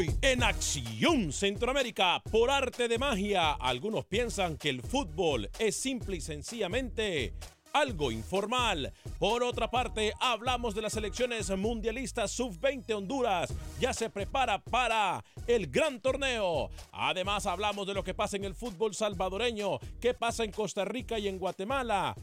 Hoy 0.00 0.16
en 0.22 0.42
Acción 0.42 1.30
Centroamérica, 1.30 2.22
por 2.30 2.50
arte 2.50 2.88
de 2.88 2.98
magia, 2.98 3.52
algunos 3.52 4.06
piensan 4.06 4.56
que 4.56 4.70
el 4.70 4.80
fútbol 4.80 5.50
es 5.58 5.76
simple 5.76 6.16
y 6.16 6.22
sencillamente 6.22 7.34
algo 7.74 8.10
informal. 8.10 8.94
Por 9.18 9.42
otra 9.42 9.70
parte, 9.70 10.14
hablamos 10.18 10.74
de 10.74 10.80
las 10.80 10.96
elecciones 10.96 11.50
mundialistas 11.50 12.30
sub-20 12.30 12.94
Honduras. 12.94 13.52
Ya 13.78 13.92
se 13.92 14.08
prepara 14.08 14.58
para 14.58 15.22
el 15.46 15.66
gran 15.66 16.00
torneo. 16.00 16.70
Además, 16.92 17.44
hablamos 17.44 17.86
de 17.86 17.92
lo 17.92 18.02
que 18.02 18.14
pasa 18.14 18.38
en 18.38 18.44
el 18.46 18.54
fútbol 18.54 18.94
salvadoreño, 18.94 19.80
qué 20.00 20.14
pasa 20.14 20.44
en 20.44 20.52
Costa 20.52 20.86
Rica 20.86 21.18
y 21.18 21.28
en 21.28 21.38
Guatemala. 21.38 22.14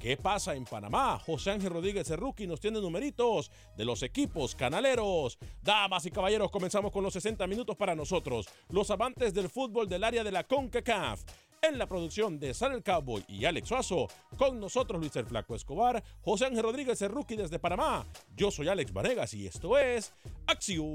¿Qué 0.00 0.16
pasa 0.16 0.54
en 0.54 0.64
Panamá? 0.64 1.18
José 1.18 1.52
Ángel 1.52 1.70
Rodríguez 1.70 2.08
Cerruqui 2.08 2.46
nos 2.46 2.60
tiene 2.60 2.80
numeritos 2.80 3.50
de 3.76 3.84
los 3.84 4.02
equipos 4.02 4.54
canaleros. 4.54 5.38
Damas 5.62 6.06
y 6.06 6.10
caballeros, 6.10 6.50
comenzamos 6.50 6.90
con 6.90 7.04
los 7.04 7.12
60 7.12 7.46
minutos 7.46 7.76
para 7.76 7.94
nosotros, 7.94 8.48
los 8.70 8.90
amantes 8.90 9.32
del 9.32 9.48
fútbol 9.48 9.88
del 9.88 10.04
área 10.04 10.24
de 10.24 10.32
la 10.32 10.44
CONCACAF. 10.44 11.22
En 11.62 11.78
la 11.78 11.86
producción 11.86 12.40
de 12.40 12.54
Sal 12.54 12.72
el 12.72 12.82
Cowboy 12.82 13.24
y 13.28 13.44
Alex 13.44 13.68
Suazo, 13.68 14.08
con 14.36 14.58
nosotros 14.58 15.00
Luis 15.00 15.14
el 15.14 15.26
Flaco 15.26 15.54
Escobar, 15.54 16.02
José 16.20 16.46
Ángel 16.46 16.64
Rodríguez 16.64 16.98
Cerruqui 16.98 17.36
desde 17.36 17.60
Panamá. 17.60 18.04
Yo 18.34 18.50
soy 18.50 18.66
Alex 18.66 18.92
Vanegas 18.92 19.32
y 19.34 19.46
esto 19.46 19.78
es 19.78 20.12
Acción 20.48 20.94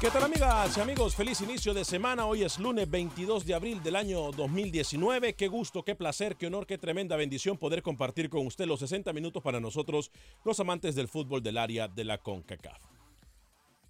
¿Qué 0.00 0.10
tal 0.10 0.24
amigas 0.24 0.78
y 0.78 0.80
amigos? 0.80 1.14
Feliz 1.14 1.42
inicio 1.42 1.74
de 1.74 1.84
semana. 1.84 2.24
Hoy 2.24 2.42
es 2.42 2.58
lunes 2.58 2.90
22 2.90 3.44
de 3.44 3.52
abril 3.52 3.82
del 3.82 3.96
año 3.96 4.30
2019. 4.32 5.34
Qué 5.34 5.46
gusto, 5.46 5.82
qué 5.82 5.94
placer, 5.94 6.36
qué 6.36 6.46
honor, 6.46 6.66
qué 6.66 6.78
tremenda 6.78 7.16
bendición 7.16 7.58
poder 7.58 7.82
compartir 7.82 8.30
con 8.30 8.46
usted 8.46 8.64
los 8.64 8.80
60 8.80 9.12
minutos 9.12 9.42
para 9.42 9.60
nosotros, 9.60 10.10
los 10.42 10.58
amantes 10.58 10.94
del 10.94 11.06
fútbol 11.06 11.42
del 11.42 11.58
área 11.58 11.86
de 11.86 12.04
la 12.04 12.16
CONCACAF. 12.16 12.82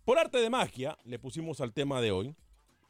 Por 0.04 0.18
arte 0.18 0.38
de 0.38 0.50
magia 0.50 0.98
le 1.04 1.20
pusimos 1.20 1.60
al 1.60 1.72
tema 1.72 2.00
de 2.00 2.10
hoy, 2.10 2.34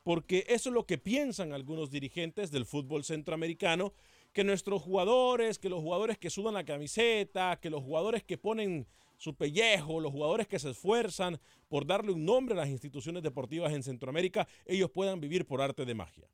porque 0.02 0.46
eso 0.48 0.70
es 0.70 0.74
lo 0.74 0.86
que 0.86 0.96
piensan 0.96 1.52
algunos 1.52 1.90
dirigentes 1.90 2.50
del 2.50 2.64
fútbol 2.64 3.04
centroamericano, 3.04 3.92
que 4.32 4.44
nuestros 4.44 4.80
jugadores, 4.80 5.58
que 5.58 5.68
los 5.68 5.82
jugadores 5.82 6.16
que 6.16 6.30
sudan 6.30 6.54
la 6.54 6.64
camiseta, 6.64 7.58
que 7.60 7.68
los 7.68 7.82
jugadores 7.82 8.24
que 8.24 8.38
ponen 8.38 8.86
su 9.20 9.34
pellejo, 9.34 10.00
los 10.00 10.12
jugadores 10.12 10.48
que 10.48 10.58
se 10.58 10.70
esfuerzan 10.70 11.38
por 11.68 11.86
darle 11.86 12.10
un 12.10 12.24
nombre 12.24 12.54
a 12.54 12.56
las 12.56 12.70
instituciones 12.70 13.22
deportivas 13.22 13.70
en 13.74 13.82
Centroamérica, 13.82 14.48
ellos 14.64 14.90
puedan 14.90 15.20
vivir 15.20 15.46
por 15.46 15.60
arte 15.60 15.84
de 15.84 15.94
magia. 15.94 16.26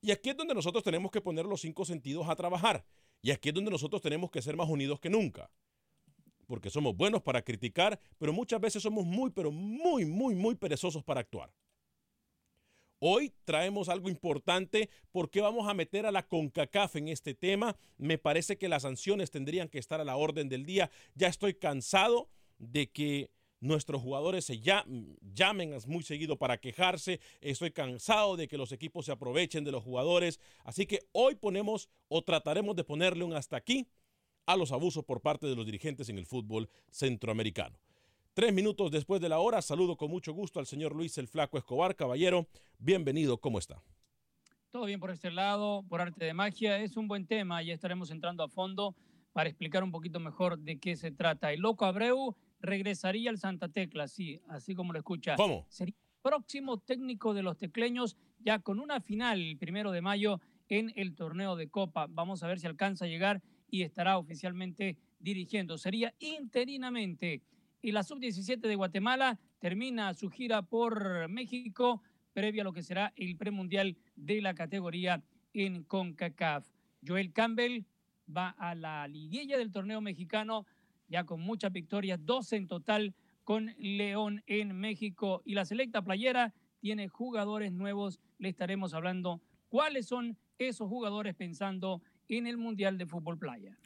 Y 0.00 0.10
aquí 0.10 0.30
es 0.30 0.36
donde 0.36 0.52
nosotros 0.52 0.82
tenemos 0.82 1.12
que 1.12 1.20
poner 1.20 1.46
los 1.46 1.60
cinco 1.60 1.84
sentidos 1.84 2.28
a 2.28 2.34
trabajar. 2.34 2.84
Y 3.22 3.30
aquí 3.30 3.50
es 3.50 3.54
donde 3.54 3.70
nosotros 3.70 4.02
tenemos 4.02 4.32
que 4.32 4.42
ser 4.42 4.56
más 4.56 4.68
unidos 4.68 4.98
que 4.98 5.10
nunca. 5.10 5.48
Porque 6.48 6.70
somos 6.70 6.96
buenos 6.96 7.22
para 7.22 7.40
criticar, 7.40 8.00
pero 8.18 8.32
muchas 8.32 8.60
veces 8.60 8.82
somos 8.82 9.06
muy, 9.06 9.30
pero 9.30 9.52
muy, 9.52 10.04
muy, 10.04 10.34
muy 10.34 10.56
perezosos 10.56 11.04
para 11.04 11.20
actuar. 11.20 11.52
Hoy 13.02 13.32
traemos 13.44 13.88
algo 13.88 14.10
importante 14.10 14.90
porque 15.10 15.40
vamos 15.40 15.66
a 15.66 15.72
meter 15.72 16.04
a 16.04 16.12
la 16.12 16.28
CONCACAF 16.28 16.96
en 16.96 17.08
este 17.08 17.32
tema. 17.34 17.74
Me 17.96 18.18
parece 18.18 18.58
que 18.58 18.68
las 18.68 18.82
sanciones 18.82 19.30
tendrían 19.30 19.70
que 19.70 19.78
estar 19.78 20.02
a 20.02 20.04
la 20.04 20.16
orden 20.16 20.50
del 20.50 20.66
día. 20.66 20.90
Ya 21.14 21.28
estoy 21.28 21.54
cansado 21.54 22.28
de 22.58 22.90
que 22.90 23.30
nuestros 23.58 24.02
jugadores 24.02 24.44
se 24.44 24.60
llamen 24.60 25.74
muy 25.86 26.02
seguido 26.02 26.36
para 26.36 26.58
quejarse. 26.58 27.20
Estoy 27.40 27.70
cansado 27.70 28.36
de 28.36 28.48
que 28.48 28.58
los 28.58 28.70
equipos 28.70 29.06
se 29.06 29.12
aprovechen 29.12 29.64
de 29.64 29.72
los 29.72 29.82
jugadores. 29.82 30.38
Así 30.64 30.84
que 30.84 31.00
hoy 31.12 31.36
ponemos 31.36 31.88
o 32.08 32.22
trataremos 32.22 32.76
de 32.76 32.84
ponerle 32.84 33.24
un 33.24 33.32
hasta 33.32 33.56
aquí 33.56 33.88
a 34.44 34.56
los 34.56 34.72
abusos 34.72 35.04
por 35.04 35.22
parte 35.22 35.46
de 35.46 35.56
los 35.56 35.64
dirigentes 35.64 36.10
en 36.10 36.18
el 36.18 36.26
fútbol 36.26 36.68
centroamericano. 36.90 37.78
Tres 38.32 38.54
minutos 38.54 38.92
después 38.92 39.20
de 39.20 39.28
la 39.28 39.40
hora, 39.40 39.60
saludo 39.60 39.96
con 39.96 40.08
mucho 40.08 40.32
gusto 40.32 40.60
al 40.60 40.66
señor 40.66 40.94
Luis 40.94 41.18
el 41.18 41.26
Flaco 41.26 41.58
Escobar. 41.58 41.96
Caballero, 41.96 42.46
bienvenido, 42.78 43.38
¿cómo 43.38 43.58
está? 43.58 43.82
Todo 44.70 44.84
bien 44.84 45.00
por 45.00 45.10
este 45.10 45.32
lado, 45.32 45.84
por 45.88 46.00
arte 46.00 46.24
de 46.24 46.32
magia. 46.32 46.78
Es 46.78 46.96
un 46.96 47.08
buen 47.08 47.26
tema, 47.26 47.60
ya 47.60 47.74
estaremos 47.74 48.12
entrando 48.12 48.44
a 48.44 48.48
fondo 48.48 48.94
para 49.32 49.48
explicar 49.48 49.82
un 49.82 49.90
poquito 49.90 50.20
mejor 50.20 50.60
de 50.60 50.78
qué 50.78 50.94
se 50.94 51.10
trata. 51.10 51.52
El 51.52 51.58
Loco 51.58 51.84
Abreu 51.84 52.36
regresaría 52.60 53.30
al 53.30 53.38
Santa 53.38 53.68
Tecla, 53.68 54.06
sí, 54.06 54.40
así 54.48 54.76
como 54.76 54.92
lo 54.92 55.00
escucha. 55.00 55.34
¿Cómo? 55.34 55.66
Sería 55.68 55.96
próximo 56.22 56.78
técnico 56.78 57.34
de 57.34 57.42
los 57.42 57.58
tecleños, 57.58 58.16
ya 58.38 58.60
con 58.60 58.78
una 58.78 59.00
final 59.00 59.40
el 59.40 59.58
primero 59.58 59.90
de 59.90 60.02
mayo 60.02 60.40
en 60.68 60.92
el 60.94 61.16
torneo 61.16 61.56
de 61.56 61.68
Copa. 61.68 62.06
Vamos 62.08 62.44
a 62.44 62.46
ver 62.46 62.60
si 62.60 62.68
alcanza 62.68 63.06
a 63.06 63.08
llegar 63.08 63.42
y 63.68 63.82
estará 63.82 64.18
oficialmente 64.18 64.96
dirigiendo. 65.18 65.78
Sería 65.78 66.14
interinamente 66.20 67.42
y 67.82 67.92
la 67.92 68.02
sub-17 68.02 68.60
de 68.60 68.76
Guatemala 68.76 69.38
termina 69.58 70.14
su 70.14 70.30
gira 70.30 70.62
por 70.62 71.28
México 71.28 72.02
previa 72.32 72.62
a 72.62 72.64
lo 72.64 72.72
que 72.72 72.82
será 72.82 73.12
el 73.16 73.36
premundial 73.36 73.96
de 74.16 74.40
la 74.40 74.54
categoría 74.54 75.22
en 75.52 75.82
CONCACAF. 75.84 76.66
Joel 77.06 77.32
Campbell 77.32 77.84
va 78.34 78.50
a 78.50 78.74
la 78.74 79.08
liguilla 79.08 79.58
del 79.58 79.72
torneo 79.72 80.00
mexicano 80.00 80.66
ya 81.08 81.24
con 81.24 81.40
muchas 81.40 81.72
victorias, 81.72 82.24
12 82.24 82.56
en 82.56 82.66
total 82.68 83.14
con 83.42 83.74
León 83.78 84.42
en 84.46 84.76
México 84.78 85.42
y 85.44 85.54
la 85.54 85.64
selecta 85.64 86.02
playera 86.02 86.54
tiene 86.78 87.08
jugadores 87.08 87.72
nuevos. 87.72 88.20
Le 88.38 88.48
estaremos 88.48 88.94
hablando 88.94 89.40
cuáles 89.68 90.06
son 90.06 90.36
esos 90.58 90.88
jugadores 90.88 91.34
pensando 91.34 92.00
en 92.28 92.46
el 92.46 92.56
Mundial 92.56 92.96
de 92.96 93.06
Fútbol 93.06 93.38
Playa. 93.38 93.76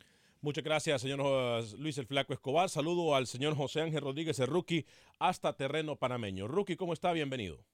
Muchas 0.45 0.63
gracias, 0.63 1.01
señor 1.01 1.65
Luis 1.79 1.97
el 1.97 2.05
Flaco 2.05 2.35
Escobar. 2.35 2.69
Saludo 2.69 3.15
al 3.15 3.27
señor 3.27 3.57
José 3.57 3.81
Ángel 3.81 4.03
Rodríguez, 4.03 4.39
el 4.41 4.47
rookie, 4.47 4.85
hasta 5.19 5.55
terreno 5.55 5.97
panameño. 5.97 6.47
Rookie, 6.49 6.77
¿cómo 6.77 6.93
está? 6.93 7.13
Bienvenido. 7.13 7.65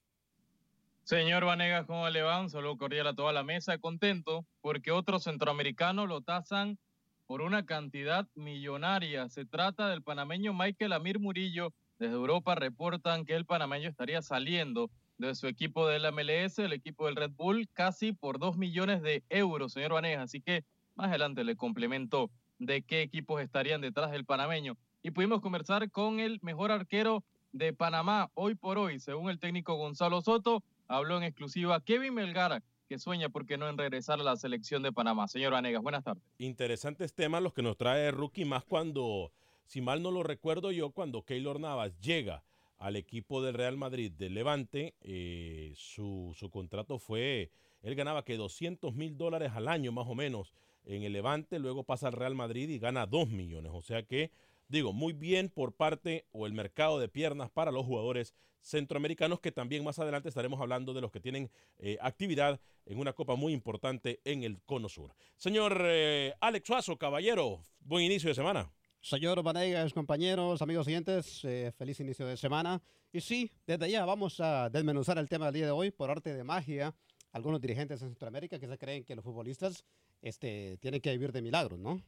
Señor 1.02 1.44
Vanegas, 1.44 1.84
¿cómo 1.86 2.08
le 2.08 2.22
va? 2.22 2.40
Un 2.40 2.48
saludo 2.48 2.78
cordial 2.78 3.08
a 3.08 3.12
toda 3.12 3.32
la 3.32 3.42
mesa. 3.42 3.78
Contento 3.78 4.46
porque 4.60 4.92
otros 4.92 5.24
centroamericanos 5.24 6.08
lo 6.08 6.20
tasan 6.20 6.78
por 7.26 7.42
una 7.42 7.66
cantidad 7.66 8.28
millonaria. 8.36 9.28
Se 9.28 9.44
trata 9.44 9.88
del 9.88 10.04
panameño 10.04 10.54
Michael 10.54 10.92
Amir 10.92 11.18
Murillo. 11.18 11.72
Desde 11.98 12.14
Europa 12.14 12.54
reportan 12.54 13.24
que 13.24 13.34
el 13.34 13.46
panameño 13.46 13.88
estaría 13.88 14.22
saliendo 14.22 14.92
de 15.18 15.34
su 15.34 15.48
equipo 15.48 15.88
del 15.88 16.04
MLS, 16.12 16.60
el 16.60 16.72
equipo 16.72 17.06
del 17.06 17.16
Red 17.16 17.32
Bull, 17.32 17.68
casi 17.72 18.12
por 18.12 18.38
dos 18.38 18.56
millones 18.56 19.02
de 19.02 19.24
euros, 19.28 19.72
señor 19.72 19.92
Vanegas. 19.92 20.22
Así 20.22 20.40
que 20.40 20.62
más 20.94 21.08
adelante 21.08 21.42
le 21.42 21.56
complementó 21.56 22.30
de 22.60 22.82
qué 22.82 23.02
equipos 23.02 23.42
estarían 23.42 23.80
detrás 23.80 24.12
del 24.12 24.24
panameño. 24.24 24.76
Y 25.02 25.10
pudimos 25.10 25.40
conversar 25.40 25.90
con 25.90 26.20
el 26.20 26.38
mejor 26.42 26.70
arquero 26.70 27.24
de 27.52 27.72
Panamá 27.72 28.30
hoy 28.34 28.54
por 28.54 28.78
hoy, 28.78 29.00
según 29.00 29.30
el 29.30 29.40
técnico 29.40 29.74
Gonzalo 29.74 30.20
Soto, 30.20 30.62
habló 30.86 31.16
en 31.16 31.24
exclusiva 31.24 31.80
Kevin 31.80 32.14
Melgara, 32.14 32.62
que 32.88 32.98
sueña, 32.98 33.28
¿por 33.28 33.46
qué 33.46 33.56
no?, 33.56 33.68
en 33.68 33.78
regresar 33.78 34.20
a 34.20 34.22
la 34.22 34.36
selección 34.36 34.82
de 34.82 34.92
Panamá. 34.92 35.26
Señor 35.26 35.52
Vanegas, 35.52 35.82
buenas 35.82 36.04
tardes. 36.04 36.22
Interesantes 36.38 37.14
temas 37.14 37.42
los 37.42 37.54
que 37.54 37.62
nos 37.62 37.76
trae 37.76 38.10
Rookie, 38.10 38.44
más 38.44 38.64
cuando, 38.64 39.32
si 39.66 39.80
mal 39.80 40.02
no 40.02 40.10
lo 40.10 40.22
recuerdo 40.22 40.70
yo, 40.70 40.90
cuando 40.90 41.22
Keylor 41.22 41.58
Navas 41.58 41.98
llega 42.00 42.44
al 42.78 42.96
equipo 42.96 43.42
del 43.42 43.54
Real 43.54 43.76
Madrid 43.76 44.12
de 44.12 44.30
Levante, 44.30 44.94
eh, 45.02 45.72
su, 45.76 46.34
su 46.36 46.50
contrato 46.50 46.98
fue, 46.98 47.50
él 47.82 47.94
ganaba 47.94 48.24
que 48.24 48.36
200 48.36 48.94
mil 48.94 49.16
dólares 49.16 49.52
al 49.54 49.68
año 49.68 49.92
más 49.92 50.06
o 50.08 50.14
menos 50.14 50.52
en 50.84 51.02
el 51.02 51.12
Levante, 51.12 51.58
luego 51.58 51.84
pasa 51.84 52.08
al 52.08 52.14
Real 52.14 52.34
Madrid 52.34 52.68
y 52.68 52.78
gana 52.78 53.06
2 53.06 53.28
millones. 53.28 53.72
O 53.74 53.82
sea 53.82 54.02
que, 54.02 54.30
digo, 54.68 54.92
muy 54.92 55.12
bien 55.12 55.48
por 55.48 55.74
parte 55.74 56.26
o 56.32 56.46
el 56.46 56.52
mercado 56.52 56.98
de 56.98 57.08
piernas 57.08 57.50
para 57.50 57.70
los 57.70 57.86
jugadores 57.86 58.34
centroamericanos, 58.60 59.40
que 59.40 59.52
también 59.52 59.84
más 59.84 59.98
adelante 59.98 60.28
estaremos 60.28 60.60
hablando 60.60 60.92
de 60.92 61.00
los 61.00 61.10
que 61.10 61.20
tienen 61.20 61.50
eh, 61.78 61.98
actividad 62.00 62.60
en 62.86 62.98
una 62.98 63.12
copa 63.12 63.34
muy 63.36 63.52
importante 63.52 64.20
en 64.24 64.42
el 64.42 64.60
Cono 64.62 64.88
Sur. 64.88 65.14
Señor 65.36 65.80
eh, 65.84 66.34
Alex 66.40 66.66
Suazo, 66.66 66.98
caballero, 66.98 67.64
buen 67.80 68.04
inicio 68.04 68.28
de 68.28 68.34
semana. 68.34 68.70
Señor 69.02 69.42
Vanegas, 69.42 69.94
compañeros, 69.94 70.60
amigos 70.60 70.84
siguientes, 70.84 71.42
eh, 71.44 71.72
feliz 71.76 71.98
inicio 72.00 72.26
de 72.26 72.36
semana. 72.36 72.82
Y 73.12 73.22
sí, 73.22 73.50
desde 73.66 73.90
ya 73.90 74.04
vamos 74.04 74.40
a 74.40 74.68
desmenuzar 74.68 75.16
el 75.16 75.28
tema 75.28 75.46
del 75.46 75.54
día 75.54 75.64
de 75.66 75.72
hoy 75.72 75.90
por 75.90 76.10
arte 76.10 76.34
de 76.34 76.44
magia. 76.44 76.94
Algunos 77.32 77.60
dirigentes 77.60 78.02
en 78.02 78.08
Centroamérica 78.08 78.58
que 78.58 78.66
se 78.66 78.78
creen 78.78 79.04
que 79.04 79.14
los 79.14 79.24
futbolistas 79.24 79.84
este, 80.22 80.78
tienen 80.78 81.00
que 81.00 81.10
vivir 81.12 81.32
de 81.32 81.42
milagros, 81.42 81.78
¿no? 81.78 82.02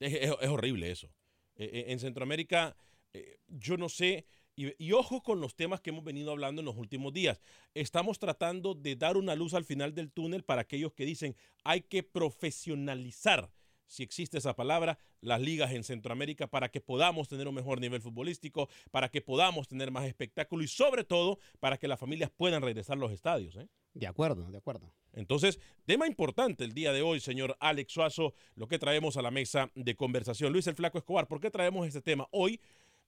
Es, 0.00 0.30
horrible 0.48 0.90
eso. 0.90 1.08
E, 1.56 1.64
e, 1.64 1.92
en 1.92 2.00
Centroamérica, 2.00 2.76
eh, 3.12 3.38
yo 3.48 3.76
no 3.76 3.88
sé, 3.88 4.26
y, 4.56 4.72
y, 4.82 4.92
ojo 4.92 5.22
con 5.22 5.40
los 5.40 5.54
temas 5.54 5.80
que 5.80 5.90
hemos 5.90 6.04
venido 6.04 6.32
hablando 6.32 6.60
en 6.60 6.66
los 6.66 6.76
últimos 6.76 7.12
días. 7.12 7.40
Estamos 7.74 8.18
tratando 8.18 8.74
de 8.74 8.96
dar 8.96 9.16
una 9.16 9.34
luz 9.34 9.54
al 9.54 9.64
final 9.64 9.94
del 9.94 10.10
túnel 10.10 10.42
para 10.42 10.62
aquellos 10.62 10.92
que 10.92 11.04
dicen 11.04 11.36
hay 11.62 11.82
que 11.82 12.02
profesionalizar 12.02 13.50
si 13.90 14.04
existe 14.04 14.38
esa 14.38 14.54
palabra, 14.54 14.98
las 15.20 15.40
ligas 15.40 15.72
en 15.72 15.82
Centroamérica 15.82 16.46
para 16.46 16.70
que 16.70 16.80
podamos 16.80 17.28
tener 17.28 17.48
un 17.48 17.54
mejor 17.56 17.80
nivel 17.80 18.00
futbolístico, 18.00 18.68
para 18.92 19.08
que 19.08 19.20
podamos 19.20 19.66
tener 19.66 19.90
más 19.90 20.06
espectáculo 20.06 20.62
y 20.62 20.68
sobre 20.68 21.02
todo 21.02 21.40
para 21.58 21.76
que 21.76 21.88
las 21.88 21.98
familias 21.98 22.30
puedan 22.30 22.62
regresar 22.62 22.96
a 22.96 23.00
los 23.00 23.10
estadios. 23.10 23.56
¿eh? 23.56 23.68
De 23.94 24.06
acuerdo, 24.06 24.50
de 24.50 24.58
acuerdo. 24.58 24.92
Entonces, 25.12 25.58
tema 25.84 26.06
importante 26.06 26.64
el 26.64 26.72
día 26.72 26.92
de 26.92 27.02
hoy, 27.02 27.18
señor 27.18 27.56
Alex 27.58 27.92
Suazo, 27.92 28.34
lo 28.54 28.68
que 28.68 28.78
traemos 28.78 29.16
a 29.16 29.22
la 29.22 29.30
mesa 29.30 29.70
de 29.74 29.96
conversación. 29.96 30.52
Luis 30.52 30.66
el 30.68 30.76
Flaco 30.76 30.98
Escobar, 30.98 31.26
¿por 31.26 31.40
qué 31.40 31.50
traemos 31.50 31.86
este 31.86 32.00
tema? 32.00 32.28
Hoy 32.30 32.60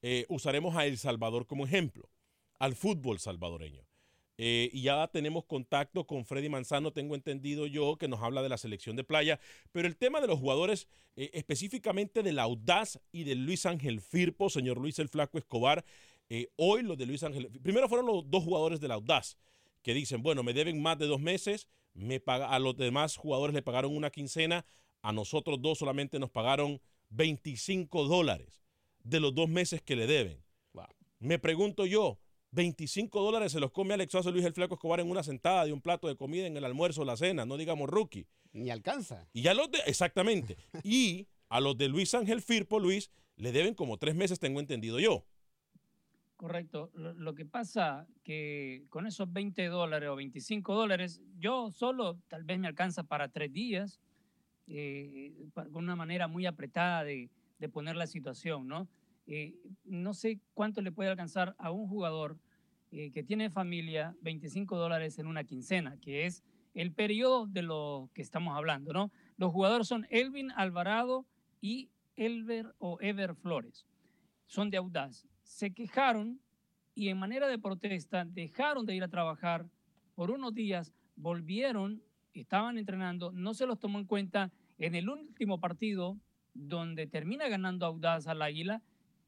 eh, 0.03 0.27
usaremos 0.29 0.75
a 0.77 0.85
El 0.85 0.99
Salvador 0.99 1.47
como 1.47 1.65
ejemplo, 1.65 2.11
al 2.59 2.75
fútbol 2.75 3.21
salvadoreño. 3.21 3.87
Eh, 4.39 4.71
y 4.73 4.83
ya 4.83 5.07
tenemos 5.09 5.45
contacto 5.45 6.05
con 6.05 6.25
Freddy 6.25 6.49
Manzano, 6.49 6.93
tengo 6.93 7.15
entendido 7.15 7.67
yo, 7.67 7.97
que 7.97 8.09
nos 8.09 8.21
habla 8.21 8.43
de 8.43 8.49
la 8.49 8.59
selección 8.59 8.97
de 8.97 9.05
playa. 9.05 9.39
Pero 9.71 9.87
el 9.87 9.97
tema 9.97 10.21
de 10.21 10.27
los 10.27 10.41
jugadores, 10.41 10.89
eh, 11.15 11.31
específicamente 11.35 12.25
del 12.25 12.41
Audaz 12.41 12.99
y 13.13 13.23
de 13.23 13.37
Luis 13.37 13.67
Ángel 13.67 14.01
Firpo, 14.01 14.51
señor 14.51 14.79
Luis 14.79 14.99
el 14.99 15.09
Flaco 15.09 15.39
Escobar, 15.39 15.85
hoy 16.57 16.83
los 16.83 16.97
de 16.97 17.05
Luis 17.05 17.23
Ángel, 17.23 17.51
primero 17.63 17.91
fueron 17.91 18.07
los 18.07 18.31
dos 18.31 18.43
jugadores 18.43 18.81
del 18.81 18.93
Audaz 18.93 19.37
que 19.83 19.95
dicen, 19.95 20.23
bueno, 20.23 20.43
me 20.43 20.55
deben 20.55 20.81
más 20.81 20.99
de 20.99 21.07
dos 21.07 21.21
meses, 21.21 21.69
me 21.95 22.21
paga, 22.21 22.51
a 22.51 22.59
los 22.59 22.77
demás 22.77 23.17
jugadores 23.17 23.55
le 23.55 23.63
pagaron 23.63 23.97
una 23.97 24.11
quincena, 24.11 24.65
a 25.03 25.13
nosotros 25.13 25.61
dos 25.61 25.79
solamente 25.79 26.19
nos 26.19 26.31
pagaron 26.31 26.81
25 27.11 28.05
dólares 28.05 28.65
de 29.03 29.21
los 29.21 29.35
dos 29.35 29.49
meses 29.49 29.83
que 29.83 29.97
le 29.97 30.07
deben. 30.07 30.43
Me 31.19 31.39
pregunto 31.39 31.87
yo, 31.87 32.19
25 32.51 33.23
dólares 33.23 33.53
se 33.53 33.61
los 33.61 33.71
come 33.71 33.95
Alex 33.95 34.11
Suazo 34.11 34.33
Luis 34.33 34.45
el 34.45 34.55
Flaco 34.55 34.75
Escobar 34.75 34.99
en 34.99 35.09
una 35.09 35.23
sentada 35.23 35.65
de 35.65 35.73
un 35.73 35.81
plato 35.81 36.09
de 36.09 36.17
comida 36.17 36.47
en 36.47 36.57
el 36.57 36.65
almuerzo 36.65 37.03
o 37.03 37.05
la 37.05 37.17
cena, 37.17 37.47
no 37.47 37.57
digamos 37.57 37.89
rookie. 37.89 38.27
Ni 38.53 38.71
alcanza. 38.71 39.29
Y 39.33 39.47
a 39.47 39.55
los 39.55 39.71
de, 39.71 39.79
exactamente. 39.87 40.57
y 40.83 41.29
a 41.49 41.61
los 41.61 41.79
de 41.79 41.89
Luis 41.89 42.13
Ángel 42.15 42.43
Firpo, 42.43 42.81
Luis, 42.81 43.11
le 43.37 43.53
deben 43.53 43.75
como 43.75 43.99
tres 43.99 44.17
meses, 44.17 44.41
tengo 44.41 44.59
entendido 44.59 44.99
yo. 44.99 45.25
Correcto. 46.43 46.91
Lo, 46.95 47.37
que 47.37 47.47
pasa 47.47 48.05
que 48.25 48.85
con 48.89 49.07
esos 49.07 49.33
20 49.33 49.65
dólares 49.67 50.09
o 50.09 50.17
25 50.17 50.75
dólares, 50.75 51.21
yo 51.39 51.71
solo 51.71 52.19
tal 52.27 52.43
vez 52.43 52.59
me 52.59 52.67
alcanza 52.67 53.05
para 53.05 53.29
tres 53.29 53.53
días, 53.53 54.01
eh, 54.67 55.47
con 55.55 55.77
una 55.77 55.95
manera 55.95 56.27
muy 56.27 56.47
apretada 56.47 57.05
de, 57.05 57.31
poner 57.73 57.95
la 57.95 58.09
situación, 58.09 58.67
¿no? 58.67 58.89
Eh, 59.29 59.55
no 59.85 60.15
sé 60.15 60.41
cuánto 60.53 60.83
le 60.83 60.91
puede 60.91 61.11
alcanzar 61.11 61.55
a 61.59 61.71
un 61.71 61.87
jugador 61.87 62.37
eh, 62.91 63.13
que 63.13 63.23
tiene 63.23 63.49
familia 63.49 64.17
25 64.23 64.77
dólares 64.77 65.21
en 65.21 65.29
una 65.29 65.45
quincena, 65.45 65.97
que 65.99 66.27
es 66.27 66.43
el 66.75 66.91
periodo 66.91 67.47
de 67.47 67.63
lo 67.63 68.11
que 68.15 68.23
estamos 68.23 68.57
hablando, 68.57 68.93
¿no? 68.93 69.13
Los 69.37 69.53
jugadores 69.53 69.87
son 69.87 70.09
Elvin 70.11 70.51
Alvarado 70.57 71.25
y 71.61 71.89
Elber 72.17 72.75
o 72.79 72.99
Ever 73.01 73.37
Flores. 73.37 73.87
Son 74.49 74.71
de 74.71 74.79
Audaz 74.79 75.25
se 75.53 75.73
quejaron 75.73 76.41
y 76.95 77.09
en 77.09 77.19
manera 77.19 77.47
de 77.47 77.59
protesta 77.59 78.25
dejaron 78.25 78.87
de 78.87 78.97
ir 78.97 79.05
a 79.05 79.09
trabajar 79.09 79.69
por 80.15 80.31
unos 80.31 80.55
días, 80.55 80.95
volvieron, 81.15 82.03
estaban 82.33 82.79
entrenando, 82.79 83.33
no 83.33 83.53
se 83.53 83.67
los 83.67 83.79
tomó 83.79 83.99
en 83.99 84.07
cuenta 84.07 84.51
en 84.79 84.95
el 84.95 85.11
último 85.11 85.61
partido 85.61 86.17
donde 86.55 87.07
termina 87.07 87.49
ganando 87.49 87.85
Audaz 87.87 88.27
al 88.27 88.41
Águila 88.41 88.83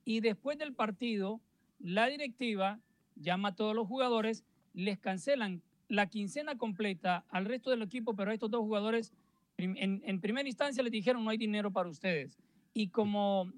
y 0.04 0.20
después 0.20 0.58
del 0.58 0.72
partido 0.72 1.40
la 1.78 2.06
directiva 2.06 2.80
llama 3.16 3.50
a 3.50 3.54
todos 3.54 3.74
los 3.74 3.86
jugadores, 3.86 4.44
les 4.72 4.98
cancelan 4.98 5.62
la 5.88 6.06
quincena 6.08 6.56
completa 6.56 7.26
al 7.28 7.44
resto 7.44 7.70
del 7.70 7.82
equipo, 7.82 8.16
pero 8.16 8.30
a 8.30 8.34
estos 8.34 8.50
dos 8.50 8.62
jugadores 8.62 9.12
en, 9.58 10.20
primera 10.20 10.48
instancia 10.48 10.82
les 10.82 10.90
dijeron 10.90 11.22
no 11.22 11.30
hay 11.30 11.38
dinero 11.38 11.70
para 11.70 11.88
ustedes 11.88 12.38
y 12.72 12.88
como, 12.88 13.52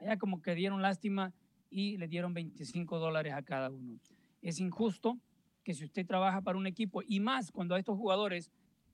ya 0.00 0.16
como 0.16 0.40
que 0.40 0.54
dieron 0.54 0.80
lástima, 0.82 1.32
y 1.70 1.96
le 1.96 2.08
dieron 2.08 2.34
25 2.34 2.98
dólares 2.98 3.32
a 3.34 3.42
cada 3.42 3.70
uno. 3.70 3.98
Es 4.42 4.60
injusto 4.60 5.18
que 5.64 5.74
si 5.74 5.84
usted 5.84 6.06
trabaja 6.06 6.40
para 6.42 6.58
un 6.58 6.66
equipo 6.66 7.02
y 7.06 7.20
más 7.20 7.50
cuando 7.50 7.74
a 7.74 7.78
estos 7.78 7.96
jugadores, 7.96 8.50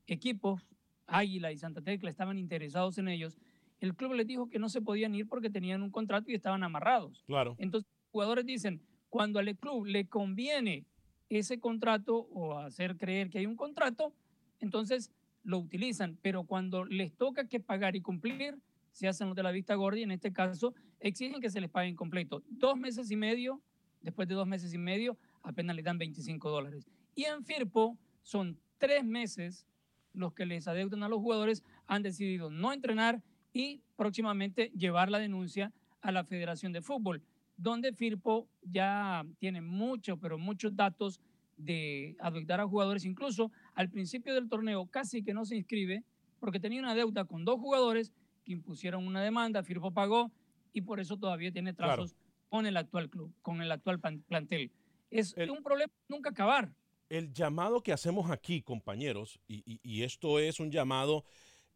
equipos, 0.07 0.67
Águila 1.07 1.53
y 1.53 1.59
Santa 1.59 1.83
Tecla 1.83 2.11
estaban 2.11 2.39
interesados 2.39 2.99
en 2.99 3.09
ellos, 3.09 3.39
el 3.81 3.95
club 3.95 4.15
les 4.15 4.27
dijo 4.27 4.49
que 4.49 4.59
no 4.59 4.69
se 4.69 4.81
podían 4.81 5.15
ir 5.15 5.29
porque 5.29 5.51
tenían 5.51 5.83
un 5.83 5.91
contrato 5.91 6.31
y 6.31 6.35
estaban 6.35 6.63
amarrados. 6.63 7.25
Claro. 7.27 7.57
Entonces, 7.59 7.91
los 7.91 8.13
jugadores 8.13 8.47
dicen, 8.47 8.81
cuando 9.09 9.39
al 9.39 9.57
club 9.57 9.85
le 9.85 10.07
conviene 10.07 10.87
ese 11.29 11.59
contrato 11.59 12.29
o 12.33 12.59
hacer 12.59 12.97
creer 12.97 13.29
que 13.29 13.39
hay 13.39 13.47
un 13.47 13.57
contrato, 13.57 14.15
entonces 14.61 15.13
lo 15.43 15.59
utilizan, 15.59 16.17
pero 16.23 16.45
cuando 16.45 16.85
les 16.85 17.13
toca 17.15 17.49
que 17.49 17.61
pagar 17.61 17.97
y 17.97 18.01
cumplir, 18.01 18.57
se 18.93 19.09
hacen 19.09 19.29
los 19.29 19.37
de 19.37 19.43
la 19.43 19.51
vista 19.51 19.75
gorda 19.75 19.99
y 19.99 20.03
en 20.03 20.13
este 20.13 20.33
caso 20.33 20.75
exigen 21.01 21.41
que 21.41 21.51
se 21.51 21.61
les 21.61 21.71
pague 21.71 21.89
en 21.89 21.97
completo. 21.97 22.43
Dos 22.49 22.77
meses 22.77 23.11
y 23.11 23.17
medio, 23.17 23.61
después 24.01 24.29
de 24.29 24.35
dos 24.35 24.47
meses 24.47 24.73
y 24.73 24.79
medio, 24.79 25.19
apenas 25.43 25.75
le 25.75 25.83
dan 25.83 25.99
25 25.99 26.51
dólares. 26.51 26.87
Y 27.15 27.25
en 27.25 27.45
Firpo 27.45 27.99
son 28.23 28.59
tres 28.79 29.05
meses 29.05 29.67
los 30.13 30.35
que 30.35 30.47
les 30.47 30.69
adeudan 30.69 31.03
a 31.03 31.09
los 31.09 31.21
jugadores, 31.21 31.63
han 31.87 32.03
decidido 32.03 32.51
no 32.51 32.73
entrenar 32.73 33.23
y 33.53 33.83
próximamente 33.97 34.71
llevar 34.77 35.11
la 35.11 35.19
denuncia 35.19 35.73
a 36.01 36.13
la 36.13 36.25
Federación 36.25 36.73
de 36.73 36.83
Fútbol. 36.83 37.23
donde 37.55 37.93
Firpo 37.93 38.49
ya 38.63 39.25
tiene 39.39 39.61
muchos, 39.61 40.19
pero 40.19 40.37
muchos 40.37 40.75
datos 40.75 41.21
de 41.57 42.17
adoptar 42.19 42.61
a 42.61 42.67
jugadores. 42.67 43.05
Incluso 43.05 43.53
al 43.75 43.89
principio 43.89 44.35
del 44.35 44.49
torneo 44.49 44.87
casi 44.87 45.23
que 45.23 45.35
no 45.35 45.45
se 45.45 45.57
inscribe 45.57 46.03
porque 46.41 46.59
tenía 46.59 46.81
una 46.81 46.95
deuda 46.95 47.25
con 47.25 47.45
dos 47.45 47.61
jugadores 47.61 48.13
que 48.45 48.53
impusieron 48.53 49.07
una 49.07 49.23
demanda, 49.23 49.63
Firpo 49.63 49.93
pagó 49.93 50.31
y 50.73 50.83
por 50.83 51.01
eso 51.01 51.17
todavía 51.17 51.53
tiene 51.53 51.73
trazos 51.73 52.15
con 52.49 52.67
el 52.67 52.77
actual 52.77 53.09
club, 53.09 53.33
con 53.43 53.63
el 53.63 53.73
actual 53.73 54.01
plantel. 54.01 54.71
Es 55.11 55.35
un 55.37 55.63
problema 55.63 55.93
nunca 56.09 56.31
acabar. 56.31 56.73
El 57.09 57.33
llamado 57.33 57.83
que 57.83 57.93
hacemos 57.93 58.31
aquí, 58.31 58.63
compañeros, 58.63 59.39
y, 59.47 60.03
esto 60.03 60.39
es 60.39 60.61
un 60.61 60.71
llamado 60.71 61.25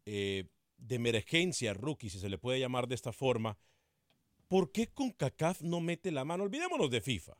eh, 0.05 0.45
de 0.77 0.95
emergencia, 0.95 1.73
rookie, 1.73 2.09
si 2.09 2.19
se 2.19 2.29
le 2.29 2.37
puede 2.37 2.59
llamar 2.59 2.87
de 2.87 2.95
esta 2.95 3.13
forma, 3.13 3.57
¿por 4.47 4.71
qué 4.71 4.87
CONCACAF 4.87 5.61
no 5.61 5.79
mete 5.79 6.11
la 6.11 6.25
mano? 6.25 6.43
Olvidémonos 6.43 6.89
de 6.89 7.01
FIFA. 7.01 7.37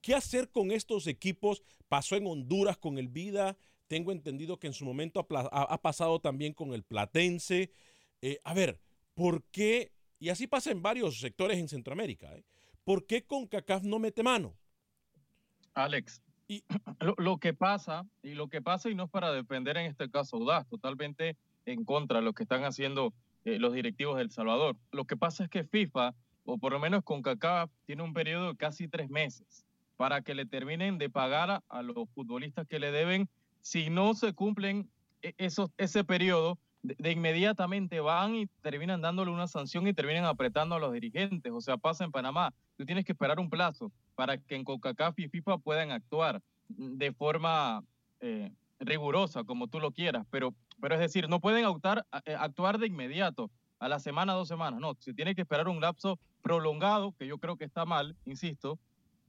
¿Qué 0.00 0.14
hacer 0.14 0.50
con 0.50 0.70
estos 0.70 1.06
equipos? 1.06 1.62
Pasó 1.88 2.14
en 2.16 2.26
Honduras 2.26 2.78
con 2.78 2.98
el 2.98 3.08
Vida, 3.08 3.56
tengo 3.88 4.12
entendido 4.12 4.58
que 4.58 4.66
en 4.68 4.74
su 4.74 4.84
momento 4.84 5.18
ha, 5.20 5.82
pasado 5.82 6.20
también 6.20 6.52
con 6.52 6.74
el 6.74 6.84
Platense. 6.84 7.72
Eh, 8.22 8.38
a 8.44 8.54
ver, 8.54 8.80
¿por 9.14 9.44
qué? 9.50 9.92
Y 10.18 10.30
así 10.30 10.46
pasa 10.46 10.70
en 10.70 10.82
varios 10.82 11.20
sectores 11.20 11.58
en 11.58 11.68
Centroamérica. 11.68 12.34
¿eh? 12.34 12.44
¿Por 12.84 13.06
qué 13.06 13.22
CONCACAF 13.24 13.82
no 13.82 13.98
mete 13.98 14.22
mano? 14.22 14.56
Alex, 15.74 16.22
y 16.48 16.64
lo, 17.18 17.38
que 17.38 17.54
pasa, 17.54 18.06
y 18.22 18.34
lo 18.34 18.48
que 18.48 18.62
pasa, 18.62 18.90
y 18.90 18.94
no 18.94 19.04
es 19.04 19.10
para 19.10 19.32
defender 19.32 19.76
en 19.76 19.86
este 19.86 20.10
caso 20.10 20.36
Audaz, 20.36 20.66
totalmente 20.68 21.36
en 21.66 21.84
contra 21.84 22.18
de 22.18 22.24
lo 22.24 22.32
que 22.32 22.42
están 22.44 22.64
haciendo 22.64 23.12
eh, 23.44 23.58
los 23.58 23.74
directivos 23.74 24.16
de 24.16 24.22
El 24.22 24.30
Salvador. 24.30 24.76
Lo 24.90 25.04
que 25.04 25.16
pasa 25.16 25.44
es 25.44 25.50
que 25.50 25.64
FIFA, 25.64 26.14
o 26.44 26.58
por 26.58 26.72
lo 26.72 26.80
menos 26.80 27.04
CONCACAF, 27.04 27.70
tiene 27.86 28.02
un 28.02 28.14
periodo 28.14 28.48
de 28.48 28.56
casi 28.56 28.88
tres 28.88 29.10
meses 29.10 29.64
para 29.96 30.22
que 30.22 30.34
le 30.34 30.46
terminen 30.46 30.96
de 30.96 31.10
pagar 31.10 31.62
a, 31.68 31.82
los 31.82 32.08
futbolistas 32.14 32.66
que 32.66 32.78
le 32.78 32.90
deben. 32.90 33.28
Si 33.60 33.90
no 33.90 34.14
se 34.14 34.32
cumplen 34.32 34.88
e, 35.22 35.34
esos, 35.38 35.70
ese 35.76 36.04
periodo, 36.04 36.58
de, 36.82 37.12
inmediatamente 37.12 38.00
van 38.00 38.34
y 38.34 38.46
terminan 38.62 39.00
dándole 39.00 39.30
una 39.30 39.46
sanción 39.46 39.86
y 39.86 39.94
terminan 39.94 40.24
apretando 40.24 40.74
a 40.74 40.78
los 40.78 40.92
dirigentes. 40.92 41.52
O 41.52 41.60
sea, 41.60 41.76
pasa 41.76 42.04
en 42.04 42.12
Panamá. 42.12 42.52
Tú 42.76 42.84
tienes 42.84 43.04
que 43.04 43.12
esperar 43.12 43.40
un 43.40 43.50
plazo 43.50 43.92
para 44.14 44.38
que 44.38 44.56
en 44.56 44.64
CONCACAF 44.64 45.18
y 45.18 45.28
FIFA 45.28 45.58
puedan 45.58 45.90
actuar 45.90 46.40
de 46.68 47.12
forma 47.12 47.82
eh, 48.20 48.50
rigurosa, 48.78 49.44
como 49.44 49.68
tú 49.68 49.80
lo 49.80 49.92
quieras. 49.92 50.26
Pero, 50.30 50.54
pero 50.80 50.94
es 50.94 51.00
decir, 51.00 51.28
no 51.28 51.40
pueden 51.40 51.64
actuar, 51.64 52.06
eh, 52.24 52.34
actuar 52.34 52.78
de 52.78 52.86
inmediato, 52.86 53.50
a 53.78 53.88
la 53.88 53.98
semana, 53.98 54.32
dos 54.32 54.48
semanas. 54.48 54.80
No, 54.80 54.96
se 54.98 55.14
tiene 55.14 55.34
que 55.34 55.42
esperar 55.42 55.68
un 55.68 55.80
lapso 55.80 56.18
prolongado, 56.42 57.14
que 57.18 57.26
yo 57.26 57.38
creo 57.38 57.56
que 57.56 57.64
está 57.64 57.84
mal, 57.84 58.16
insisto, 58.24 58.78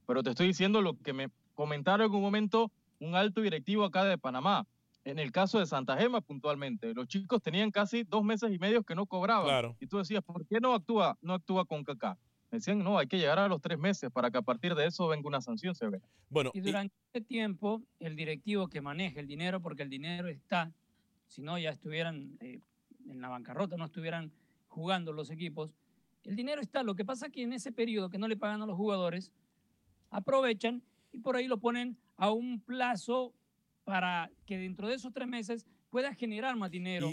pero 0.06 0.22
te 0.22 0.30
estoy 0.30 0.48
diciendo 0.48 0.82
lo 0.82 0.98
que 0.98 1.12
me 1.12 1.28
comentaron 1.54 2.06
en 2.06 2.14
un 2.14 2.22
momento 2.22 2.70
un 2.98 3.14
alto 3.14 3.40
directivo 3.40 3.84
acá 3.84 4.04
de 4.04 4.18
Panamá. 4.18 4.66
En 5.04 5.18
el 5.18 5.32
caso 5.32 5.58
de 5.58 5.66
Santa 5.66 5.96
Gema 5.96 6.20
puntualmente, 6.20 6.92
los 6.94 7.08
chicos 7.08 7.40
tenían 7.42 7.70
casi 7.70 8.04
dos 8.04 8.22
meses 8.22 8.52
y 8.52 8.58
medio 8.58 8.82
que 8.82 8.94
no 8.94 9.06
cobraban. 9.06 9.74
Y 9.80 9.86
tú 9.86 9.98
decías, 9.98 10.22
¿por 10.22 10.46
qué 10.46 10.60
no 10.60 10.74
actúa, 10.74 11.16
no 11.22 11.34
actúa 11.34 11.64
con 11.64 11.84
CACA? 11.84 12.18
Decían, 12.50 12.80
no, 12.80 12.98
hay 12.98 13.06
que 13.06 13.16
llegar 13.16 13.38
a 13.38 13.48
los 13.48 13.60
tres 13.60 13.78
meses 13.78 14.10
para 14.10 14.30
que 14.30 14.38
a 14.38 14.42
partir 14.42 14.74
de 14.74 14.86
eso 14.86 15.06
venga 15.06 15.28
una 15.28 15.40
sanción 15.40 15.74
severa. 15.74 16.04
Bueno, 16.28 16.50
y 16.52 16.60
durante 16.60 16.94
este 17.06 17.20
tiempo, 17.20 17.80
el 18.00 18.16
directivo 18.16 18.68
que 18.68 18.80
maneja 18.80 19.20
el 19.20 19.28
dinero, 19.28 19.62
porque 19.62 19.84
el 19.84 19.88
dinero 19.88 20.28
está, 20.28 20.72
si 21.28 21.42
no 21.42 21.58
ya 21.58 21.70
estuvieran 21.70 22.36
eh, 22.40 22.60
en 23.08 23.20
la 23.20 23.28
bancarrota, 23.28 23.76
no 23.76 23.84
estuvieran 23.84 24.32
jugando 24.66 25.12
los 25.12 25.30
equipos, 25.30 25.72
el 26.24 26.36
dinero 26.36 26.60
está. 26.60 26.82
Lo 26.82 26.94
que 26.94 27.04
pasa 27.04 27.26
es 27.26 27.32
que 27.32 27.42
en 27.42 27.52
ese 27.52 27.72
periodo 27.72 28.10
que 28.10 28.18
no 28.18 28.28
le 28.28 28.36
pagan 28.36 28.62
a 28.62 28.66
los 28.66 28.76
jugadores, 28.76 29.32
aprovechan 30.10 30.82
y 31.12 31.20
por 31.20 31.36
ahí 31.36 31.46
lo 31.46 31.58
ponen 31.58 31.96
a 32.16 32.30
un 32.32 32.60
plazo 32.60 33.32
para 33.90 34.30
que 34.46 34.56
dentro 34.56 34.86
de 34.86 34.94
esos 34.94 35.12
tres 35.12 35.26
meses 35.26 35.66
pueda 35.90 36.14
generar 36.14 36.54
más 36.54 36.70
dinero. 36.70 37.10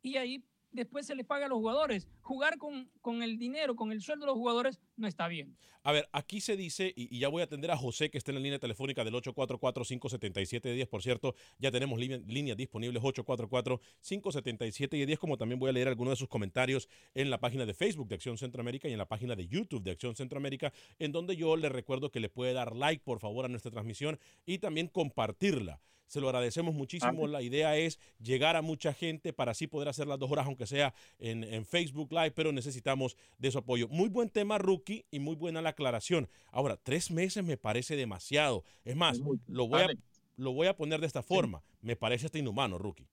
Y, 0.00 0.16
ahí 0.16 0.42
después 0.72 1.06
se 1.06 1.14
les 1.14 1.26
paga 1.26 1.46
a 1.46 1.48
los 1.48 1.58
jugadores. 1.58 2.08
Jugar 2.20 2.58
con, 2.58 2.90
con, 3.00 3.22
el 3.22 3.38
dinero, 3.38 3.76
con 3.76 3.92
el 3.92 4.02
sueldo 4.02 4.26
de 4.26 4.32
los 4.32 4.38
jugadores, 4.38 4.80
no 4.96 5.06
está 5.06 5.28
bien. 5.28 5.56
A 5.84 5.92
ver, 5.92 6.08
aquí 6.12 6.40
se 6.40 6.56
dice, 6.56 6.92
y, 6.94 7.18
ya 7.18 7.26
voy 7.28 7.40
a 7.42 7.44
atender 7.44 7.70
a 7.70 7.76
José, 7.76 8.10
que 8.10 8.18
está 8.18 8.30
en 8.30 8.36
la 8.36 8.40
línea 8.40 8.58
telefónica 8.58 9.04
del 9.04 9.12
844-577-10. 9.14 10.86
Por 10.86 11.02
cierto, 11.02 11.34
ya 11.58 11.72
tenemos 11.72 11.98
líneas 11.98 12.56
disponibles 12.56 13.02
844-577-10, 13.02 15.18
como 15.18 15.36
también 15.36 15.58
voy 15.58 15.70
a 15.70 15.72
leer 15.72 15.88
algunos 15.88 16.12
de 16.12 16.16
sus 16.16 16.28
comentarios 16.28 16.88
en 17.14 17.30
la 17.30 17.40
página 17.40 17.66
de 17.66 17.74
Facebook 17.74 18.06
de 18.08 18.14
Acción 18.14 18.38
Centroamérica 18.38 18.88
y 18.88 18.92
en 18.92 18.98
la 18.98 19.08
página 19.08 19.34
de 19.34 19.48
YouTube 19.48 19.82
de 19.82 19.90
Acción 19.90 20.14
Centroamérica, 20.14 20.72
en 20.98 21.10
donde 21.10 21.34
yo 21.36 21.56
le 21.56 21.68
recuerdo 21.68 22.10
que 22.10 22.20
le 22.20 22.28
puede 22.28 22.52
dar 22.52 22.76
like, 22.76 23.02
por 23.04 23.18
favor, 23.18 23.44
a 23.44 23.48
nuestra 23.48 23.72
transmisión 23.72 24.20
y 24.46 24.58
también 24.58 24.86
compartirla. 24.86 25.80
Se 26.12 26.20
lo 26.20 26.28
agradecemos 26.28 26.74
muchísimo. 26.74 27.26
La 27.26 27.40
idea 27.40 27.74
es 27.74 27.98
llegar 28.20 28.54
a 28.54 28.60
mucha 28.60 28.92
gente 28.92 29.32
para 29.32 29.52
así 29.52 29.66
poder 29.66 29.88
hacer 29.88 30.06
las 30.06 30.18
dos 30.18 30.30
horas, 30.30 30.44
aunque 30.44 30.66
sea 30.66 30.92
en, 31.18 31.42
en 31.42 31.64
Facebook 31.64 32.12
Live, 32.12 32.32
pero 32.32 32.52
necesitamos 32.52 33.16
de 33.38 33.50
su 33.50 33.56
apoyo. 33.56 33.88
Muy 33.88 34.10
buen 34.10 34.28
tema, 34.28 34.58
Rookie, 34.58 35.06
y 35.10 35.20
muy 35.20 35.36
buena 35.36 35.62
la 35.62 35.70
aclaración. 35.70 36.28
Ahora, 36.50 36.76
tres 36.76 37.10
meses 37.10 37.42
me 37.42 37.56
parece 37.56 37.96
demasiado. 37.96 38.62
Es 38.84 38.94
más, 38.94 39.22
lo 39.46 39.66
voy, 39.66 39.80
a, 39.80 39.88
lo 40.36 40.52
voy 40.52 40.66
a 40.66 40.76
poner 40.76 41.00
de 41.00 41.06
esta 41.06 41.22
forma. 41.22 41.62
Me 41.80 41.96
parece 41.96 42.26
hasta 42.26 42.38
inhumano, 42.38 42.76
Rookie. 42.76 43.08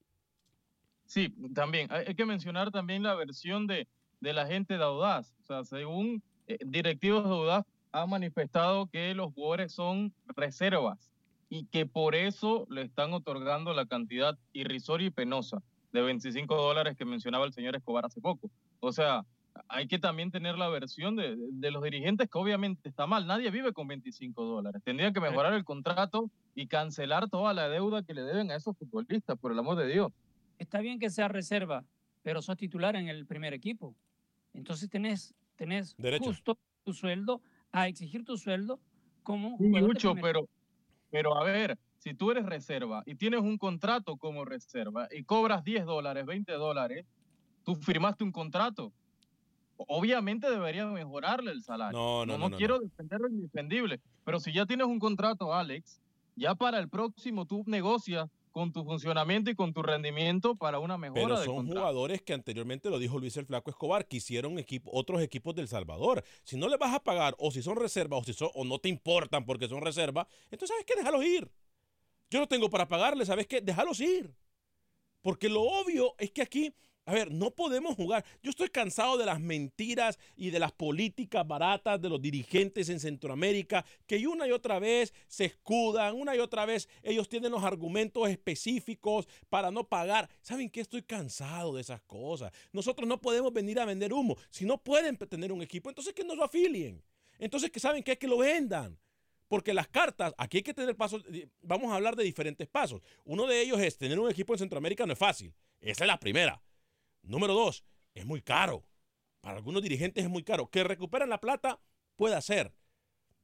Sí, 1.06 1.34
también. 1.56 1.88
Hay 1.94 2.16
que 2.16 2.26
mencionar 2.26 2.70
también 2.70 3.02
la 3.02 3.16
versión 3.16 3.66
de, 3.66 3.88
de 4.20 4.34
la 4.34 4.46
gente 4.46 4.78
de 4.78 4.84
Audaz. 4.84 5.34
O 5.42 5.46
sea, 5.46 5.64
según 5.64 6.22
eh, 6.48 6.58
directivos 6.66 7.24
de 7.24 7.30
Audaz, 7.30 7.66
han 7.94 8.10
manifestado 8.10 8.88
que 8.88 9.14
los 9.14 9.34
jugadores 9.34 9.72
son 9.72 10.14
reservas 10.36 11.10
y 11.50 11.66
que 11.66 11.86
por 11.86 12.16
eso 12.16 12.68
le 12.70 12.84
están 12.84 13.14
otorgando 13.14 13.74
la 13.74 13.86
cantidad 13.86 14.38
irrisoria 14.54 15.08
y 15.08 15.12
penosa 15.12 15.62
de 15.92 16.02
25 16.02 16.56
dólares 16.56 16.96
que 16.96 17.06
mencionaba 17.06 17.46
el 17.46 17.54
señor 17.54 17.76
Escobar 17.76 18.06
hace 18.06 18.22
poco. 18.22 18.52
O 18.80 18.92
sea, 18.92 19.26
hay 19.68 19.88
que 19.88 20.00
también 20.00 20.32
tener 20.32 20.58
la 20.58 20.70
versión 20.70 21.16
de, 21.16 21.36
los 21.72 21.84
dirigentes 21.84 22.30
que 22.30 22.38
obviamente 22.38 22.88
está 22.88 23.08
mal. 23.08 23.26
Nadie 23.26 23.50
vive 23.50 23.74
con 23.74 23.88
25 23.88 24.46
dólares. 24.46 24.82
Tendrían 24.86 25.14
que 25.14 25.20
mejorar 25.20 25.54
el 25.54 25.66
contrato 25.66 26.30
y 26.56 26.68
cancelar 26.68 27.30
toda 27.30 27.54
la 27.54 27.68
deuda 27.68 28.04
que 28.04 28.14
le 28.14 28.22
deben 28.22 28.52
a 28.52 28.56
esos 28.56 28.78
futbolistas, 28.78 29.38
por 29.40 29.52
el 29.52 29.60
amor 29.60 29.78
de 29.78 29.88
Dios. 29.88 30.12
Está 30.60 30.80
bien 30.80 31.00
que 31.00 31.10
sea 31.10 31.28
reserva, 31.28 31.84
pero 32.22 32.42
sos 32.42 32.58
titular 32.58 32.96
en 32.96 33.10
el 33.10 33.26
primer 33.26 33.54
equipo. 33.54 33.96
Entonces 34.54 34.90
tenés, 34.90 35.34
tenés 35.56 35.96
justo 36.20 36.58
tu 36.84 36.94
sueldo, 36.94 37.42
a 37.72 37.88
exigir 37.88 38.24
tu 38.24 38.38
sueldo 38.38 38.80
como 39.24 39.58
mucho, 39.58 40.16
pero, 40.16 40.48
pero 41.12 41.38
a 41.38 41.44
ver, 41.44 41.78
si 41.98 42.14
tú 42.14 42.32
eres 42.32 42.46
reserva 42.46 43.04
y 43.06 43.16
tienes 43.16 43.42
un 43.42 43.58
contrato 43.58 44.18
como 44.18 44.46
reserva 44.46 45.08
y 45.12 45.24
cobras 45.24 45.64
10 45.64 45.86
dólares, 45.86 46.26
20 46.26 46.52
dólares, 46.54 47.06
tú 47.64 47.76
firmaste 47.76 48.24
un 48.24 48.32
contrato 48.32 48.92
obviamente 49.88 50.50
debería 50.50 50.86
mejorarle 50.86 51.52
el 51.52 51.64
salario. 51.64 51.98
No, 51.98 52.26
no, 52.26 52.38
no. 52.38 52.50
No, 52.50 52.58
quiero 52.58 52.80
defender 52.80 53.22
lo 53.22 53.30
indefendible, 53.30 54.02
pero 54.26 54.40
si 54.40 54.52
ya 54.52 54.66
tienes 54.66 54.88
un 54.88 55.00
contrato, 55.00 55.54
Alex, 55.54 56.02
ya 56.36 56.56
para 56.56 56.80
el 56.80 56.90
próximo 56.90 57.46
tú 57.46 57.64
negocias 57.66 58.30
con 58.60 58.74
tu 58.74 58.84
funcionamiento 58.84 59.50
y 59.50 59.56
con 59.56 59.74
tu 59.74 59.82
rendimiento 59.82 60.54
para 60.54 60.80
una 60.80 60.98
mejora. 60.98 61.22
Pero 61.22 61.38
son 61.46 61.66
jugadores 61.66 62.22
que 62.22 62.34
anteriormente 62.34 62.90
lo 62.90 63.00
dijo 63.00 63.18
Luis 63.18 63.38
el 63.38 63.46
Flaco 63.46 63.70
Escobar, 63.70 64.06
quisieron 64.06 64.60
equipo, 64.60 64.92
otros 64.94 65.22
equipos 65.22 65.56
del 65.56 65.70
Salvador. 65.70 66.26
Si 66.44 66.58
no 66.58 66.68
le 66.68 66.76
vas 66.76 66.94
a 66.94 67.00
pagar, 67.02 67.36
o 67.40 67.52
si 67.52 67.62
son 67.62 67.78
reservas, 67.78 68.20
o 68.20 68.24
si 68.26 68.34
son, 68.34 68.50
o 68.54 68.66
no 68.66 68.78
te 68.78 68.90
importan 68.90 69.46
porque 69.46 69.70
son 69.70 69.82
reservas, 69.82 70.28
entonces 70.52 70.76
sabes 70.76 70.86
qué, 70.86 70.96
déjalos 70.98 71.24
ir. 71.24 71.50
Yo 72.30 72.42
no 72.42 72.48
tengo 72.50 72.70
para 72.70 72.86
pagarle, 72.86 73.26
¿sabes 73.26 73.48
qué? 73.48 73.62
Déjalos 73.62 74.02
ir. 74.02 74.36
Porque 75.22 75.48
lo 75.48 75.62
obvio 75.62 76.16
es 76.18 76.32
que 76.32 76.42
aquí 76.42 76.74
a 77.10 77.12
ver, 77.12 77.32
no 77.32 77.50
podemos 77.50 77.96
jugar. 77.96 78.24
Yo 78.44 78.52
estoy 78.52 78.70
cansado 78.70 79.18
de 79.18 79.26
las 79.26 79.40
mentiras 79.40 80.20
y 80.36 80.52
de 80.52 80.60
las 80.60 80.72
políticas 80.72 81.48
baratas 81.48 82.00
de 82.00 82.08
los 82.08 82.22
dirigentes 82.22 82.88
en 82.90 83.00
Centroamérica 83.00 83.84
que 84.06 84.28
una 84.28 84.48
y 84.48 84.52
otra 84.52 84.78
vez 84.78 85.12
se 85.28 85.46
escudan, 85.46 86.16
una 86.16 86.36
y 86.36 86.40
otra 86.40 86.68
vez 86.68 86.88
ellos 87.02 87.28
tienen 87.28 87.52
los 87.52 87.64
argumentos 87.64 88.30
específicos 88.30 89.28
para 89.50 89.72
no 89.72 89.88
pagar. 89.88 90.30
¿Saben 90.44 90.70
qué? 90.70 90.82
Estoy 90.82 91.02
cansado 91.02 91.74
de 91.74 91.82
esas 91.82 92.02
cosas. 92.04 92.52
Nosotros 92.72 93.08
no 93.08 93.20
podemos 93.20 93.52
venir 93.52 93.80
a 93.80 93.86
vender 93.86 94.14
humo. 94.14 94.38
Si 94.52 94.66
no 94.66 94.78
pueden 94.78 95.18
tener 95.18 95.52
un 95.52 95.64
equipo, 95.64 95.90
entonces 95.90 96.14
que 96.14 96.24
nos 96.24 96.38
lo 96.38 96.44
afilien. 96.44 97.04
Entonces 97.40 97.72
que 97.72 97.80
saben 97.80 98.04
que 98.04 98.12
es 98.12 98.20
que 98.20 98.28
lo 98.28 98.38
vendan. 98.38 99.00
Porque 99.48 99.74
las 99.74 99.88
cartas, 99.88 100.36
aquí 100.38 100.58
hay 100.58 100.64
que 100.64 100.76
tener 100.76 100.96
pasos, 100.96 101.26
vamos 101.64 101.92
a 101.92 101.96
hablar 101.96 102.16
de 102.16 102.24
diferentes 102.24 102.68
pasos. 102.68 103.02
Uno 103.26 103.48
de 103.48 103.60
ellos 103.62 103.80
es 103.80 103.98
tener 103.98 104.20
un 104.20 104.30
equipo 104.30 104.54
en 104.54 104.60
Centroamérica 104.60 105.08
no 105.08 105.14
es 105.14 105.18
fácil. 105.18 105.52
Esa 105.82 106.04
es 106.04 106.08
la 106.08 106.20
primera. 106.20 106.62
Número 107.22 107.54
dos, 107.54 107.84
es 108.14 108.26
muy 108.26 108.42
caro. 108.42 108.86
Para 109.42 109.58
algunos 109.58 109.82
dirigentes 109.82 110.24
es 110.24 110.30
muy 110.30 110.44
caro. 110.44 110.70
Que 110.70 110.84
recuperen 110.84 111.30
la 111.30 111.40
plata 111.40 111.80
puede 112.16 112.42
ser. 112.42 112.74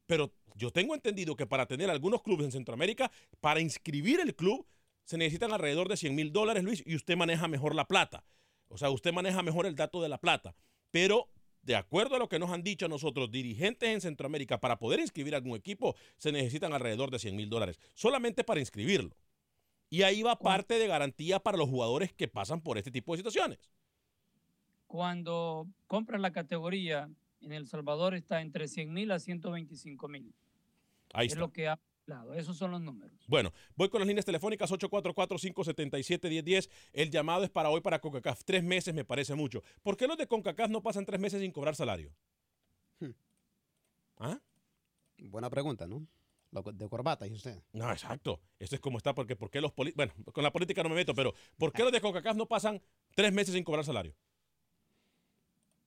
Pero 0.06 0.34
yo 0.56 0.72
tengo 0.72 0.94
entendido 0.94 1.36
que 1.36 1.48
para 1.48 1.66
tener 1.66 1.90
algunos 1.90 2.22
clubes 2.22 2.46
en 2.46 2.52
Centroamérica, 2.52 3.12
para 3.42 3.60
inscribir 3.60 4.20
el 4.20 4.36
club, 4.36 4.68
se 5.04 5.18
necesitan 5.18 5.52
alrededor 5.52 5.88
de 5.88 5.98
100 5.98 6.16
mil 6.16 6.32
dólares, 6.32 6.64
Luis, 6.64 6.84
y 6.86 6.96
usted 6.96 7.16
maneja 7.16 7.48
mejor 7.48 7.76
la 7.76 7.88
plata. 7.88 8.24
O 8.68 8.78
sea, 8.78 8.90
usted 8.90 9.14
maneja 9.14 9.42
mejor 9.44 9.66
el 9.66 9.76
dato 9.76 10.02
de 10.02 10.10
la 10.10 10.20
plata. 10.20 10.56
Pero 10.92 11.30
de 11.66 11.76
acuerdo 11.76 12.16
a 12.16 12.20
lo 12.20 12.30
que 12.30 12.38
nos 12.38 12.52
han 12.52 12.64
dicho 12.64 12.86
a 12.86 12.90
nosotros, 12.90 13.32
dirigentes 13.32 13.90
en 13.90 14.00
Centroamérica, 14.00 14.60
para 14.60 14.78
poder 14.78 15.00
inscribir 15.00 15.34
algún 15.34 15.58
equipo, 15.58 15.96
se 16.18 16.32
necesitan 16.32 16.74
alrededor 16.74 17.10
de 17.10 17.18
100 17.18 17.36
mil 17.36 17.50
dólares, 17.50 17.80
solamente 17.96 18.44
para 18.44 18.60
inscribirlo. 18.60 19.16
Y 19.90 20.04
ahí 20.04 20.24
va 20.24 20.40
parte 20.40 20.80
de 20.80 20.88
garantía 20.88 21.40
para 21.40 21.58
los 21.58 21.70
jugadores 21.70 22.12
que 22.14 22.28
pasan 22.28 22.62
por 22.62 22.78
este 22.78 22.92
tipo 22.92 23.14
de 23.14 23.18
situaciones. 23.18 23.60
Cuando 24.88 25.68
compras 25.88 26.22
la 26.22 26.32
categoría, 26.32 27.10
en 27.42 27.52
El 27.52 27.68
Salvador 27.68 28.16
está 28.16 28.42
entre 28.42 28.68
100 28.68 28.94
mil 28.94 29.12
a 29.12 29.20
125 29.20 30.08
mil. 30.08 30.34
Ahí 31.14 31.28
es 31.28 31.34
está. 31.34 31.40
lo 31.40 31.52
que 31.52 31.68
ha 31.68 31.80
hablado. 32.08 32.34
Esos 32.34 32.58
son 32.58 32.72
los 32.72 32.82
números. 32.82 33.14
Bueno, 33.28 33.54
voy 33.76 33.90
con 33.90 34.00
las 34.00 34.08
líneas 34.08 34.26
telefónicas 34.26 34.72
844-577-1010. 34.72 36.70
El 36.94 37.12
llamado 37.12 37.44
es 37.44 37.50
para 37.50 37.70
hoy 37.70 37.82
para 37.82 38.00
CONCACAF. 38.00 38.44
Tres 38.44 38.64
meses 38.64 38.94
me 38.94 39.06
parece 39.06 39.36
mucho. 39.36 39.64
¿Por 39.82 39.98
qué 39.98 40.08
los 40.08 40.18
de 40.18 40.28
CONCACAF 40.28 40.70
no 40.70 40.82
pasan 40.82 41.06
tres 41.06 41.20
meses 41.20 41.42
sin 41.42 41.52
cobrar 41.52 41.76
salario? 41.76 42.12
Hmm. 43.00 43.12
¿Ah? 44.18 44.40
Buena 45.18 45.50
pregunta, 45.50 45.88
¿no? 45.88 46.06
De 46.64 46.90
corbata, 46.90 47.26
dice 47.26 47.36
usted. 47.36 47.64
No, 47.74 47.92
exacto. 47.92 48.40
Eso 48.60 48.76
es 48.76 48.82
como 48.82 48.98
está, 48.98 49.14
porque 49.14 49.36
¿por 49.36 49.50
qué 49.50 49.62
los 49.62 49.72
poli- 49.72 49.94
Bueno, 49.96 50.14
con 50.34 50.44
la 50.44 50.52
política 50.52 50.84
no 50.84 50.90
me 50.90 50.96
meto, 50.96 51.14
pero 51.14 51.34
¿por 51.58 51.72
qué 51.74 51.84
los 51.84 51.92
de 51.92 52.02
CONCACAF 52.02 52.36
no 52.38 52.46
pasan 52.48 52.82
tres 53.16 53.32
meses 53.34 53.54
sin 53.54 53.64
cobrar 53.64 53.86
salario? 53.86 54.16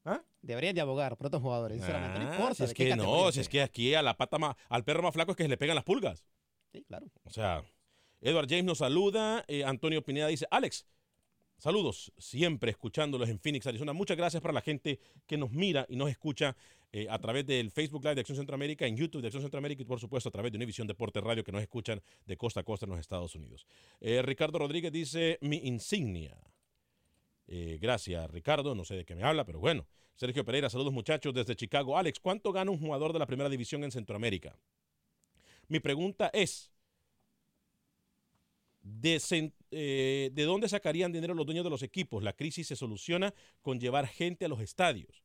¿Ah? 0.05 0.23
Deberían 0.43 0.75
de 0.75 0.81
abogar 0.81 1.17
por 1.17 1.27
otros 1.27 1.43
jugadores, 1.43 1.79
sinceramente. 1.79 2.19
no 2.21 2.29
Ah, 2.31 2.35
importa 2.35 2.55
si 2.55 2.65
es 2.65 2.75
que 2.75 2.89
categoría 2.89 3.25
no, 3.25 3.33
si 3.33 3.41
es 3.41 3.49
que 3.49 3.63
aquí 3.63 3.95
a 3.95 4.03
la 4.03 4.17
pata 4.17 4.39
más, 4.39 4.57
al 4.69 4.85
perro 4.85 5.03
más 5.03 5.13
flaco 5.13 5.33
es 5.33 5.37
que 5.37 5.43
se 5.45 5.49
le 5.49 5.57
pegan 5.59 5.75
las 5.75 5.85
pulgas. 5.85 6.25
Sí, 6.73 6.83
claro. 6.85 7.07
O 7.25 7.31
sea, 7.31 7.63
Edward 8.21 8.47
James 8.49 8.65
nos 8.65 8.79
saluda. 8.79 9.45
eh, 9.49 9.65
Antonio 9.65 10.03
Pineda 10.03 10.29
dice, 10.29 10.47
Alex, 10.51 10.87
saludos, 11.59 12.13
siempre 12.19 12.71
escuchándolos 12.71 13.29
en 13.29 13.39
Phoenix, 13.39 13.67
Arizona. 13.67 13.93
Muchas 13.93 14.17
gracias 14.17 14.41
para 14.41 14.55
la 14.55 14.61
gente 14.61 14.99
que 15.27 15.37
nos 15.37 15.51
mira 15.51 15.87
y 15.89 15.97
nos 15.97 16.11
escucha 16.11 16.57
eh, 16.91 17.07
a 17.11 17.19
través 17.19 17.45
del 17.47 17.71
Facebook 17.71 18.03
Live 18.03 18.15
de 18.15 18.21
Acción 18.23 18.39
Centroamérica, 18.39 18.87
en 18.87 18.97
YouTube 18.97 19.21
de 19.21 19.29
Acción 19.29 19.43
Centroamérica 19.43 19.83
y 19.83 19.85
por 19.85 20.01
supuesto 20.01 20.31
a 20.31 20.33
través 20.33 20.53
de 20.53 20.57
Univision 20.57 20.87
Deporte 20.87 21.21
Radio 21.21 21.45
que 21.45 21.53
nos 21.53 21.61
escuchan 21.61 22.01
de 22.25 22.37
costa 22.37 22.61
a 22.61 22.63
costa 22.63 22.87
en 22.87 22.91
los 22.91 23.01
Estados 23.01 23.35
Unidos. 23.35 23.67
Eh, 24.01 24.23
Ricardo 24.23 24.59
Rodríguez 24.59 24.91
dice, 24.91 25.39
mi 25.43 25.59
insignia. 25.59 26.39
Eh, 27.47 27.79
gracias, 27.81 28.31
Ricardo. 28.31 28.75
No 28.75 28.85
sé 28.85 28.95
de 28.95 29.05
qué 29.05 29.15
me 29.15 29.23
habla, 29.23 29.45
pero 29.45 29.59
bueno. 29.59 29.87
Sergio 30.15 30.45
Pereira, 30.45 30.69
saludos 30.69 30.93
muchachos 30.93 31.33
desde 31.33 31.55
Chicago. 31.55 31.97
Alex, 31.97 32.19
¿cuánto 32.19 32.53
gana 32.53 32.71
un 32.73 32.79
jugador 32.79 33.13
de 33.13 33.21
la 33.21 33.27
primera 33.27 33.49
división 33.49 33.85
en 33.85 33.93
Centroamérica? 33.93 34.59
Mi 35.69 35.79
pregunta 35.79 36.29
es, 36.33 36.73
de, 38.89 39.53
eh, 39.71 40.31
¿de 40.33 40.43
dónde 40.45 40.69
sacarían 40.69 41.13
dinero 41.13 41.35
los 41.35 41.47
dueños 41.47 41.65
de 41.65 41.71
los 41.71 41.83
equipos? 41.83 42.23
La 42.23 42.33
crisis 42.33 42.67
se 42.67 42.77
soluciona 42.77 43.35
con 43.63 43.79
llevar 43.79 44.07
gente 44.07 44.47
a 44.47 44.49
los 44.49 44.61
estadios. 44.61 45.25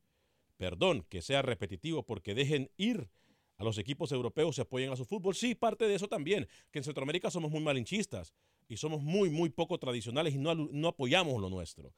Perdón 0.57 1.05
que 1.09 1.21
sea 1.21 1.41
repetitivo 1.41 2.03
porque 2.03 2.35
dejen 2.35 2.69
ir 2.77 3.09
a 3.57 3.63
los 3.63 3.77
equipos 3.77 4.11
europeos, 4.11 4.55
se 4.55 4.61
apoyen 4.61 4.91
a 4.91 4.95
su 4.95 5.05
fútbol. 5.05 5.35
Sí, 5.35 5.55
parte 5.55 5.87
de 5.87 5.95
eso 5.95 6.07
también, 6.07 6.47
que 6.71 6.79
en 6.79 6.83
Centroamérica 6.83 7.31
somos 7.31 7.51
muy 7.51 7.61
malinchistas 7.61 8.33
y 8.67 8.77
somos 8.77 9.01
muy, 9.01 9.29
muy 9.29 9.49
poco 9.49 9.77
tradicionales 9.77 10.33
y 10.33 10.37
no, 10.37 10.55
no 10.55 10.87
apoyamos 10.89 11.41
lo 11.41 11.49
nuestro. 11.49 11.93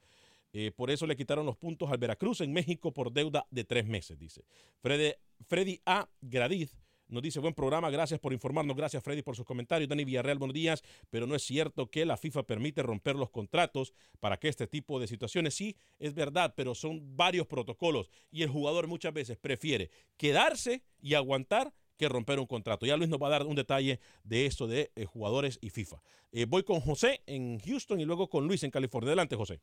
Eh, 0.52 0.72
por 0.74 0.90
eso 0.90 1.06
le 1.06 1.16
quitaron 1.16 1.44
los 1.44 1.56
puntos 1.56 1.90
al 1.90 1.98
Veracruz 1.98 2.40
en 2.40 2.52
México 2.52 2.92
por 2.92 3.12
deuda 3.12 3.46
de 3.50 3.64
tres 3.64 3.86
meses, 3.86 4.18
dice. 4.18 4.44
Freddy, 4.80 5.12
Freddy 5.46 5.80
A. 5.84 6.08
Gradiz 6.20 6.76
nos 7.08 7.22
dice, 7.22 7.40
buen 7.40 7.54
programa, 7.54 7.90
gracias 7.90 8.18
por 8.20 8.32
informarnos, 8.32 8.76
gracias 8.76 9.02
Freddy 9.02 9.22
por 9.22 9.36
sus 9.36 9.44
comentarios. 9.44 9.88
Dani 9.88 10.04
Villarreal, 10.04 10.38
buenos 10.38 10.54
días, 10.54 10.82
pero 11.10 11.26
no 11.26 11.34
es 11.34 11.42
cierto 11.42 11.90
que 11.90 12.04
la 12.04 12.16
FIFA 12.16 12.42
permite 12.42 12.82
romper 12.82 13.16
los 13.16 13.30
contratos 13.30 13.92
para 14.20 14.36
que 14.36 14.48
este 14.48 14.66
tipo 14.66 14.98
de 14.98 15.06
situaciones, 15.06 15.54
sí, 15.54 15.76
es 15.98 16.14
verdad, 16.14 16.54
pero 16.56 16.74
son 16.74 17.16
varios 17.16 17.46
protocolos 17.46 18.10
y 18.30 18.42
el 18.42 18.48
jugador 18.48 18.86
muchas 18.86 19.12
veces 19.12 19.36
prefiere 19.36 19.90
quedarse 20.16 20.82
y 21.00 21.14
aguantar 21.14 21.72
que 21.96 22.08
romper 22.08 22.38
un 22.38 22.46
contrato. 22.46 22.86
Ya 22.86 22.96
Luis 22.96 23.08
nos 23.08 23.20
va 23.20 23.28
a 23.28 23.30
dar 23.30 23.46
un 23.46 23.56
detalle 23.56 24.00
de 24.22 24.46
esto 24.46 24.66
de 24.66 24.90
eh, 24.96 25.04
jugadores 25.06 25.58
y 25.62 25.70
FIFA. 25.70 25.96
Eh, 26.32 26.46
voy 26.46 26.62
con 26.62 26.80
José 26.80 27.22
en 27.26 27.58
Houston 27.60 28.00
y 28.00 28.04
luego 28.04 28.28
con 28.28 28.46
Luis 28.46 28.62
en 28.64 28.70
California. 28.70 29.08
Adelante, 29.08 29.36
José. 29.36 29.60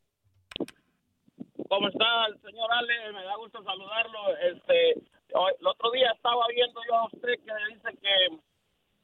¿Cómo 1.69 1.87
está 1.87 2.25
el 2.27 2.39
señor 2.41 2.71
Ale? 2.71 3.13
Me 3.13 3.23
da 3.23 3.35
gusto 3.37 3.63
saludarlo. 3.63 4.37
Este, 4.37 5.01
el 5.59 5.67
otro 5.67 5.91
día 5.91 6.11
estaba 6.11 6.45
viendo 6.47 6.79
yo 6.87 6.95
a 6.95 7.05
usted 7.05 7.33
que 7.43 7.73
dice 7.73 7.97
que 8.01 8.37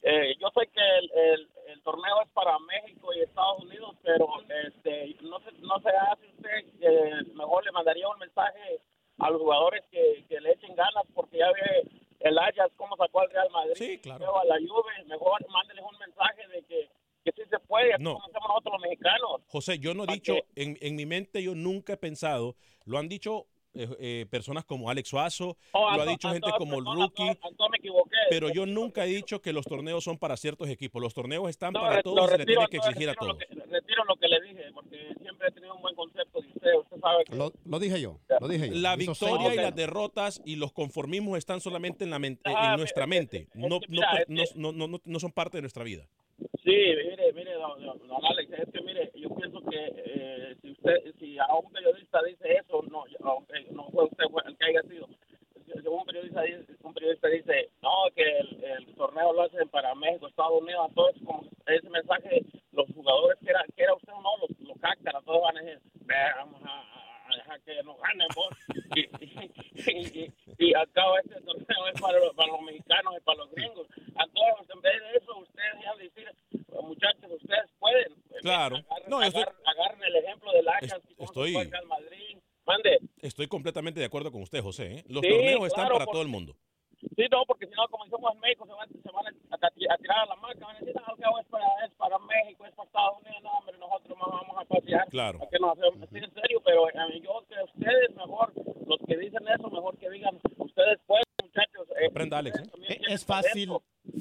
eh, 0.02 0.36
yo 0.40 0.48
sé 0.56 0.68
que 0.68 0.82
el, 1.00 1.12
el- 1.14 1.50
el 1.68 1.82
torneo 1.84 2.22
es 2.24 2.30
para 2.32 2.58
México 2.60 3.14
y 3.14 3.20
Estados 3.22 3.60
Unidos, 3.64 3.96
pero 4.02 4.28
este, 4.66 5.16
no 5.22 5.40
se, 5.42 5.52
no 5.60 5.80
se 5.82 5.90
hace 5.90 6.26
usted 6.28 6.80
que 6.80 7.32
mejor 7.36 7.64
le 7.66 7.72
mandaría 7.72 8.08
un 8.08 8.18
mensaje 8.18 8.80
a 9.20 9.30
los 9.30 9.42
jugadores 9.42 9.84
que, 9.92 10.24
que 10.28 10.40
le 10.42 10.54
echen 10.54 10.76
ganas 10.76 11.04
porque 11.14 11.38
ya 11.38 11.52
ve 11.52 11.84
el 12.22 12.38
Ajax 12.40 12.74
cómo 12.76 12.96
sacó 12.98 13.22
al 13.22 13.30
Real 13.30 13.50
Madrid, 13.52 13.74
Sí, 13.76 13.98
claro. 14.00 14.40
a 14.40 14.46
la 14.46 14.56
Juve, 14.56 15.04
mejor 15.06 15.46
mándeles 15.50 15.84
un 15.84 15.98
mensaje 16.00 16.48
de 16.48 16.64
que, 16.64 16.90
que 17.26 17.32
sí 17.34 17.42
se 17.50 17.60
puede, 17.60 17.98
No. 18.00 18.14
como 18.14 18.26
hacemos 18.26 18.48
nosotros 18.50 18.74
los 18.74 18.82
mexicanos. 18.82 19.42
José, 19.48 19.78
yo 19.80 19.94
no 19.94 20.04
he 20.04 20.08
¿Pa' 20.08 20.14
dicho, 20.14 20.34
en, 20.56 20.78
en 20.82 20.96
mi 20.96 21.06
mente 21.06 21.44
yo 21.44 21.54
nunca 21.56 21.94
he 21.94 21.98
pensado, 21.98 22.56
lo 22.86 22.98
han 22.98 23.10
dicho 23.10 23.46
eh, 23.84 23.88
eh, 24.00 24.26
personas 24.30 24.66
como 24.66 24.90
Alex 24.90 25.10
Suazo, 25.10 25.58
Oh, 25.72 25.96
lo 25.96 26.02
ha 26.02 26.06
dicho 26.06 26.30
gente 26.30 26.50
como 26.58 26.80
el 26.80 26.86
Rookie, 26.86 27.38
pero 28.30 28.50
yo 28.50 28.66
nunca 28.66 29.06
he 29.06 29.10
dicho 29.10 29.42
que 29.42 29.54
los 29.54 29.66
torneos 29.66 30.04
son 30.04 30.18
para 30.18 30.36
ciertos 30.38 30.68
equipos. 30.70 31.02
Los 31.02 31.14
torneos 31.14 31.50
están 31.50 31.74
No, 31.74 31.82
para 31.82 31.98
re- 31.98 32.04
todos 32.04 32.28
y 32.28 32.32
se 32.32 32.38
le 32.40 32.46
tiene 32.46 32.68
que 32.68 32.78
exigir 32.78 33.10
a 33.10 33.14
lo 33.14 33.20
todos. 33.20 33.38
que- 33.38 33.46
retiro 33.70 34.04
lo 34.06 34.16
que 34.18 34.28
le 34.28 34.42
dije, 34.42 34.64
porque 34.74 35.14
siempre 35.22 35.48
he 35.48 35.52
tenido 35.52 35.76
un 35.76 35.82
buen 35.82 35.96
concepto 35.96 36.42
de 36.42 36.48
usted. 36.48 36.70
Usted 36.80 36.98
sabe 37.00 37.24
que... 37.26 37.36
Lo, 37.36 37.54
lo 37.66 37.80
dije 37.80 38.02
yo, 38.02 38.20
lo 38.40 38.48
dije 38.48 38.70
yo. 38.70 38.76
La 38.76 38.96
Hizo 39.00 39.16
seis 39.16 39.32
victoria 39.32 39.54
y 39.54 39.64
las 39.64 39.76
derrotas 39.76 40.42
y 40.46 40.56
los 40.58 40.72
conformismos 40.74 41.38
están 41.38 41.62
solamente 41.62 42.04
en, 42.04 42.10
la 42.10 42.20
mente, 42.20 42.42
Ah, 42.46 42.72
en 42.74 42.80
nuestra 42.80 43.04
es- 43.04 43.10
mente, 43.10 43.48
no, 43.54 43.80
mira, 43.88 44.26
no- 44.28 44.72
no- 44.74 44.88
no- 44.88 45.02
no 45.04 45.20
son 45.20 45.32
parte 45.32 45.58
de 45.58 45.62
nuestra 45.62 45.84
vida. 45.84 46.08
Sí, 46.64 46.72
mire, 46.72 47.34
mire, 47.34 47.54
don, 47.54 47.84
don- 47.86 48.26
Alex, 48.32 48.52
es 48.52 48.70
que 48.72 48.82
mire, 48.82 49.12
yo 49.16 49.30
pienso 49.36 49.62
que 49.70 49.94
eh, 49.96 50.56
si 50.62 50.72
usted, 50.72 51.14
si 51.20 51.38
a 51.40 51.48
un 51.56 51.72
periodista 51.72 52.22
dice 52.24 52.54
eso, 52.58 52.82
no, 52.92 53.06
aunque 53.24 53.62
no 53.72 53.90
fue 53.92 54.06
usted 54.06 54.26
el 54.46 54.58
que 54.58 54.66
haya 54.66 54.82
sido, 54.84 55.08
si 55.66 55.88
un 55.88 56.06
periodista 56.06 56.42
dice, 56.42 56.66
un 56.84 56.94
periodista 56.94 57.28
dice, 57.28 57.70
no, 57.82 57.90
que 58.16 58.24
el, 58.40 58.96
torneo 58.96 59.34
lo 59.34 59.44
hacen 59.44 59.68
para 59.70 59.96
México, 59.96 60.28
Estados 60.28 60.62
Unidos, 60.62 60.88
entonces 60.90 61.24
como 61.26 61.44
ese 61.68 61.90
mensaje, 61.90 62.42
los 62.74 62.88
jugadores 62.94 63.40
que 63.40 63.50
era, 63.50 63.64
que 63.76 63.84
era 63.84 63.94
usted 63.94 64.14
o 64.14 64.22
no, 64.22 64.30
los, 64.42 64.60
los 64.60 64.78
todos 65.26 65.42
van 65.42 65.58
a 65.58 65.62
decir, 65.62 65.80
"Ve, 66.06 66.16
vamos 66.36 66.62
a 66.66 66.89
dejar 67.38 67.62
que 67.62 67.84
nos 67.84 67.98
ganen, 68.02 68.28
vos. 68.36 68.50
Y, 68.96 69.02
y, 69.02 70.24
y, 70.24 70.34
y 70.58 70.74
al 70.74 70.90
cabo 70.92 71.18
este 71.20 71.40
torneo 71.42 71.88
es 71.94 72.02
para, 72.02 72.20
los- 72.20 72.34
para 72.36 72.52
los 72.52 72.62
mexicanos 72.62 73.14
y 73.18 73.22
para 73.22 73.38
los 73.40 73.52
gringos. 73.52 73.88
Entonces, 74.08 74.70
en 74.76 74.82
vez 74.82 74.94
de 75.02 75.18
eso, 75.18 75.38
ustedes 75.38 75.74
ya 75.84 75.96
decir, 75.96 76.32
muchachos, 76.84 77.32
ustedes 77.32 77.70
pueden. 77.80 78.14
Claro. 78.42 78.78
Agarren, 78.78 79.10
No, 79.10 79.22
estoy- 79.24 79.44
agarren- 79.44 80.04
el 80.04 80.16
ejemplo 80.16 80.52
del 80.54 80.68
Ajax, 80.68 81.00
estoy- 81.20 81.54
Madrid. 81.88 82.38
Mande. 82.66 83.00
Estoy 83.22 83.48
completamente 83.48 84.00
de 84.00 84.06
acuerdo 84.06 84.32
con 84.32 84.44
usted, 84.44 84.62
José. 84.62 84.98
¿eh? 85.00 85.04
Los 85.08 85.22
Sí, 85.24 85.30
torneos 85.30 85.66
están 85.68 85.86
claro, 85.86 85.96
para 85.96 86.06
porque- 86.06 86.16
todo 86.16 86.22
el 86.22 86.28
mundo. 86.28 86.56
Sí, 87.00 87.26
no, 87.32 87.44
porque 87.46 87.66
si 87.68 87.74
no, 87.76 87.88
como 87.90 88.06
somos 88.08 88.34
en 88.36 88.40
México, 88.42 88.66
se 88.66 88.74
van, 88.74 88.90
se 88.90 89.12
van 89.12 89.26
a, 89.28 89.30
a- 89.30 89.68
a 89.68 89.98
tirar 89.98 90.20
a 90.20 90.26
la 90.26 90.36
marca, 90.36 90.66
van 90.66 90.76
a 90.76 90.80
decir, 90.80 90.94
al 91.06 91.18
cabo 91.18 91.40
es 91.40 91.48
para, 91.48 91.66
es 91.86 91.92
para 91.94 92.18
México, 92.20 92.66
es 92.66 92.74
para 92.74 92.88
Estados 92.88 93.18
Unidos, 93.24 93.44
no, 93.44 93.52
hombre, 93.52 93.78
nosotros 93.78 94.18
nos 94.18 94.28
vamos 94.32 94.56
a 94.58 94.66
pasear. 94.66 95.08
Claro. 95.10 95.40
¿Para 95.40 95.52
qué 95.52 95.60
nos 95.60 95.72
hacemos? 95.78 96.10
Sí, 96.10 96.18
en 96.18 96.34
serio, 96.34 96.62
pero 96.66 96.90
eh, 96.90 97.22
yo 97.24 97.44
que 97.48 97.56
ustedes 97.64 98.16
mejor, 98.16 98.54
los 98.88 99.00
que 99.08 99.18
dicen 99.18 99.48
eso, 99.48 99.70
mejor 99.70 99.98
que 99.98 100.10
digan, 100.10 100.40
ustedes 100.58 101.00
pueden, 101.08 101.24
muchachos. 101.44 101.88
eh, 102.02 102.08
Aprenda, 102.10 102.38
Alex. 102.40 102.60
¿eh? 102.60 102.64
Eh, 102.90 103.00
Es 103.10 103.26
fácil. 103.26 103.70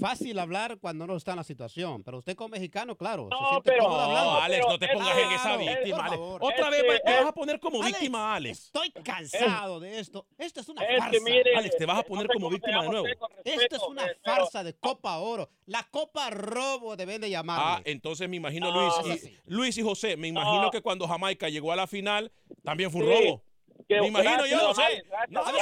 Fácil 0.00 0.38
hablar 0.38 0.78
cuando 0.80 1.06
no 1.06 1.16
está 1.16 1.32
en 1.32 1.38
la 1.38 1.44
situación, 1.44 2.02
pero 2.04 2.18
usted 2.18 2.36
como 2.36 2.50
mexicano, 2.50 2.96
claro, 2.96 3.28
No, 3.30 3.38
se 3.38 3.44
siente 3.50 3.70
pero-. 3.72 3.88
No, 3.88 4.40
Alex, 4.40 4.66
no 4.68 4.78
te 4.78 4.88
pongas 4.88 5.18
en 5.18 5.30
esa 5.32 5.56
víctima, 5.56 6.04
Alex. 6.06 6.20
Otra 6.22 6.70
vez 6.70 6.80
Este, 6.84 7.00
te 7.00 7.10
vas 7.12 7.24
a 7.24 7.28
es- 7.28 7.32
poner 7.32 7.60
como 7.60 7.82
Alex, 7.82 7.98
víctima, 7.98 8.34
Alex. 8.34 8.64
Estoy 8.66 8.90
cansado 8.90 9.80
de 9.80 9.98
esto. 9.98 10.26
Esto 10.36 10.60
es 10.60 10.68
una 10.68 10.82
farsa. 10.82 11.18
Alex, 11.56 11.76
te 11.76 11.86
vas 11.86 11.96
a 11.98 12.00
no 12.02 12.04
poner 12.06 12.26
sé 12.26 12.32
como 12.34 12.50
víctima 12.50 12.82
de 12.82 12.88
nuevo. 12.88 13.06
Esto 13.44 13.76
es 13.76 13.82
una 13.82 14.04
eh, 14.06 14.16
pero- 14.22 14.36
farsa 14.36 14.62
de 14.64 14.74
Copa 14.74 15.18
Oro. 15.18 15.48
La 15.66 15.82
Copa 15.90 16.30
Robo 16.30 16.96
deben 16.96 17.20
de 17.20 17.26
Ah, 17.28 17.30
llamarle. 17.30 17.90
entonces 17.90 18.28
me 18.28 18.36
imagino 18.36 18.70
No, 18.72 19.02
Luis 19.06 19.24
y. 19.24 19.38
Luis 19.46 19.78
y 19.78 19.82
José, 19.82 20.16
me 20.16 20.28
imagino 20.28 20.62
No. 20.62 20.70
que 20.70 20.80
cuando 20.82 21.06
Jamaica 21.08 21.48
llegó 21.48 21.72
a 21.72 21.76
la 21.76 21.86
final 21.86 22.30
también 22.64 22.90
fue 22.90 23.02
un 23.02 23.08
Sí. 23.12 23.24
robo. 23.26 23.42
Que- 23.88 24.00
Me 24.00 24.08
imagino 24.08 24.34
gracias, 24.34 24.60
yo, 24.60 24.68
no 24.68 24.74
sé. 24.74 25.02
No, 25.28 25.44
sé. 25.46 25.52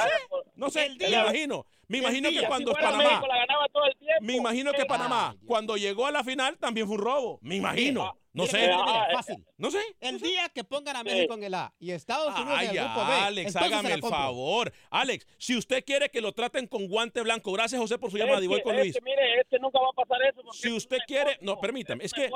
No 0.55 0.69
sé, 0.69 0.85
El 0.87 0.97
me 0.97 1.07
imagino. 1.09 1.65
Me 1.87 1.99
imagino 1.99 2.29
que 2.29 2.41
cuando 2.47 2.73
si 2.73 2.81
Panamá, 2.81 3.03
México, 3.03 3.27
la 3.27 3.37
ganaba 3.37 3.65
todo 3.71 3.85
el 3.85 3.97
tiempo. 3.97 4.21
me 4.23 4.33
imagino 4.35 4.71
que 4.73 4.81
Eh, 4.81 4.85
Panamá, 4.85 5.29
Ay, 5.31 5.45
cuando 5.47 5.77
llegó 5.77 6.05
a 6.05 6.11
la 6.11 6.23
final 6.23 6.57
también 6.57 6.85
fue 6.87 6.95
un 6.97 7.01
robo. 7.03 7.39
Me 7.41 7.55
imagino. 7.55 8.17
No 8.33 8.43
Mire, 8.43 8.51
sé. 8.51 8.67
mire, 8.67 8.77
mire, 8.77 8.97
Ah, 8.99 9.07
fácil. 9.13 9.45
No 9.57 9.71
sé. 9.71 9.79
El 9.99 10.19
día 10.21 10.47
que 10.53 10.63
pongan 10.63 10.95
a 10.95 10.99
Sí. 10.99 11.05
México 11.05 11.33
en 11.33 11.43
el 11.45 11.53
A 11.55 11.73
y 11.79 11.89
Estados 11.89 12.35
Unidos 12.35 12.53
Ay, 12.55 12.67
en 12.67 12.77
el 12.77 12.83
grupo 12.83 12.99
B, 13.07 13.13
Alex, 13.13 13.51
se 13.53 13.57
hágame 13.57 13.93
el 13.93 14.01
favor. 14.01 14.71
Alex, 14.91 15.25
si 15.39 15.55
usted 15.57 15.83
quiere 15.83 16.09
que 16.11 16.21
lo 16.21 16.33
traten 16.33 16.67
con 16.67 16.87
guante 16.87 17.21
blanco, 17.23 17.51
gracias 17.53 17.81
José 17.81 17.97
por 17.97 18.11
su 18.11 18.17
Es 18.17 18.23
llamada 18.23 18.43
y 18.43 18.47
voy 18.47 18.61
con 18.61 18.75
es 18.75 18.81
Luis. 18.81 18.93
que, 18.95 19.01
mire, 19.01 19.39
este 19.41 19.57
nunca 19.57 19.79
va 19.79 19.87
a 19.89 19.93
pasar 19.93 20.19
eso. 20.29 20.41
Si 20.53 20.67
es 20.67 20.73
usted 20.75 20.97
quiere, 21.07 21.31
negocio, 21.31 21.45
no, 21.45 21.59
permítame, 21.59 22.03
es 22.03 22.13
que. 22.13 22.29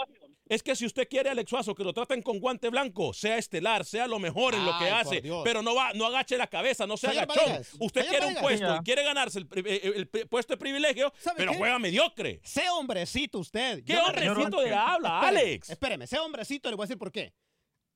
Es 0.49 0.63
que 0.63 0.75
si 0.75 0.85
usted 0.85 1.07
quiere 1.07 1.29
Alex 1.29 1.49
Suazo 1.49 1.73
que 1.75 1.83
lo 1.83 1.93
traten 1.93 2.21
con 2.21 2.39
guante 2.39 2.67
blanco, 2.67 3.13
sea 3.13 3.37
estelar, 3.37 3.85
sea 3.85 4.05
lo 4.07 4.19
mejor 4.19 4.53
en 4.53 4.65
lo 4.65 4.77
que 4.79 4.89
hace, 4.89 5.21
Dios. 5.21 5.41
pero 5.45 5.61
no 5.61 5.73
va, 5.75 5.93
no 5.93 6.05
agache 6.05 6.35
la 6.37 6.47
cabeza, 6.47 6.85
no 6.85 6.97
sea 6.97 7.11
Señor 7.11 7.23
agachón. 7.23 7.45
Vanegas, 7.45 7.77
Usted 7.79 8.05
quiere 8.09 8.25
un 8.25 8.35
puesto 8.35 8.75
y 8.75 8.79
quiere 8.79 9.03
ganarse 9.03 9.37
el, 9.41 9.67
eh, 9.67 9.91
el 9.95 10.08
pri- 10.08 10.25
puesto 10.25 10.54
de 10.54 10.58
privilegio, 10.58 11.13
¿Sabe 11.19 11.38
pero 11.38 11.51
qué? 11.51 11.58
juega 11.58 11.80
mediocre. 11.80 12.39
Sé 12.43 12.69
hombrecito 12.69 13.39
usted. 13.39 13.84
¿Qué 13.84 13.93
Yo 13.93 14.04
hombrecito 14.06 14.62
de 14.62 14.73
habla, 14.73 15.19
Espéreme, 15.21 15.39
Alex? 15.41 15.69
Espéreme, 15.69 16.08
sé 16.08 16.19
hombrecito, 16.19 16.69
le 16.69 16.75
voy 16.75 16.84
a 16.84 16.88
decir 16.88 16.97
por 16.97 17.12
qué. 17.12 17.34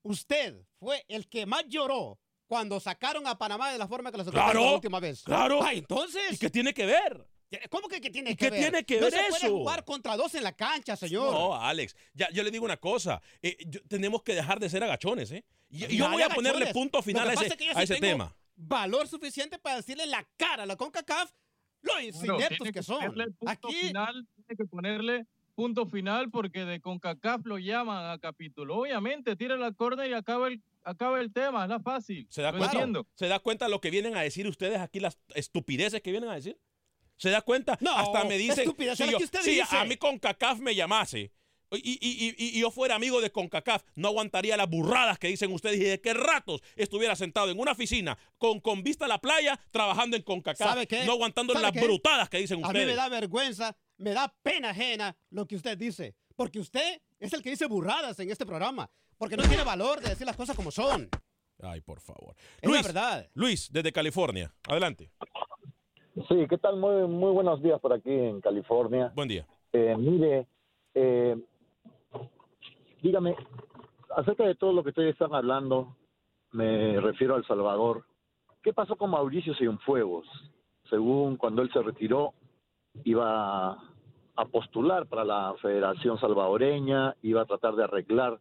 Usted 0.02 0.54
fue 0.78 1.04
el 1.08 1.28
que 1.28 1.46
más 1.46 1.64
lloró 1.68 2.18
cuando 2.46 2.78
sacaron 2.78 3.26
a 3.26 3.36
Panamá 3.38 3.72
de 3.72 3.78
la 3.78 3.88
forma 3.88 4.12
que 4.12 4.18
lo 4.18 4.24
sacaron 4.24 4.50
Claro, 4.52 4.64
la 4.66 4.72
última 4.74 5.00
vez. 5.00 5.22
claro. 5.24 5.62
Ah, 5.62 5.72
entonces. 5.72 6.32
¿Y 6.32 6.38
qué 6.38 6.50
tiene 6.50 6.72
que 6.72 6.86
ver? 6.86 7.26
¿Cómo 7.70 7.88
que, 7.88 8.00
que 8.00 8.10
tiene 8.10 8.32
¿Y 8.32 8.36
que 8.36 8.46
qué 8.46 8.50
ver? 8.50 8.60
tiene 8.60 8.84
que 8.84 8.96
no 8.96 9.02
ver 9.02 9.12
se 9.12 9.28
puede 9.28 9.46
eso? 9.46 9.56
jugar 9.56 9.84
contra 9.84 10.16
dos 10.16 10.34
en 10.34 10.42
la 10.44 10.52
cancha, 10.52 10.96
señor. 10.96 11.32
No, 11.32 11.54
Alex, 11.54 11.96
ya, 12.12 12.28
yo 12.30 12.42
le 12.42 12.50
digo 12.50 12.64
una 12.64 12.76
cosa. 12.76 13.20
eh, 13.42 13.56
yo- 13.66 13.80
tenemos 13.88 14.22
que 14.22 14.34
dejar 14.34 14.58
de 14.60 14.68
ser 14.68 14.82
agachones, 14.84 15.30
¿eh? 15.30 15.44
Y, 15.68 15.96
yo 15.96 16.08
voy 16.10 16.22
a 16.22 16.28
ponerle 16.28 16.66
punto 16.72 17.02
final 17.02 17.28
a 17.28 17.32
ese, 17.34 17.46
es 17.46 17.56
que 17.56 17.66
yo 17.66 17.76
a 17.76 17.82
ese 17.82 17.94
tengo 17.94 18.06
tema. 18.06 18.36
Valor 18.56 19.06
suficiente 19.08 19.58
para 19.58 19.76
decirle 19.76 20.06
la 20.06 20.26
cara 20.36 20.62
a 20.62 20.66
la 20.66 20.76
CONCACAF 20.76 21.30
lo 21.82 22.00
ineptos 22.00 22.70
que 22.72 22.82
son. 22.82 23.02
Aquí 23.46 23.74
final, 23.74 24.26
tiene 24.34 24.56
que 24.56 24.64
ponerle 24.64 25.26
punto 25.54 25.86
final 25.86 26.30
porque 26.30 26.64
de 26.64 26.80
CONCACAF 26.80 27.44
lo 27.46 27.58
llaman 27.58 28.10
a 28.10 28.18
capítulo. 28.18 28.76
Obviamente, 28.76 29.36
tira 29.36 29.56
la 29.56 29.72
corner 29.72 30.10
y 30.10 30.14
acaba 30.14 30.48
el, 30.48 30.62
acaba 30.82 31.20
el 31.20 31.32
tema, 31.32 31.64
es 31.64 31.68
la 31.70 31.80
fácil. 31.80 32.26
¿Se 32.30 32.42
da, 32.42 32.52
Lo 32.52 32.58
cuenta. 32.58 33.02
¿Se 33.14 33.28
da 33.28 33.38
cuenta 33.38 33.68
lo 33.68 33.80
que 33.80 33.90
vienen 33.90 34.16
a 34.16 34.22
decir 34.22 34.46
ustedes 34.48 34.78
aquí, 34.80 35.00
las 35.00 35.18
estupideces 35.34 36.00
que 36.02 36.10
vienen 36.10 36.30
a 36.30 36.34
decir? 36.34 36.58
¿Se 37.16 37.30
da 37.30 37.40
cuenta? 37.40 37.78
No, 37.80 37.96
Hasta 37.96 38.24
me 38.24 38.36
dicen, 38.36 38.60
estupidez 38.60 38.98
si, 38.98 39.10
yo- 39.10 39.18
que 39.18 39.24
usted 39.24 39.40
si 39.40 39.50
dice. 39.52 39.76
a 39.76 39.84
mí 39.84 39.96
CONCACAF 39.96 40.58
me 40.60 40.74
llamase 40.74 41.32
y, 41.72 41.98
y- 42.00 42.34
y- 42.36 42.60
yo 42.60 42.70
fuera 42.70 42.94
amigo 42.94 43.20
de 43.20 43.30
CONCACAF, 43.30 43.82
no 43.96 44.08
aguantaría 44.08 44.56
las 44.56 44.68
burradas 44.68 45.18
que 45.18 45.28
dicen 45.28 45.52
ustedes 45.52 45.78
y 45.80 45.84
de 45.84 46.00
qué 46.00 46.14
ratos 46.14 46.62
estuviera 46.76 47.16
sentado 47.16 47.50
en 47.50 47.58
una 47.58 47.72
oficina 47.72 48.16
con, 48.38 48.60
con 48.60 48.82
vista 48.82 49.06
a 49.06 49.08
la 49.08 49.18
playa 49.18 49.58
trabajando 49.70 50.16
en 50.16 50.22
CONCACAF, 50.22 50.68
¿Sabe 50.68 50.86
qué? 50.86 51.04
no 51.04 51.12
aguantando 51.12 51.52
¿Sabe 51.54 51.62
las 51.64 51.72
qué? 51.72 51.80
brutadas 51.82 52.28
que 52.28 52.38
dicen 52.38 52.62
A 52.64 52.68
ustedes. 52.68 52.86
mí 52.86 52.92
me 52.92 52.96
da 52.96 53.08
vergüenza, 53.08 53.76
me 53.98 54.12
da 54.12 54.32
pena 54.42 54.70
ajena 54.70 55.16
lo 55.30 55.46
que 55.46 55.56
usted 55.56 55.76
dice. 55.76 56.14
Porque 56.36 56.58
usted 56.60 57.00
es 57.18 57.32
el 57.32 57.42
que 57.42 57.50
dice 57.50 57.66
burradas 57.66 58.18
en 58.20 58.30
este 58.30 58.44
programa. 58.46 58.90
Porque 59.18 59.36
no 59.38 59.42
tiene 59.44 59.64
valor 59.64 60.00
de 60.02 60.10
decir 60.10 60.26
las 60.26 60.36
cosas 60.36 60.54
como 60.54 60.70
son. 60.70 61.08
Ay, 61.62 61.80
por 61.80 62.00
favor. 62.00 62.36
Es 62.60 62.68
Luis, 62.68 62.82
la 62.82 62.86
verdad. 62.86 63.30
Luis, 63.32 63.72
desde 63.72 63.90
California. 63.90 64.54
Adelante. 64.68 65.10
Sí, 66.28 66.34
¿qué 66.48 66.58
tal? 66.58 66.76
Muy, 66.78 67.06
muy 67.08 67.32
buenos 67.32 67.62
días 67.62 67.80
por 67.80 67.92
aquí 67.94 68.10
en 68.10 68.40
California. 68.42 69.10
Buen 69.14 69.28
día. 69.28 69.46
Eh, 69.72 69.94
mire, 69.98 70.46
eh, 70.94 71.36
dígame, 73.02 73.36
acerca 74.16 74.44
de 74.44 74.54
todo 74.54 74.72
lo 74.72 74.82
que 74.82 74.90
ustedes 74.90 75.12
están 75.12 75.34
hablando, 75.34 75.96
me 76.52 77.00
refiero 77.00 77.34
a 77.34 77.38
El 77.38 77.46
Salvador. 77.46 78.04
¿Qué 78.62 78.72
pasó 78.72 78.96
con 78.96 79.10
Mauricio 79.10 79.54
Cienfuegos? 79.54 80.26
Según 80.88 81.36
cuando 81.36 81.62
él 81.62 81.70
se 81.72 81.82
retiró, 81.82 82.34
iba 83.04 83.72
a 83.72 84.44
postular 84.50 85.06
para 85.06 85.24
la 85.24 85.54
Federación 85.60 86.18
Salvadoreña, 86.18 87.14
iba 87.22 87.42
a 87.42 87.46
tratar 87.46 87.74
de 87.74 87.84
arreglar 87.84 88.38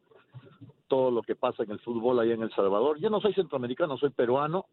todo 0.87 1.11
lo 1.11 1.21
que 1.23 1.35
pasa 1.35 1.63
en 1.63 1.71
el 1.71 1.79
fútbol 1.79 2.19
allá 2.19 2.33
en 2.33 2.43
El 2.43 2.53
Salvador. 2.53 2.99
Yo 2.99 3.09
no 3.09 3.19
soy 3.19 3.33
centroamericano, 3.33 3.97
soy 3.97 4.11
peruano, 4.11 4.65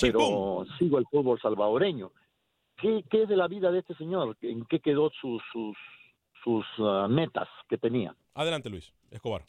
pero 0.00 0.64
sigo 0.78 0.98
el 0.98 1.06
fútbol 1.06 1.40
salvadoreño. 1.40 2.10
¿Qué, 2.76 3.04
qué 3.08 3.22
es 3.22 3.28
de 3.28 3.36
la 3.36 3.46
vida 3.46 3.70
de 3.70 3.80
este 3.80 3.94
señor? 3.94 4.36
¿En 4.42 4.64
qué 4.64 4.80
quedó 4.80 5.10
sus, 5.20 5.42
sus, 5.52 5.76
sus 6.42 6.66
ah, 6.78 7.06
metas 7.08 7.48
que 7.68 7.78
tenía? 7.78 8.14
Adelante, 8.34 8.68
Luis. 8.68 8.92
Escobar. 9.14 9.44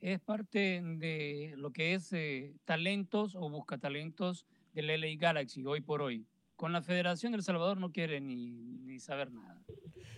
es 0.00 0.20
parte 0.20 0.80
de 0.82 1.54
lo 1.56 1.70
que 1.72 1.94
es 1.94 2.12
eh, 2.12 2.54
talentos 2.64 3.34
o 3.34 3.48
busca 3.50 3.78
talentos 3.78 4.46
del 4.72 4.90
LA 4.90 5.16
Galaxy 5.18 5.64
hoy 5.64 5.80
por 5.80 6.02
hoy. 6.02 6.26
Con 6.56 6.72
la 6.72 6.82
Federación 6.82 7.32
del 7.32 7.42
Salvador 7.42 7.78
no 7.78 7.90
quiere 7.90 8.20
ni, 8.20 8.50
ni 8.52 9.00
saber 9.00 9.30
nada. 9.32 9.60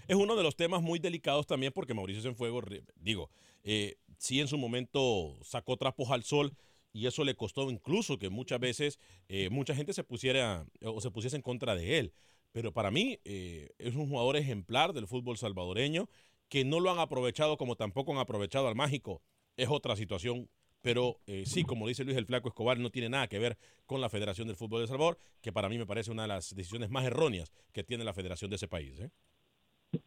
Es 0.06 0.16
uno 0.16 0.36
de 0.36 0.42
los 0.42 0.56
temas 0.56 0.82
muy 0.82 0.98
delicados 0.98 1.46
también 1.46 1.72
porque 1.72 1.94
Mauricio 1.94 2.20
Cienfuegos, 2.22 2.64
re- 2.64 2.84
digo, 2.96 3.30
eh, 3.62 3.96
sí 4.18 4.40
en 4.40 4.48
su 4.48 4.58
momento 4.58 5.38
sacó 5.42 5.76
trapos 5.78 6.10
al 6.10 6.22
sol 6.22 6.54
y 6.92 7.06
eso 7.06 7.24
le 7.24 7.34
costó 7.34 7.70
incluso 7.70 8.18
que 8.18 8.28
muchas 8.28 8.60
veces 8.60 8.98
eh, 9.28 9.48
mucha 9.50 9.74
gente 9.74 9.92
se 9.94 10.04
pusiera 10.04 10.66
o 10.82 11.00
se 11.00 11.10
pusiese 11.10 11.36
en 11.36 11.42
contra 11.42 11.74
de 11.74 11.98
él. 11.98 12.12
Pero 12.52 12.72
para 12.72 12.90
mí 12.90 13.18
eh, 13.24 13.70
es 13.78 13.94
un 13.96 14.08
jugador 14.08 14.36
ejemplar 14.36 14.92
del 14.92 15.06
fútbol 15.08 15.36
salvadoreño 15.38 16.08
que 16.54 16.64
no 16.64 16.78
lo 16.78 16.88
han 16.92 17.00
aprovechado 17.00 17.56
como 17.56 17.74
tampoco 17.74 18.12
han 18.12 18.18
aprovechado 18.18 18.68
al 18.68 18.76
mágico. 18.76 19.22
Es 19.56 19.68
otra 19.68 19.96
situación. 19.96 20.48
Pero 20.82 21.16
eh, 21.26 21.42
sí, 21.46 21.64
como 21.64 21.88
dice 21.88 22.04
Luis 22.04 22.16
el 22.16 22.26
Flaco 22.26 22.46
Escobar, 22.46 22.78
no 22.78 22.90
tiene 22.90 23.08
nada 23.08 23.26
que 23.26 23.40
ver 23.40 23.58
con 23.86 24.00
la 24.00 24.08
Federación 24.08 24.46
del 24.46 24.54
Fútbol 24.54 24.78
de 24.78 24.82
El 24.84 24.88
Salvador, 24.88 25.18
que 25.42 25.50
para 25.50 25.68
mí 25.68 25.78
me 25.78 25.86
parece 25.86 26.12
una 26.12 26.22
de 26.22 26.28
las 26.28 26.54
decisiones 26.54 26.90
más 26.90 27.04
erróneas 27.06 27.50
que 27.72 27.82
tiene 27.82 28.04
la 28.04 28.12
Federación 28.12 28.50
de 28.50 28.54
ese 28.54 28.68
país. 28.68 29.00
¿eh? 29.00 29.10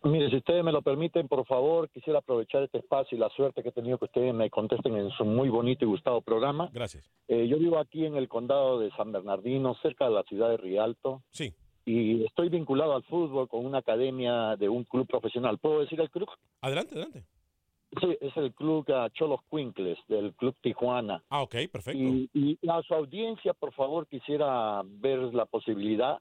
Mire, 0.04 0.30
si 0.30 0.38
ustedes 0.38 0.64
me 0.64 0.72
lo 0.72 0.82
permiten, 0.82 1.28
por 1.28 1.46
favor, 1.46 1.90
quisiera 1.90 2.20
aprovechar 2.20 2.64
este 2.64 2.78
espacio 2.78 3.18
y 3.18 3.20
la 3.20 3.30
suerte 3.32 3.62
que 3.62 3.68
he 3.68 3.74
tenido 3.74 3.98
que 3.98 4.06
ustedes 4.06 4.34
me 4.34 4.50
contesten 4.50 4.96
en 4.96 5.10
su 5.18 5.26
muy 5.26 5.50
bonito 5.50 5.84
y 5.84 5.90
gustado 5.90 6.22
programa. 6.22 6.70
Gracias. 6.72 7.12
Eh, 7.28 7.46
yo 7.50 7.58
vivo 7.58 7.78
aquí 7.78 8.06
en 8.06 8.16
el 8.16 8.30
condado 8.30 8.80
de 8.80 8.90
San 8.92 9.12
Bernardino, 9.12 9.76
cerca 9.82 10.06
de 10.06 10.12
la 10.12 10.24
ciudad 10.24 10.50
de 10.52 10.56
Rialto. 10.56 11.24
Sí. 11.30 11.54
Y 11.88 12.26
estoy 12.26 12.50
vinculado 12.50 12.94
al 12.94 13.04
fútbol 13.04 13.48
con 13.48 13.66
una 13.66 13.78
academia 13.78 14.58
de 14.58 14.68
un 14.68 14.84
club 14.84 15.08
profesional. 15.08 15.58
¿Puedo 15.58 15.80
decir 15.80 16.02
el 16.02 16.10
club? 16.10 16.28
Adelante, 16.60 16.96
adelante. 16.96 17.24
Sí, 18.02 18.18
es 18.20 18.36
el 18.36 18.54
club 18.54 18.86
Cholos 19.14 19.40
Quincles, 19.50 19.98
del 20.10 20.34
club 20.34 20.54
Tijuana. 20.62 21.24
Ah, 21.30 21.44
ok, 21.44 21.56
perfecto. 21.72 21.98
Y, 21.98 22.30
y 22.34 22.60
a 22.70 22.82
su 22.82 22.94
audiencia, 22.94 23.54
por 23.54 23.72
favor, 23.72 24.06
quisiera 24.06 24.82
ver 24.86 25.34
la 25.34 25.46
posibilidad 25.46 26.20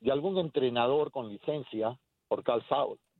de 0.00 0.10
algún 0.10 0.36
entrenador 0.38 1.12
con 1.12 1.28
licencia, 1.28 1.96
por 2.26 2.42
Cal 2.42 2.64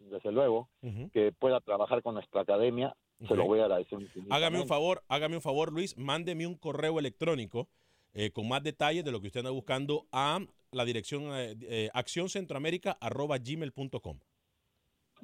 desde 0.01 0.33
luego, 0.33 0.69
que 1.13 1.31
pueda 1.31 1.61
trabajar 1.61 2.03
con 2.03 2.15
nuestra 2.15 2.41
academia. 2.41 2.97
Se 3.29 3.37
lo 3.37 3.47
voy 3.47 3.61
a 3.61 3.67
agradecer. 3.67 4.01
Hágame 4.31 4.61
un 4.61 4.67
favor, 4.67 5.05
hágame 5.07 5.37
un 5.37 5.43
favor, 5.43 5.73
Luis, 5.73 5.97
mándeme 5.97 6.49
un 6.49 6.57
correo 6.57 6.99
electrónico 6.99 7.69
eh, 8.15 8.33
con 8.33 8.49
más 8.49 8.63
detalles 8.63 9.05
de 9.05 9.13
lo 9.13 9.21
que 9.21 9.29
usted 9.29 9.41
anda 9.41 9.51
buscando 9.51 10.07
a 10.13 10.41
la 10.75 10.85
dirección 10.85 11.31
eh, 11.33 11.57
eh, 11.63 11.89
accioncentroamerica.gmail.com. 11.95 14.19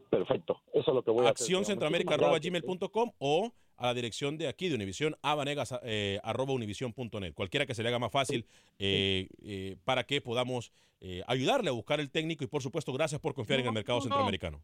Perfecto, 0.09 0.63
eso 0.73 0.91
es 0.91 0.95
lo 0.95 1.03
que 1.03 1.11
voy 1.11 1.27
a 1.27 1.31
hacer. 1.31 1.47
señor. 1.47 1.61
accioncentroamerica.gmail.com 1.61 3.11
o 3.19 3.53
a 3.77 3.87
la 3.87 3.95
dirección 3.95 4.37
de 4.37 4.47
aquí 4.47 4.69
de 4.69 4.75
Univisión, 4.75 5.17
abanegas, 5.23 5.75
eh, 5.83 6.21
arroba 6.23 6.53
univision.net. 6.53 7.33
Cualquiera 7.33 7.65
que 7.65 7.75
se 7.75 7.83
le 7.83 7.89
haga 7.89 7.99
más 7.99 8.13
fácil 8.13 8.45
eh, 8.79 9.27
eh, 9.43 9.77
para 9.85 10.05
que 10.05 10.21
podamos 10.21 10.71
eh, 11.01 11.23
ayudarle 11.27 11.71
a 11.71 11.73
buscar 11.73 11.99
el 11.99 12.11
técnico 12.11 12.45
y, 12.45 12.47
por 12.47 12.63
supuesto, 12.63 12.93
gracias 12.93 13.23
por 13.23 13.33
confiar 13.33 13.61
en 13.61 13.67
el 13.67 13.73
mercado 13.73 14.01
no, 14.01 14.05
no. 14.05 14.11
centroamericano. 14.11 14.63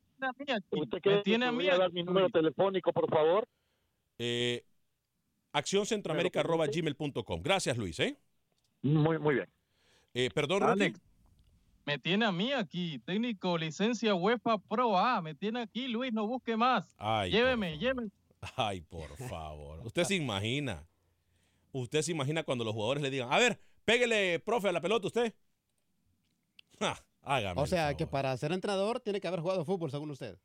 ¿Usted 0.70 1.00
quiere 1.00 1.22
tiene 1.22 1.46
a 1.46 1.50
que 1.50 1.56
mí 1.56 1.64
voy 1.64 1.72
a 1.72 1.78
dar 1.78 1.90
mi 1.92 2.02
número 2.02 2.28
telefónico, 2.28 2.92
por 2.92 3.08
favor? 3.08 3.48
Eh, 4.18 4.62
accioncentroamerica.gmail.com. 5.52 7.42
Gracias, 7.42 7.78
Luis. 7.78 7.98
¿eh? 8.00 8.18
Muy, 8.82 9.18
muy 9.18 9.36
bien. 9.36 9.48
Eh, 10.18 10.30
perdón. 10.34 10.62
Alex, 10.62 10.98
me 11.84 11.98
tiene 11.98 12.24
a 12.24 12.32
mí 12.32 12.50
aquí, 12.50 12.98
técnico 13.00 13.58
licencia 13.58 14.14
UEFA 14.14 14.56
Pro 14.56 14.96
A, 14.98 15.20
me 15.20 15.34
tiene 15.34 15.60
aquí, 15.60 15.88
Luis, 15.88 16.10
no 16.10 16.26
busque 16.26 16.56
más. 16.56 16.94
Ay, 16.96 17.30
lléveme, 17.32 17.76
lléveme. 17.76 18.10
Ay, 18.56 18.80
por 18.80 19.14
favor. 19.28 19.80
Usted 19.86 20.04
se 20.04 20.14
imagina. 20.14 20.88
Usted 21.70 22.00
se 22.00 22.12
imagina 22.12 22.42
cuando 22.44 22.64
los 22.64 22.72
jugadores 22.72 23.02
le 23.02 23.10
digan, 23.10 23.30
a 23.30 23.38
ver, 23.38 23.60
pégale, 23.84 24.40
profe, 24.40 24.70
a 24.70 24.72
la 24.72 24.80
pelota 24.80 25.06
usted. 25.08 25.34
Ja, 26.80 26.96
hágame. 27.20 27.60
O 27.60 27.66
sea, 27.66 27.94
que 27.94 28.06
para 28.06 28.34
ser 28.38 28.52
entrenador 28.52 29.00
tiene 29.00 29.20
que 29.20 29.28
haber 29.28 29.40
jugado 29.40 29.66
fútbol, 29.66 29.90
según 29.90 30.10
usted. 30.12 30.38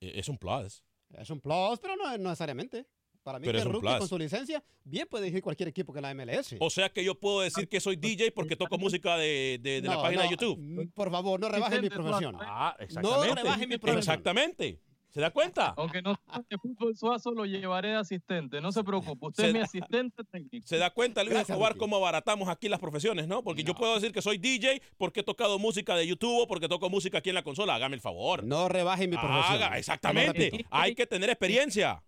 Eh, 0.00 0.12
Es 0.16 0.28
un 0.28 0.38
plus. 0.38 0.82
Es 1.12 1.30
un 1.30 1.40
plus, 1.40 1.78
pero 1.80 1.94
no, 1.94 2.18
no 2.18 2.30
necesariamente. 2.30 2.84
Para 3.22 3.38
mí, 3.38 3.46
Pero 3.46 3.56
que 3.56 3.60
es 3.60 3.66
un 3.66 3.72
rookie 3.72 3.86
plus. 3.86 3.98
con 3.98 4.08
su 4.08 4.18
licencia, 4.18 4.62
bien 4.84 5.06
puede 5.08 5.24
dirigir 5.24 5.42
cualquier 5.42 5.68
equipo 5.68 5.92
que 5.92 6.00
la 6.00 6.12
MLS. 6.14 6.56
O 6.58 6.70
sea 6.70 6.88
que 6.88 7.04
yo 7.04 7.14
puedo 7.14 7.40
decir 7.40 7.68
que 7.68 7.78
soy 7.80 7.96
DJ 7.96 8.32
porque 8.32 8.56
toco 8.56 8.78
música 8.78 9.16
de, 9.16 9.58
de- 9.62 9.80
de 9.80 9.88
la 9.88 9.94
No, 9.94 10.02
página 10.02 10.22
no, 10.24 10.28
de 10.28 10.34
YouTube. 10.36 10.90
Por 10.94 11.10
favor, 11.10 11.38
no 11.38 11.48
rebaje 11.48 11.80
mi 11.80 11.88
profesión. 11.88 12.36
Ah, 12.40 12.74
No 12.78 12.84
exactamente. 12.84 13.34
rebaje 13.42 13.66
mi 13.66 13.78
profesión. 13.78 13.98
Exactamente. 13.98 14.80
¿Se 15.10 15.20
da 15.20 15.30
cuenta? 15.30 15.74
Aunque 15.76 16.00
no 16.00 16.14
sea 16.24 16.42
de 16.48 16.56
fútbol 16.56 16.96
suazo, 16.96 17.32
lo 17.32 17.44
llevaré 17.44 17.88
de 17.90 17.96
asistente, 17.96 18.62
no 18.62 18.72
se 18.72 18.82
preocupe, 18.82 19.26
usted 19.26 19.42
Se 19.42 19.48
es 19.50 19.54
mi 19.54 19.60
asistente 19.60 20.24
técnico. 20.24 20.66
Se 20.66 20.78
da 20.78 20.88
cuenta, 20.90 21.22
Luis 21.22 21.34
Gracias, 21.34 21.50
Escobar, 21.50 21.76
cómo 21.76 21.96
abaratamos 21.96 22.48
aquí 22.48 22.66
las 22.70 22.80
profesiones, 22.80 23.28
¿no? 23.28 23.44
Porque 23.44 23.62
yo 23.62 23.74
puedo 23.74 23.94
decir 23.94 24.10
que 24.10 24.22
soy 24.22 24.38
DJ 24.38 24.80
porque 24.96 25.20
he 25.20 25.22
tocado 25.22 25.58
música 25.58 25.94
de 25.96 26.06
YouTube 26.06 26.40
o 26.40 26.46
porque 26.48 26.66
toco 26.66 26.88
música 26.88 27.18
aquí 27.18 27.28
en 27.28 27.34
la 27.34 27.42
consola. 27.42 27.74
Hágame 27.74 27.94
el 27.94 28.00
favor. 28.00 28.42
No 28.42 28.70
rebaje 28.70 29.06
mi 29.06 29.18
profesión. 29.18 29.44
Haga, 29.62 29.76
exactamente. 29.78 30.64
Hay 30.70 30.94
que 30.94 31.06
tener 31.06 31.28
experiencia. 31.28 32.02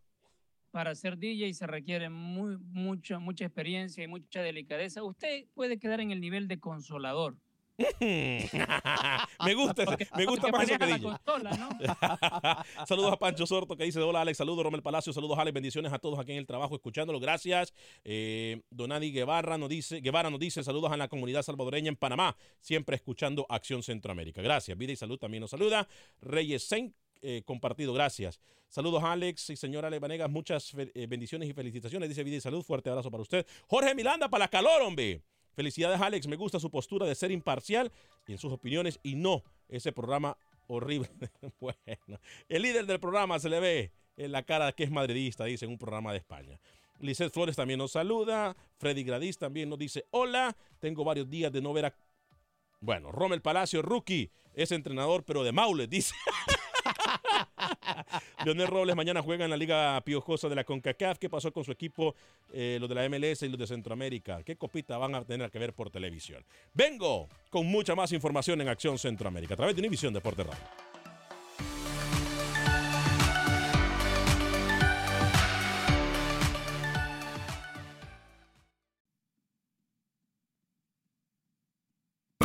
Para 0.75 0.97
ser 0.97 1.17
DJ 1.17 1.55
se 1.55 1.69
requiere 1.69 2.11
muy, 2.11 2.59
mucha, 2.59 3.21
mucha 3.21 3.45
experiencia 3.45 4.03
y 4.03 4.09
mucha 4.09 4.43
delicadeza. 4.43 5.05
Usted 5.05 5.45
puede 5.55 5.79
quedar 5.79 6.01
en 6.01 6.11
el 6.11 6.21
nivel 6.21 6.49
de 6.49 6.59
consolador, 6.59 7.37
me 8.01 9.55
gusta, 9.55 9.85
me 10.17 10.27
gusta 10.27 10.49
más 10.49 10.71
eso 10.71 10.79
que 10.79 10.87
dice. 10.87 11.01
saludos 12.87 13.13
a 13.13 13.17
Pancho 13.17 13.47
Sorto 13.47 13.77
que 13.77 13.83
dice, 13.83 13.99
hola 14.01 14.21
Alex, 14.21 14.39
saludos 14.39 14.63
Romel 14.63 14.83
Palacio, 14.83 15.13
saludos 15.13 15.37
Alex, 15.39 15.53
bendiciones 15.53 15.93
a 15.93 15.99
todos 15.99 16.19
aquí 16.21 16.33
en 16.33 16.39
el 16.39 16.47
trabajo, 16.47 16.77
escuchándolo, 16.77 17.19
gracias. 17.19 17.75
Eh, 18.05 18.63
Donadi 18.71 19.11
Guevara 19.11 19.59
nos 19.59 19.69
dice, 19.69 20.01
Guevara 20.01 20.31
nos 20.31 20.39
dice, 20.39 20.63
saludos 20.63 20.93
a 20.93 20.97
la 20.97 21.09
comunidad 21.09 21.43
salvadoreña 21.43 21.89
en 21.89 21.97
Panamá, 21.97 22.37
siempre 22.61 22.95
escuchando 22.95 23.45
Acción 23.49 23.83
Centroamérica. 23.83 24.41
Gracias, 24.41 24.79
Vida 24.79 24.93
y 24.93 24.97
Salud 24.97 25.19
también 25.19 25.41
nos 25.41 25.51
saluda. 25.51 25.89
Reyes 26.21 26.63
Saint, 26.63 26.95
eh, 27.25 27.43
compartido, 27.45 27.93
gracias. 27.93 28.39
Saludos 28.69 29.03
Alex 29.03 29.51
y 29.51 29.57
señora 29.57 29.89
Ale 29.89 29.99
Vanegas, 29.99 30.31
muchas 30.31 30.75
eh, 30.77 31.07
bendiciones 31.07 31.49
y 31.49 31.53
felicitaciones, 31.53 32.09
dice 32.09 32.23
Vida 32.23 32.37
y 32.37 32.41
Salud, 32.41 32.63
fuerte 32.63 32.91
abrazo 32.91 33.11
para 33.11 33.23
usted. 33.23 33.47
Jorge 33.67 33.95
Milanda 33.95 34.29
para 34.29 34.45
la 34.45 34.49
calor, 34.49 34.83
hombre. 34.83 35.23
Felicidades, 35.55 36.01
Alex. 36.01 36.27
Me 36.27 36.37
gusta 36.37 36.61
su 36.61 36.71
postura 36.71 37.07
de 37.07 37.15
ser 37.15 37.31
imparcial 37.31 37.91
y 38.27 38.33
en 38.33 38.39
sus 38.39 38.53
opiniones 38.53 38.99
y 39.03 39.15
no 39.15 39.43
ese 39.69 39.93
programa 39.93 40.37
horrible. 40.67 41.09
bueno, 41.61 42.21
el 42.49 42.63
líder 42.63 42.87
del 42.87 43.01
programa 43.01 43.39
se 43.39 43.49
le 43.49 43.61
ve 43.61 43.93
en 44.17 44.33
la 44.33 44.43
cara 44.43 44.73
que 44.73 44.85
es 44.85 44.91
madridista, 44.91 45.45
dice 45.45 45.65
en 45.65 45.71
un 45.71 45.79
programa 45.79 46.13
de 46.13 46.19
España. 46.19 46.61
Lizeth 47.01 47.33
Flores 47.33 47.57
también 47.57 47.79
nos 47.79 47.93
saluda. 47.93 48.57
Freddy 48.77 49.05
Gradis 49.05 49.39
también 49.39 49.69
nos 49.69 49.79
dice 49.79 50.05
hola. 50.11 50.57
Tengo 50.81 51.05
varios 51.05 51.31
días 51.31 51.53
de 51.53 51.63
no 51.63 51.73
ver 51.73 51.87
a. 51.87 51.95
Bueno, 52.81 53.11
Rommel 53.11 53.41
Palacio, 53.41 53.81
rookie, 53.81 54.31
es 54.53 54.73
entrenador, 54.73 55.25
pero 55.25 55.43
de 55.43 55.53
Maule, 55.53 55.87
dice. 55.87 56.15
Leonel 58.45 58.67
Robles 58.67 58.97
mañana 58.97 59.23
juega 59.23 59.45
en 59.45 59.51
la 59.51 59.57
Liga 59.57 60.01
Piojosa 60.03 60.49
de 60.49 60.55
la 60.55 60.65
CONCACAF. 60.65 61.19
¿Qué 61.19 61.29
pasó 61.29 61.53
con 61.53 61.65
su 61.65 61.73
equipo, 61.73 62.15
eh, 62.53 62.79
los 62.81 62.89
de 62.89 62.95
la 62.95 63.09
MLS 63.09 63.43
y 63.43 63.49
los 63.49 63.59
de 63.59 63.67
Centroamérica? 63.67 64.43
¿Qué 64.43 64.57
copita 64.57 64.99
van 64.99 65.15
a 65.15 65.25
tener 65.25 65.51
que 65.51 65.59
ver 65.59 65.73
por 65.73 65.91
televisión? 65.91 66.45
Vengo 66.73 67.29
con 67.51 67.67
mucha 67.67 67.95
más 67.95 68.13
información 68.13 68.61
en 68.61 68.69
Acción 68.69 68.99
Centroamérica 68.99 69.55
a 69.55 69.57
través 69.57 69.75
de 69.75 69.81
Univisión 69.81 70.13
Deporte 70.13 70.43
Radio. 70.43 70.84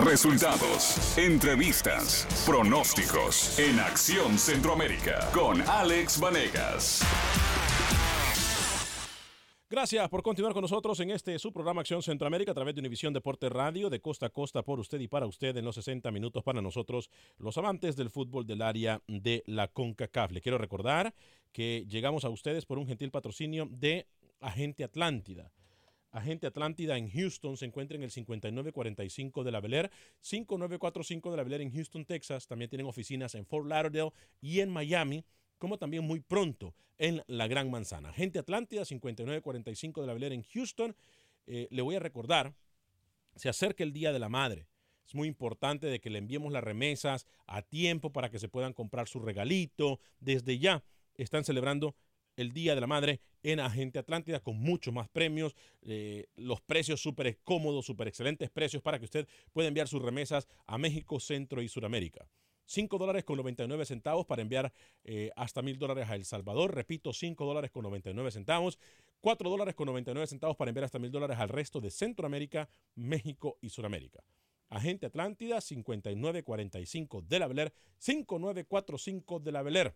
Resultados, 0.10 1.15
entrevistas, 1.19 2.28
pronósticos 2.43 3.60
en 3.60 3.80
Acción 3.80 4.39
Centroamérica 4.39 5.30
con 5.32 5.62
Alex 5.62 6.19
Vanegas. 6.19 7.04
Gracias 9.69 10.10
por 10.10 10.24
continuar 10.24 10.54
con 10.54 10.63
nosotros 10.63 11.00
en 11.02 11.12
este 11.12 11.38
su 11.38 11.54
programa 11.54 11.82
Acción 11.82 12.02
Centroamérica 12.02 12.54
a 12.54 12.56
través 12.56 12.74
de 12.74 12.80
Univisión 12.82 13.13
Deporte 13.13 13.50
Radio 13.50 13.91
de 13.91 14.02
costa 14.02 14.26
a 14.26 14.30
costa 14.30 14.63
por 14.63 14.80
usted 14.80 15.00
y 15.00 15.08
para 15.08 15.28
usted 15.28 15.56
en 15.56 15.65
los 15.65 15.76
60 15.76 16.10
minutos 16.10 16.43
para 16.43 16.60
nosotros 16.60 17.12
los 17.38 17.56
amantes 17.60 17.95
del 17.95 18.10
fútbol 18.10 18.48
del 18.48 18.63
área 18.63 19.04
de 19.08 19.43
la 19.45 19.67
CONCACAF. 19.67 20.32
Le 20.32 20.41
quiero 20.41 20.58
recordar 20.58 21.13
que 21.54 21.86
llegamos 21.88 22.26
a 22.26 22.30
ustedes 22.30 22.65
por 22.65 22.80
un 22.80 22.88
gentil 22.88 23.12
patrocinio 23.12 23.67
de 23.69 24.08
Agente 24.41 24.84
Atlántida. 24.84 25.52
Agente 26.12 26.48
Atlántida 26.48 26.98
en 26.98 27.10
Houston 27.10 27.56
se 27.56 27.65
encuentra 27.65 27.95
en 27.95 28.04
el 28.04 28.12
5945 28.12 29.43
de 29.43 29.52
la 29.52 29.62
Bel 29.62 29.89
5945 30.22 31.32
de 31.32 31.38
la 31.38 31.43
Bel 31.43 31.62
en 31.62 31.72
Houston, 31.72 32.06
Texas. 32.06 32.48
También 32.48 32.69
tienen 32.69 32.88
oficinas 32.88 33.36
en 33.36 33.45
Fort 33.45 33.67
Lauderdale 33.67 34.12
y 34.41 34.62
en 34.62 34.69
Miami, 34.69 35.24
como 35.58 35.78
también 35.78 36.04
muy 36.04 36.19
pronto 36.19 36.74
en 36.98 37.24
la 37.28 37.48
Gran 37.48 37.69
Manzana. 37.69 38.10
Agente 38.10 38.39
Atlántida 38.39 38.86
5945 38.86 40.02
de 40.02 40.08
la 40.08 40.13
Bel 40.13 40.34
en 40.34 40.43
Houston. 40.43 40.95
Eh, 41.45 41.67
le 41.69 41.82
voy 41.82 41.95
a 41.95 42.00
recordar, 42.00 42.54
se 43.36 43.50
acerca 43.50 43.84
el 43.84 43.93
Día 43.93 44.12
de 44.12 44.19
la 44.19 44.30
Madre. 44.30 44.67
Es 45.06 45.15
muy 45.15 45.28
importante 45.28 45.88
de 45.88 46.00
que 46.00 46.10
le 46.10 46.19
enviemos 46.19 46.52
las 46.52 46.63
remesas 46.63 47.26
a 47.48 47.62
tiempo 47.62 48.12
para 48.12 48.30
que 48.30 48.39
se 48.39 48.48
puedan 48.48 48.74
comprar 48.74 49.08
su 49.08 49.19
regalito. 49.19 50.00
Desde 50.19 50.60
ya 50.60 50.84
están 51.15 51.43
celebrando 51.43 51.95
el 52.39 52.54
Día 52.54 52.73
de 52.73 52.82
la 52.82 52.88
Madre 52.88 53.19
en 53.43 53.60
Agente 53.60 53.99
Atlántida 53.99 54.39
con 54.39 54.58
muchos 54.58 54.93
más 54.93 55.10
premios, 55.10 55.56
eh, 55.82 56.28
los 56.36 56.62
precios 56.62 57.02
súper 57.02 57.38
cómodos, 57.43 57.86
súper 57.86 58.08
excelentes 58.08 58.49
precios 58.49 58.82
para 58.82 58.97
que 58.97 59.06
usted 59.06 59.28
pueda 59.52 59.67
enviar 59.67 59.88
sus 59.88 60.02
remesas 60.02 60.47
a 60.65 60.78
México, 60.78 61.19
Centro 61.19 61.62
y 61.62 61.67
Sudamérica. 61.67 62.30
5 62.65 62.97
dólares 62.99 63.23
con 63.23 63.38
99 63.38 63.84
centavos 63.84 64.25
para 64.28 64.43
enviar 64.43 64.71
eh, 65.04 65.32
hasta 65.36 65.63
mil 65.63 65.80
dólares 65.80 66.08
a 66.08 66.15
El 66.15 66.23
Salvador. 66.23 66.73
Repito, 66.73 67.12
5 67.12 67.43
dólares 67.43 67.71
con 67.71 67.84
99 67.84 68.32
centavos. 68.32 68.78
4 69.21 69.49
dólares 69.49 69.73
con 69.75 69.88
99 69.88 70.28
centavos 70.28 70.56
para 70.56 70.69
enviar 70.69 70.86
hasta 70.86 70.99
mil 70.99 71.12
dólares 71.12 71.39
al 71.39 71.49
resto 71.49 71.82
de 71.82 71.89
Centroamérica, 71.89 72.69
México 72.95 73.58
y 73.60 73.69
Sudamérica. 73.69 74.23
Agente 74.69 75.08
Atlántida 75.08 75.62
5945 75.62 77.23
de 77.23 77.39
la 77.39 77.47
Beler, 77.47 77.73
5945 77.97 79.39
de 79.39 79.52
la 79.52 79.63
Beler. 79.63 79.95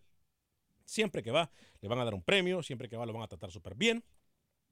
Siempre 0.84 1.22
que 1.22 1.30
va, 1.30 1.50
le 1.80 1.88
van 1.88 1.98
a 1.98 2.04
dar 2.04 2.14
un 2.14 2.22
premio, 2.22 2.62
siempre 2.62 2.88
que 2.88 2.96
va, 2.96 3.06
lo 3.06 3.12
van 3.12 3.22
a 3.22 3.28
tratar 3.28 3.50
súper 3.50 3.74
bien. 3.74 4.04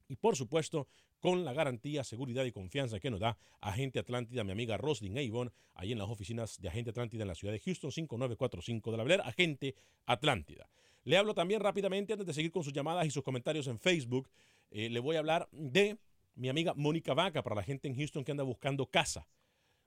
Y 0.08 0.16
por 0.16 0.36
supuesto, 0.36 0.88
con 1.20 1.44
la 1.44 1.52
garantía, 1.52 2.04
seguridad 2.04 2.44
y 2.44 2.52
confianza 2.52 2.98
que 2.98 3.10
nos 3.10 3.20
da 3.20 3.38
Agente 3.60 3.98
Atlántida, 3.98 4.44
mi 4.44 4.52
amiga 4.52 4.76
Roslyn 4.76 5.16
Avon, 5.16 5.52
ahí 5.74 5.92
en 5.92 5.98
las 5.98 6.08
oficinas 6.08 6.60
de 6.60 6.68
Agente 6.68 6.90
Atlántida 6.90 7.22
en 7.22 7.28
la 7.28 7.34
ciudad 7.34 7.52
de 7.52 7.60
Houston, 7.60 7.92
5945 7.92 8.90
de 8.90 8.96
la 8.96 9.04
Bel 9.04 9.20
Agente 9.20 9.74
Atlántida. 10.04 10.68
Le 11.04 11.16
hablo 11.16 11.34
también 11.34 11.60
rápidamente, 11.60 12.12
antes 12.12 12.26
de 12.26 12.34
seguir 12.34 12.50
con 12.50 12.64
sus 12.64 12.72
llamadas 12.72 13.06
y 13.06 13.10
sus 13.10 13.22
comentarios 13.22 13.66
en 13.68 13.78
Facebook, 13.78 14.28
eh, 14.70 14.88
le 14.88 15.00
voy 15.00 15.16
a 15.16 15.20
hablar 15.20 15.48
de 15.52 15.96
mi 16.34 16.48
amiga 16.48 16.74
Mónica 16.74 17.14
Vaca 17.14 17.42
para 17.42 17.56
la 17.56 17.62
gente 17.62 17.88
en 17.88 17.94
Houston 17.96 18.24
que 18.24 18.32
anda 18.32 18.42
buscando 18.42 18.86
casa. 18.86 19.26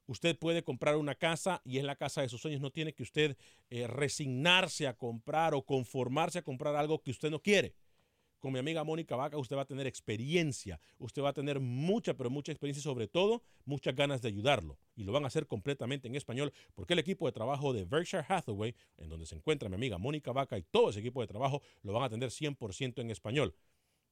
Usted 0.07 0.37
puede 0.37 0.63
comprar 0.63 0.97
una 0.97 1.15
casa 1.15 1.61
y 1.65 1.77
es 1.77 1.83
la 1.83 1.95
casa 1.95 2.21
de 2.21 2.29
sus 2.29 2.41
sueños. 2.41 2.61
No 2.61 2.71
tiene 2.71 2.93
que 2.93 3.03
usted 3.03 3.37
eh, 3.69 3.87
resignarse 3.87 4.87
a 4.87 4.93
comprar 4.93 5.53
o 5.55 5.63
conformarse 5.63 6.39
a 6.39 6.43
comprar 6.43 6.75
algo 6.75 7.01
que 7.01 7.11
usted 7.11 7.31
no 7.31 7.41
quiere. 7.41 7.73
Con 8.39 8.53
mi 8.53 8.59
amiga 8.59 8.83
Mónica 8.83 9.15
Vaca 9.15 9.39
usted 9.39 9.55
va 9.55 9.63
a 9.63 9.65
tener 9.65 9.87
experiencia, 9.87 10.79
usted 10.99 11.23
va 11.23 11.29
a 11.29 11.33
tener 11.33 11.59
mucha, 11.59 12.13
pero 12.13 12.29
mucha 12.29 12.51
experiencia 12.51 12.79
y 12.79 12.83
sobre 12.83 13.07
todo 13.07 13.41
muchas 13.63 13.95
ganas 13.95 14.21
de 14.21 14.27
ayudarlo. 14.27 14.77
Y 14.95 15.03
lo 15.03 15.11
van 15.11 15.23
a 15.23 15.27
hacer 15.27 15.47
completamente 15.47 16.07
en 16.07 16.13
español 16.13 16.53
porque 16.75 16.93
el 16.93 16.99
equipo 16.99 17.25
de 17.25 17.31
trabajo 17.31 17.73
de 17.73 17.85
Berkshire 17.85 18.23
Hathaway, 18.27 18.75
en 18.97 19.09
donde 19.09 19.25
se 19.25 19.33
encuentra 19.33 19.67
mi 19.67 19.75
amiga 19.75 19.97
Mónica 19.97 20.31
Vaca 20.31 20.59
y 20.59 20.61
todo 20.61 20.91
ese 20.91 20.99
equipo 20.99 21.21
de 21.21 21.27
trabajo, 21.27 21.63
lo 21.81 21.91
van 21.93 22.03
a 22.03 22.05
atender 22.05 22.29
100% 22.29 23.01
en 23.01 23.09
español. 23.09 23.55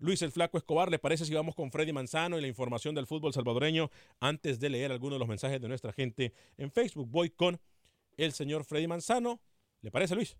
Luis 0.00 0.22
el 0.22 0.30
Flaco 0.32 0.56
Escobar, 0.56 0.90
¿le 0.90 0.98
parece 0.98 1.26
si 1.26 1.34
vamos 1.34 1.54
con 1.54 1.70
Freddy 1.70 1.92
Manzano 1.92 2.38
y 2.38 2.40
la 2.40 2.46
información 2.46 2.94
del 2.94 3.06
fútbol 3.06 3.34
salvadoreño 3.34 3.90
antes 4.20 4.58
de 4.60 4.70
leer 4.70 4.92
algunos 4.92 5.16
de 5.16 5.18
los 5.18 5.28
mensajes 5.28 5.60
de 5.60 5.68
nuestra 5.68 5.92
gente 5.92 6.32
en 6.56 6.70
Facebook? 6.70 7.10
Voy 7.10 7.28
con 7.30 7.60
el 8.16 8.32
señor 8.32 8.64
Freddy 8.64 8.86
Manzano. 8.86 9.42
¿Le 9.82 9.90
parece, 9.90 10.14
Luis? 10.14 10.38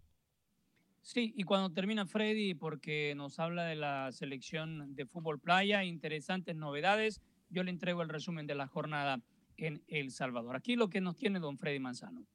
Sí, 1.03 1.33
y 1.37 1.45
cuando 1.45 1.73
termina 1.73 2.07
Freddy, 2.07 2.55
porque 2.55 3.15
nos 3.17 3.39
habla 3.39 3.65
de 3.65 3.77
la 3.77 4.13
selección 4.13 4.95
de 4.95 5.07
fútbol 5.07 5.39
playa, 5.41 5.85
interesantes 5.85 6.55
novedades, 6.55 7.21
yo 7.51 7.63
le 7.63 7.71
entrego 7.71 8.03
el 8.03 8.09
resumen 8.09 8.47
de 8.47 8.55
la 8.55 8.67
jornada 8.67 9.21
en 9.57 9.83
El 9.89 10.11
Salvador. 10.11 10.57
Aquí 10.57 10.77
lo 10.77 10.89
que 10.89 11.01
nos 11.01 11.17
tiene 11.17 11.41
don 11.41 11.57
Freddy 11.57 11.81
Manzano. 11.81 12.27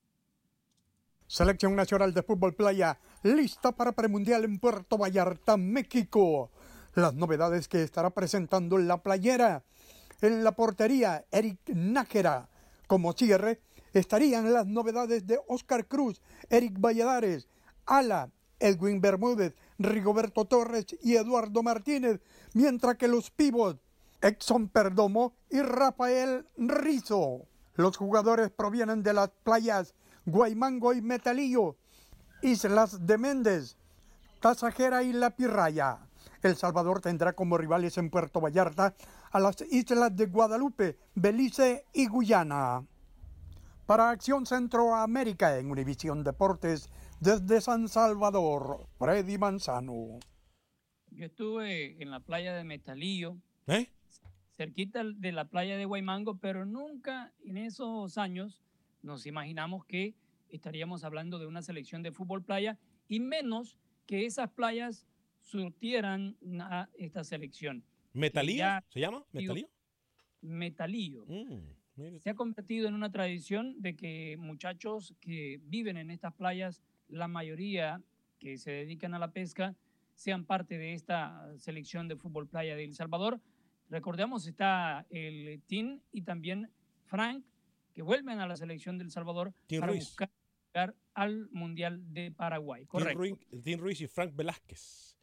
Selección 1.27 1.75
Nacional 1.75 2.13
de 2.13 2.21
Fútbol 2.21 2.53
Playa, 2.53 2.99
lista 3.23 3.71
para 3.71 3.93
premundial 3.93 4.43
en 4.43 4.59
Puerto 4.59 4.97
Vallarta, 4.97 5.57
México. 5.57 6.51
Las 6.95 7.15
novedades 7.15 7.67
que 7.67 7.81
estará 7.81 8.09
presentando 8.11 8.77
la 8.77 9.01
playera. 9.01 9.63
En 10.21 10.43
la 10.43 10.51
portería, 10.51 11.25
Eric 11.31 11.69
Nájera. 11.69 12.49
Como 12.87 13.13
cierre, 13.13 13.61
estarían 13.93 14.53
las 14.53 14.67
novedades 14.67 15.25
de 15.25 15.39
Oscar 15.47 15.87
Cruz, 15.87 16.21
Eric 16.49 16.79
Valladares, 16.79 17.47
Ala, 17.85 18.29
Edwin 18.63 19.01
Bermúdez, 19.01 19.55
Rigoberto 19.77 20.45
Torres 20.45 20.85
y 21.03 21.17
Eduardo 21.17 21.61
Martínez, 21.63 22.21
mientras 22.53 22.95
que 22.95 23.09
los 23.09 23.29
pivots 23.29 23.81
Exxon 24.21 24.69
Perdomo 24.69 25.33
y 25.49 25.61
Rafael 25.61 26.47
Rizo. 26.55 27.45
Los 27.75 27.97
jugadores 27.97 28.51
provienen 28.51 29.03
de 29.03 29.11
las 29.11 29.29
playas 29.43 29.93
Guaymango 30.25 30.93
y 30.93 31.01
Metalillo, 31.01 31.75
Islas 32.41 33.05
de 33.05 33.17
Méndez, 33.17 33.75
Tasajera 34.39 35.03
y 35.03 35.11
La 35.11 35.31
Pirraya. 35.31 35.99
El 36.41 36.55
Salvador 36.55 37.01
tendrá 37.01 37.33
como 37.33 37.57
rivales 37.57 37.97
en 37.97 38.09
Puerto 38.09 38.39
Vallarta 38.39 38.95
a 39.31 39.39
las 39.41 39.59
islas 39.71 40.15
de 40.15 40.27
Guadalupe, 40.27 40.97
Belice 41.15 41.85
y 41.91 42.07
Guyana. 42.07 42.85
Para 43.85 44.11
Acción 44.11 44.45
Centroamérica 44.45 45.57
en 45.57 45.69
Univisión 45.69 46.23
Deportes, 46.23 46.89
desde 47.23 47.61
San 47.61 47.87
Salvador, 47.87 48.85
Freddy 48.99 49.37
Manzano. 49.37 50.19
Yo 51.11 51.25
estuve 51.25 52.01
en 52.03 52.11
la 52.11 52.19
playa 52.19 52.53
de 52.53 52.65
Metalillo. 52.65 53.37
¿Eh? 53.67 53.87
cerquita 54.51 55.03
de 55.03 55.31
la 55.31 55.45
playa 55.45 55.77
de 55.77 55.85
Guaymango, 55.85 56.37
pero 56.37 56.63
nunca 56.65 57.33
en 57.43 57.57
esos 57.57 58.19
años 58.19 58.61
nos 59.01 59.25
imaginamos 59.25 59.83
que 59.85 60.13
estaríamos 60.49 61.03
hablando 61.03 61.39
de 61.39 61.47
una 61.47 61.63
selección 61.63 62.03
de 62.03 62.11
fútbol 62.11 62.43
playa 62.43 62.77
y 63.07 63.19
menos 63.19 63.79
que 64.05 64.25
esas 64.27 64.51
playas 64.51 65.07
surtieran 65.39 66.37
a 66.59 66.87
esta 66.99 67.23
selección. 67.23 67.83
¿Metalío? 68.13 68.65
¿Se 68.89 68.99
llama? 68.99 69.25
¿Metalío? 69.31 69.67
Metalío. 70.41 71.25
Mm, 71.25 72.19
Se 72.19 72.29
ha 72.29 72.35
convertido 72.35 72.87
en 72.87 72.93
una 72.93 73.11
tradición 73.11 73.81
de 73.81 73.95
que 73.95 74.37
muchachos 74.37 75.15
que 75.19 75.61
viven 75.63 75.97
en 75.97 76.11
estas 76.11 76.33
playas, 76.33 76.83
la 77.13 77.27
mayoría 77.27 78.01
que 78.39 78.57
se 78.57 78.71
dedican 78.71 79.13
a 79.13 79.19
la 79.19 79.31
pesca, 79.31 79.75
sean 80.15 80.45
parte 80.45 80.77
de 80.77 80.93
esta 80.93 81.57
selección 81.57 82.07
de 82.07 82.15
fútbol 82.15 82.47
playa 82.47 82.75
de 82.75 82.83
El 82.83 82.93
Salvador. 82.93 83.39
Recordemos, 83.89 84.47
está 84.47 85.05
el 85.09 85.61
Team 85.67 86.01
y 86.11 86.23
también 86.23 86.69
Frank, 87.05 87.45
que 87.93 88.01
vuelven 88.01 88.39
a 88.39 88.47
la 88.47 88.55
selección 88.55 88.97
de 88.97 89.05
El 89.05 89.11
Salvador 89.11 89.53
para 89.79 89.93
buscar 89.93 90.29
llegar 90.67 90.95
al 91.13 91.49
Mundial 91.51 92.01
de 92.13 92.31
Paraguay. 92.31 92.85
Correcto. 92.85 93.37
Tim 93.63 93.79
Ruiz 93.79 94.01
y 94.01 94.07
Frank 94.07 94.35
Velázquez. 94.35 95.17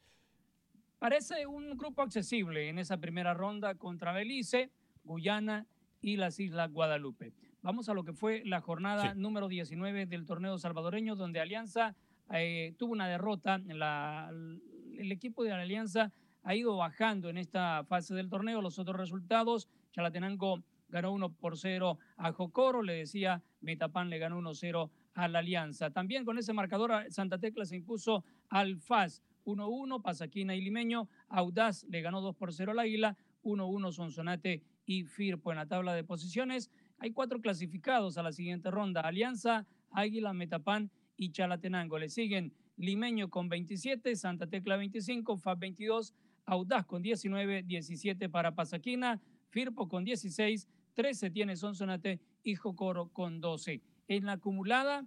Parece 0.98 1.46
un 1.46 1.76
grupo 1.76 2.02
accesible 2.02 2.68
en 2.68 2.78
esa 2.78 2.98
primera 2.98 3.34
ronda 3.34 3.74
contra 3.74 4.12
Belice, 4.12 4.70
Guyana 5.02 5.66
y 6.00 6.16
las 6.16 6.38
Islas 6.38 6.70
Guadalupe. 6.70 7.32
Vamos 7.62 7.90
a 7.90 7.94
lo 7.94 8.04
que 8.04 8.14
fue 8.14 8.42
la 8.46 8.62
jornada 8.62 9.12
número 9.14 9.46
19 9.46 10.06
del 10.06 10.24
torneo 10.24 10.56
salvadoreño, 10.56 11.14
donde 11.14 11.40
Alianza 11.40 11.94
eh, 12.32 12.74
tuvo 12.78 12.92
una 12.92 13.06
derrota. 13.06 13.60
el 13.66 15.12
equipo 15.12 15.44
de 15.44 15.50
la 15.50 15.60
Alianza 15.60 16.10
ha 16.42 16.54
ido 16.54 16.74
bajando 16.78 17.28
en 17.28 17.36
esta 17.36 17.84
fase 17.84 18.14
del 18.14 18.30
torneo. 18.30 18.62
Los 18.62 18.78
otros 18.78 18.96
resultados, 18.96 19.68
Chalatenango 19.92 20.62
ganó 20.88 21.12
1 21.12 21.34
por 21.34 21.58
0 21.58 21.98
a 22.16 22.32
Jocoro, 22.32 22.82
le 22.82 22.94
decía, 22.94 23.42
Metapan 23.60 24.08
le 24.08 24.18
ganó 24.18 24.40
1-0 24.40 24.90
a 25.12 25.28
la 25.28 25.40
Alianza. 25.40 25.90
También 25.90 26.24
con 26.24 26.38
ese 26.38 26.54
marcador 26.54 26.92
Santa 27.10 27.38
Tecla 27.38 27.66
se 27.66 27.76
impuso 27.76 28.24
al 28.48 28.78
FAS 28.78 29.22
1-1, 29.44 30.00
Pasaquina 30.00 30.54
y 30.54 30.62
Limeño, 30.62 31.10
Audaz 31.28 31.84
le 31.90 32.00
ganó 32.00 32.22
2 32.22 32.36
por 32.36 32.54
0 32.54 32.72
al 32.72 32.78
Águila, 32.78 33.18
1-1 33.42 33.92
Sonsonate 33.92 34.62
y 34.86 35.04
Firpo 35.04 35.52
en 35.52 35.58
la 35.58 35.66
tabla 35.66 35.94
de 35.94 36.04
posiciones. 36.04 36.70
Hay 37.00 37.12
cuatro 37.12 37.40
clasificados 37.40 38.18
a 38.18 38.22
la 38.22 38.30
siguiente 38.30 38.70
ronda, 38.70 39.00
Alianza, 39.00 39.66
Águila, 39.90 40.34
Metapan 40.34 40.90
y 41.16 41.32
Chalatenango. 41.32 41.98
Le 41.98 42.10
siguen 42.10 42.52
Limeño 42.76 43.30
con 43.30 43.48
27, 43.48 44.14
Santa 44.16 44.46
Tecla 44.46 44.76
25, 44.76 45.38
FAS 45.38 45.58
22, 45.58 46.14
Audaz 46.44 46.84
con 46.84 47.00
19, 47.00 47.62
17 47.62 48.28
para 48.28 48.54
Pasaquina, 48.54 49.18
Firpo 49.48 49.88
con 49.88 50.04
16, 50.04 50.68
13 50.92 51.30
tiene 51.30 51.56
Sonsonate 51.56 52.20
y 52.42 52.54
Jocoro 52.54 53.08
con 53.08 53.40
12. 53.40 53.80
En 54.08 54.26
la 54.26 54.32
acumulada, 54.32 55.06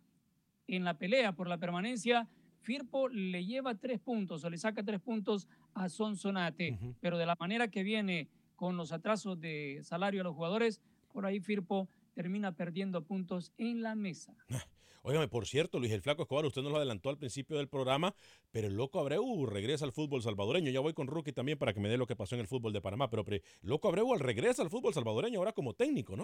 en 0.66 0.84
la 0.86 0.98
pelea 0.98 1.34
por 1.34 1.48
la 1.48 1.60
permanencia, 1.60 2.28
Firpo 2.62 3.08
le 3.08 3.46
lleva 3.46 3.76
tres 3.76 4.00
puntos 4.00 4.44
o 4.44 4.50
le 4.50 4.58
saca 4.58 4.84
tres 4.84 5.00
puntos 5.00 5.48
a 5.76 5.90
Sonsonate, 5.90 6.96
pero 7.02 7.20
de 7.20 7.28
la 7.28 7.36
manera 7.40 7.68
que 7.68 7.84
viene 7.84 8.30
con 8.56 8.78
los 8.78 8.92
atrasos 8.94 9.40
de 9.40 9.80
salario 9.84 10.22
a 10.22 10.24
los 10.24 10.34
jugadores, 10.34 10.82
por 11.14 11.26
ahí 11.26 11.40
Firpo 11.40 11.88
termina 12.14 12.52
perdiendo 12.52 13.06
puntos 13.06 13.54
en 13.58 13.82
la 13.82 13.96
mesa. 13.96 14.36
Óigame, 15.06 15.28
por 15.28 15.46
cierto, 15.46 15.80
Luis 15.80 15.92
el 15.92 16.02
Flaco 16.02 16.22
Escobar, 16.22 16.46
usted 16.46 16.62
nos 16.62 16.72
lo 16.72 16.78
adelantó 16.78 17.10
al 17.10 17.18
principio 17.18 17.58
del 17.58 17.68
programa, 17.68 18.16
pero 18.52 18.68
el 18.68 18.78
Loco 18.78 19.02
Abreu 19.02 19.46
regresa 19.46 19.84
al 19.84 19.92
fútbol 19.92 20.22
salvadoreño. 20.22 20.72
Ya 20.72 20.80
voy 20.80 20.94
con 20.94 21.08
Rookie 21.08 21.34
también 21.34 21.58
para 21.58 21.74
que 21.74 21.82
me 21.82 21.90
dé 21.90 21.98
lo 21.98 22.08
que 22.08 22.16
pasó 22.16 22.36
en 22.36 22.42
el 22.42 22.48
fútbol 22.48 22.72
de 22.72 22.80
Panamá, 22.80 23.10
pero 23.10 23.26
Loco 23.62 23.90
Abreu 23.90 24.16
regresa 24.16 24.62
al 24.62 24.70
fútbol 24.70 24.94
salvadoreño 24.94 25.40
ahora 25.40 25.52
como 25.52 25.74
técnico, 25.74 26.16
¿no? 26.16 26.24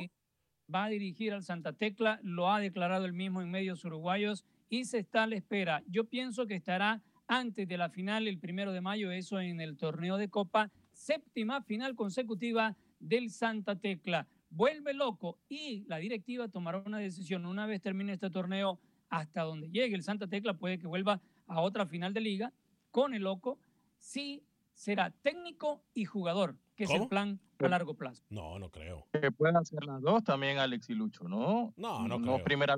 Va 0.73 0.86
a 0.86 0.89
dirigir 0.89 1.34
al 1.34 1.43
Santa 1.43 1.73
Tecla, 1.73 2.21
lo 2.23 2.49
ha 2.49 2.62
declarado 2.62 3.04
el 3.06 3.12
mismo 3.12 3.41
en 3.41 3.52
medios 3.52 3.84
uruguayos 3.84 4.45
y 4.69 4.86
se 4.86 4.99
está 4.99 5.23
a 5.23 5.28
la 5.28 5.36
espera. 5.36 5.84
Yo 5.88 6.06
pienso 6.06 6.47
que 6.47 6.56
estará 6.56 7.02
antes 7.28 7.67
de 7.67 7.78
la 7.78 7.89
final, 7.89 8.30
el 8.30 8.39
primero 8.39 8.71
de 8.71 8.80
mayo, 8.80 9.12
eso 9.12 9.41
en 9.41 9.60
el 9.60 9.75
torneo 9.75 10.15
de 10.15 10.30
Copa, 10.30 10.71
séptima 10.93 11.62
final 11.63 11.95
consecutiva 11.95 12.78
del 12.99 13.30
Santa 13.30 13.75
Tecla 13.75 14.25
vuelve 14.50 14.94
loco 14.94 15.38
y 15.48 15.86
la 15.88 15.98
directiva 15.98 16.48
tomará 16.48 16.82
una 16.86 16.98
decisión 16.98 17.46
una 17.46 17.66
vez 17.66 17.82
termine 17.82 18.14
este 18.14 18.30
torneo 18.30 18.80
hasta 19.10 19.42
donde 19.42 19.70
llegue 19.70 19.96
el 19.96 20.04
Santa 20.04 20.28
Tecla, 20.28 20.54
puede 20.54 20.80
que 20.80 20.88
vuelva 20.88 21.22
a 21.48 21.62
otra 21.62 21.86
final 21.86 22.14
de 22.14 22.22
liga 22.22 22.54
con 22.92 23.14
el 23.14 23.24
loco, 23.24 23.60
si 23.98 24.44
será 24.74 25.12
técnico 25.12 25.84
y 25.94 26.06
jugador, 26.06 26.56
que 26.76 26.84
es 26.86 26.92
el 26.92 27.08
plan 27.08 27.40
a 27.60 27.68
largo 27.68 27.96
plazo. 27.96 28.24
No, 28.30 28.60
no 28.60 28.70
creo. 28.70 29.08
Que 29.12 29.32
puedan 29.32 29.58
hacer 29.58 29.84
las 29.84 30.02
dos 30.02 30.24
también 30.24 30.60
Alex 30.60 30.90
y 30.90 30.94
Lucho, 30.94 31.28
¿no? 31.28 31.74
No, 31.76 32.08
no, 32.08 32.20
no 32.20 32.22
creo. 32.22 32.44
primera 32.44 32.78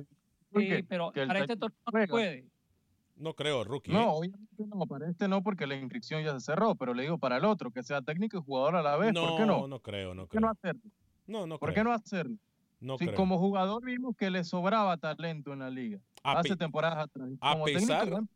Sí, 0.53 0.83
pero 0.87 1.11
para 1.13 1.39
este 1.39 1.55
torneo 1.55 1.77
no 1.85 2.07
puede. 2.07 2.45
No 3.15 3.35
creo, 3.35 3.63
rookie. 3.63 3.91
No, 3.91 4.01
¿eh? 4.01 4.07
obviamente 4.07 4.65
no, 4.65 4.87
para 4.87 5.09
este 5.09 5.27
no, 5.27 5.43
porque 5.43 5.67
la 5.67 5.75
inscripción 5.75 6.23
ya 6.23 6.33
se 6.33 6.39
cerró, 6.39 6.75
pero 6.75 6.93
le 6.93 7.03
digo 7.03 7.19
para 7.19 7.37
el 7.37 7.45
otro, 7.45 7.71
que 7.71 7.83
sea 7.83 8.01
técnico 8.01 8.37
y 8.37 8.41
jugador 8.41 8.75
a 8.75 8.81
la 8.81 8.97
vez, 8.97 9.13
¿por 9.13 9.37
qué 9.37 9.45
no? 9.45 9.59
No, 9.59 9.67
no 9.67 9.79
creo, 9.79 10.15
no 10.15 10.23
¿Por 10.23 10.29
qué 10.29 10.37
creo. 10.37 10.47
no 10.47 10.49
hacerlo? 10.49 10.81
No, 11.27 11.45
no 11.47 11.59
¿Por 11.59 11.73
qué 11.73 11.83
no 11.83 11.91
hacerlo? 11.93 12.37
No 12.79 12.97
si 12.97 13.05
creo. 13.05 13.15
como 13.15 13.37
jugador 13.37 13.83
vimos 13.85 14.15
que 14.17 14.29
le 14.31 14.43
sobraba 14.43 14.97
talento 14.97 15.53
en 15.53 15.59
la 15.59 15.69
liga 15.69 15.99
A 16.23 16.39
hace 16.39 16.55
temporadas 16.55 16.97
atrás. 17.05 17.29
a 17.39 17.63
pesar- 17.63 18.09
técnico. 18.09 18.27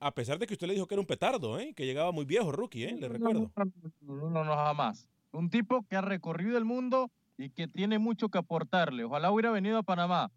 A 0.00 0.12
pesar 0.14 0.38
de 0.38 0.46
que 0.46 0.52
usted 0.54 0.66
le 0.66 0.74
dijo 0.74 0.86
que 0.86 0.94
era 0.94 1.00
un 1.00 1.06
petardo, 1.06 1.58
¿eh? 1.58 1.72
que 1.74 1.86
llegaba 1.86 2.12
muy 2.12 2.24
viejo, 2.24 2.52
rookie, 2.52 2.84
¿eh? 2.84 2.92
le 2.94 3.08
No, 3.08 3.14
recuerdo. 3.14 3.50
No, 3.56 3.64
no, 4.00 4.14
no, 4.16 4.30
no, 4.30 4.44
no, 4.44 4.54
jamás. 4.56 5.08
Un 5.32 5.48
tipo 5.50 5.82
que 5.88 5.96
ha 5.96 6.02
recorrido 6.02 6.58
el 6.58 6.64
mundo 6.64 7.10
y 7.38 7.50
que 7.50 7.66
tiene 7.68 7.98
mucho 7.98 8.28
que 8.28 8.38
aportarle. 8.38 9.04
Ojalá 9.04 9.30
hubiera 9.32 9.50
venido 9.50 9.78
a 9.78 9.82
Panamá. 9.82 10.30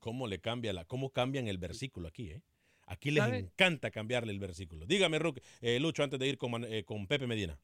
¿Cómo 0.00 0.26
le 0.26 0.40
cambia 0.40 0.72
la, 0.72 0.84
cómo 0.84 1.10
cambian 1.10 1.46
el 1.48 1.58
versículo 1.58 2.08
aquí, 2.08 2.30
eh? 2.30 2.42
Aquí 2.86 3.10
les 3.10 3.24
¿Sabe? 3.24 3.38
encanta 3.38 3.90
cambiarle 3.90 4.32
el 4.32 4.38
versículo. 4.38 4.84
Dígame, 4.86 5.18
Rookie, 5.18 5.40
eh, 5.60 5.80
Lucho, 5.80 6.02
antes 6.04 6.18
de 6.20 6.28
ir 6.28 6.38
con, 6.38 6.64
eh, 6.64 6.84
con 6.84 7.06
Pepe 7.06 7.26
Medina. 7.26 7.58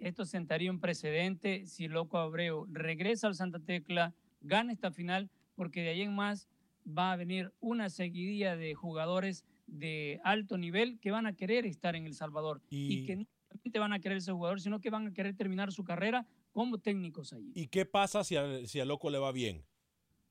Esto 0.00 0.24
sentaría 0.24 0.70
un 0.70 0.80
precedente 0.80 1.66
si 1.66 1.86
Loco 1.88 2.18
Abreu 2.18 2.66
regresa 2.70 3.26
al 3.26 3.34
Santa 3.34 3.58
Tecla, 3.60 4.14
gana 4.40 4.72
esta 4.72 4.90
final, 4.90 5.30
porque 5.54 5.82
de 5.82 5.90
ahí 5.90 6.02
en 6.02 6.14
más 6.14 6.48
va 6.86 7.12
a 7.12 7.16
venir 7.16 7.52
una 7.60 7.90
seguidilla 7.90 8.56
de 8.56 8.74
jugadores 8.74 9.44
de 9.66 10.20
alto 10.24 10.56
nivel 10.58 10.98
que 10.98 11.10
van 11.10 11.26
a 11.26 11.34
querer 11.36 11.66
estar 11.66 11.94
en 11.94 12.06
El 12.06 12.14
Salvador 12.14 12.62
y, 12.70 13.00
Y- 13.02 13.06
que 13.06 13.16
no 13.16 13.26
solamente 13.48 13.78
van 13.78 13.92
a 13.92 14.00
querer 14.00 14.20
ser 14.22 14.34
jugadores, 14.34 14.62
sino 14.62 14.80
que 14.80 14.90
van 14.90 15.06
a 15.08 15.12
querer 15.12 15.36
terminar 15.36 15.70
su 15.72 15.84
carrera 15.84 16.26
como 16.52 16.78
técnicos 16.78 17.32
allí. 17.32 17.52
¿Y 17.54 17.66
qué 17.68 17.84
pasa 17.84 18.24
si 18.24 18.36
a, 18.36 18.66
si 18.66 18.80
a 18.80 18.84
Loco 18.84 19.10
le 19.10 19.18
va 19.18 19.30
bien? 19.32 19.64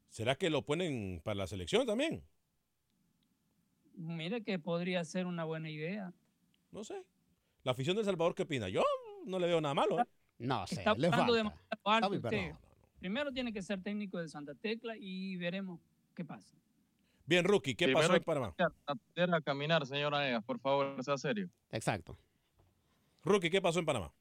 ¿Será 0.09 0.35
que 0.35 0.49
lo 0.49 0.65
ponen 0.65 1.21
para 1.23 1.35
la 1.35 1.47
selección 1.47 1.85
también? 1.85 2.23
Mire 3.95 4.41
que 4.43 4.57
podría 4.59 5.03
ser 5.05 5.25
una 5.27 5.43
buena 5.43 5.69
idea. 5.69 6.13
No 6.71 6.83
sé. 6.83 7.03
¿La 7.63 7.73
afición 7.73 7.95
del 7.95 8.05
Salvador 8.05 8.33
qué 8.33 8.43
opina? 8.43 8.69
Yo 8.69 8.83
no 9.25 9.39
le 9.39 9.47
veo 9.47 9.61
nada 9.61 9.73
malo. 9.73 9.99
¿eh? 9.99 10.05
No 10.39 10.65
sé, 10.67 10.75
Está 10.75 10.93
le 10.95 11.09
falta. 11.09 11.33
demasiado 11.33 11.79
alto. 11.85 12.21
Primero 12.99 13.31
tiene 13.31 13.53
que 13.53 13.61
ser 13.61 13.81
técnico 13.81 14.17
de 14.19 14.27
Santa 14.27 14.53
Tecla 14.55 14.95
y 14.97 15.35
veremos 15.37 15.79
qué 16.15 16.25
pasa. 16.25 16.55
Bien, 17.25 17.45
Rookie, 17.45 17.75
¿qué 17.75 17.85
Primero 17.85 18.07
pasó 18.07 18.15
en 18.17 18.23
Panamá? 18.23 18.55
aprender 18.85 19.35
a 19.35 19.41
caminar, 19.41 19.85
señora 19.85 20.19
Negas, 20.19 20.43
por 20.43 20.59
favor, 20.59 21.01
sea 21.03 21.17
serio. 21.17 21.49
Exacto. 21.71 22.17
Rookie, 23.23 23.49
¿qué 23.49 23.61
pasó 23.61 23.79
en 23.79 23.85
Panamá? 23.85 24.11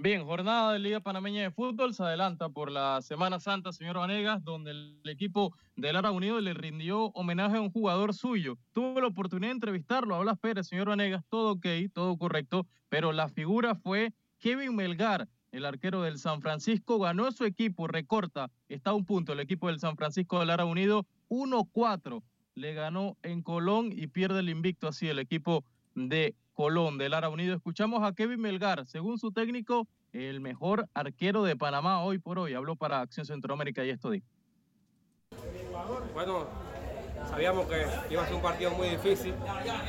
Bien, 0.00 0.24
jornada 0.24 0.74
de 0.74 0.78
Liga 0.78 1.00
Panameña 1.00 1.42
de 1.42 1.50
Fútbol. 1.50 1.92
Se 1.92 2.04
adelanta 2.04 2.48
por 2.48 2.70
la 2.70 3.02
Semana 3.02 3.40
Santa, 3.40 3.72
señor 3.72 3.98
Vanegas, 3.98 4.44
donde 4.44 4.70
el 4.70 5.00
equipo 5.06 5.52
del 5.74 5.94
Lara 5.94 6.12
Unido 6.12 6.40
le 6.40 6.54
rindió 6.54 7.06
homenaje 7.14 7.56
a 7.56 7.60
un 7.60 7.72
jugador 7.72 8.14
suyo. 8.14 8.56
Tuvo 8.72 9.00
la 9.00 9.08
oportunidad 9.08 9.48
de 9.48 9.54
entrevistarlo. 9.54 10.14
A 10.14 10.20
Blas 10.20 10.38
Pérez, 10.38 10.68
señor 10.68 10.88
Vanegas, 10.88 11.24
todo 11.28 11.54
ok, 11.54 11.66
todo 11.92 12.16
correcto, 12.16 12.64
pero 12.88 13.10
la 13.10 13.28
figura 13.28 13.74
fue 13.74 14.12
Kevin 14.38 14.76
Melgar, 14.76 15.28
el 15.50 15.64
arquero 15.64 16.02
del 16.02 16.20
San 16.20 16.42
Francisco, 16.42 17.00
ganó 17.00 17.32
su 17.32 17.44
equipo, 17.44 17.88
recorta, 17.88 18.52
está 18.68 18.90
a 18.90 18.94
un 18.94 19.04
punto 19.04 19.32
el 19.32 19.40
equipo 19.40 19.66
del 19.66 19.80
San 19.80 19.96
Francisco 19.96 20.38
del 20.38 20.46
Lara 20.46 20.64
Unido, 20.64 21.06
1-4, 21.28 22.22
le 22.54 22.72
ganó 22.72 23.16
en 23.24 23.42
Colón 23.42 23.90
y 23.90 24.06
pierde 24.06 24.40
el 24.40 24.48
invicto 24.48 24.86
así 24.86 25.08
el 25.08 25.18
equipo 25.18 25.64
de 25.96 26.36
Colón, 26.58 26.98
del 26.98 27.12
Lara 27.12 27.28
Unido. 27.28 27.54
Escuchamos 27.54 28.02
a 28.02 28.12
Kevin 28.14 28.40
Melgar, 28.40 28.84
según 28.84 29.16
su 29.16 29.30
técnico, 29.30 29.86
el 30.12 30.40
mejor 30.40 30.88
arquero 30.94 31.42
de 31.44 31.56
Panamá 31.56 32.02
hoy 32.02 32.18
por 32.18 32.38
hoy. 32.38 32.54
Habló 32.54 32.76
para 32.76 33.00
Acción 33.00 33.26
Centroamérica 33.26 33.84
y 33.84 33.90
esto 33.90 34.10
dijo. 34.10 34.26
Bueno, 36.14 36.46
sabíamos 37.28 37.66
que 37.66 37.86
iba 38.10 38.22
a 38.22 38.26
ser 38.26 38.34
un 38.34 38.42
partido 38.42 38.70
muy 38.72 38.88
difícil 38.88 39.34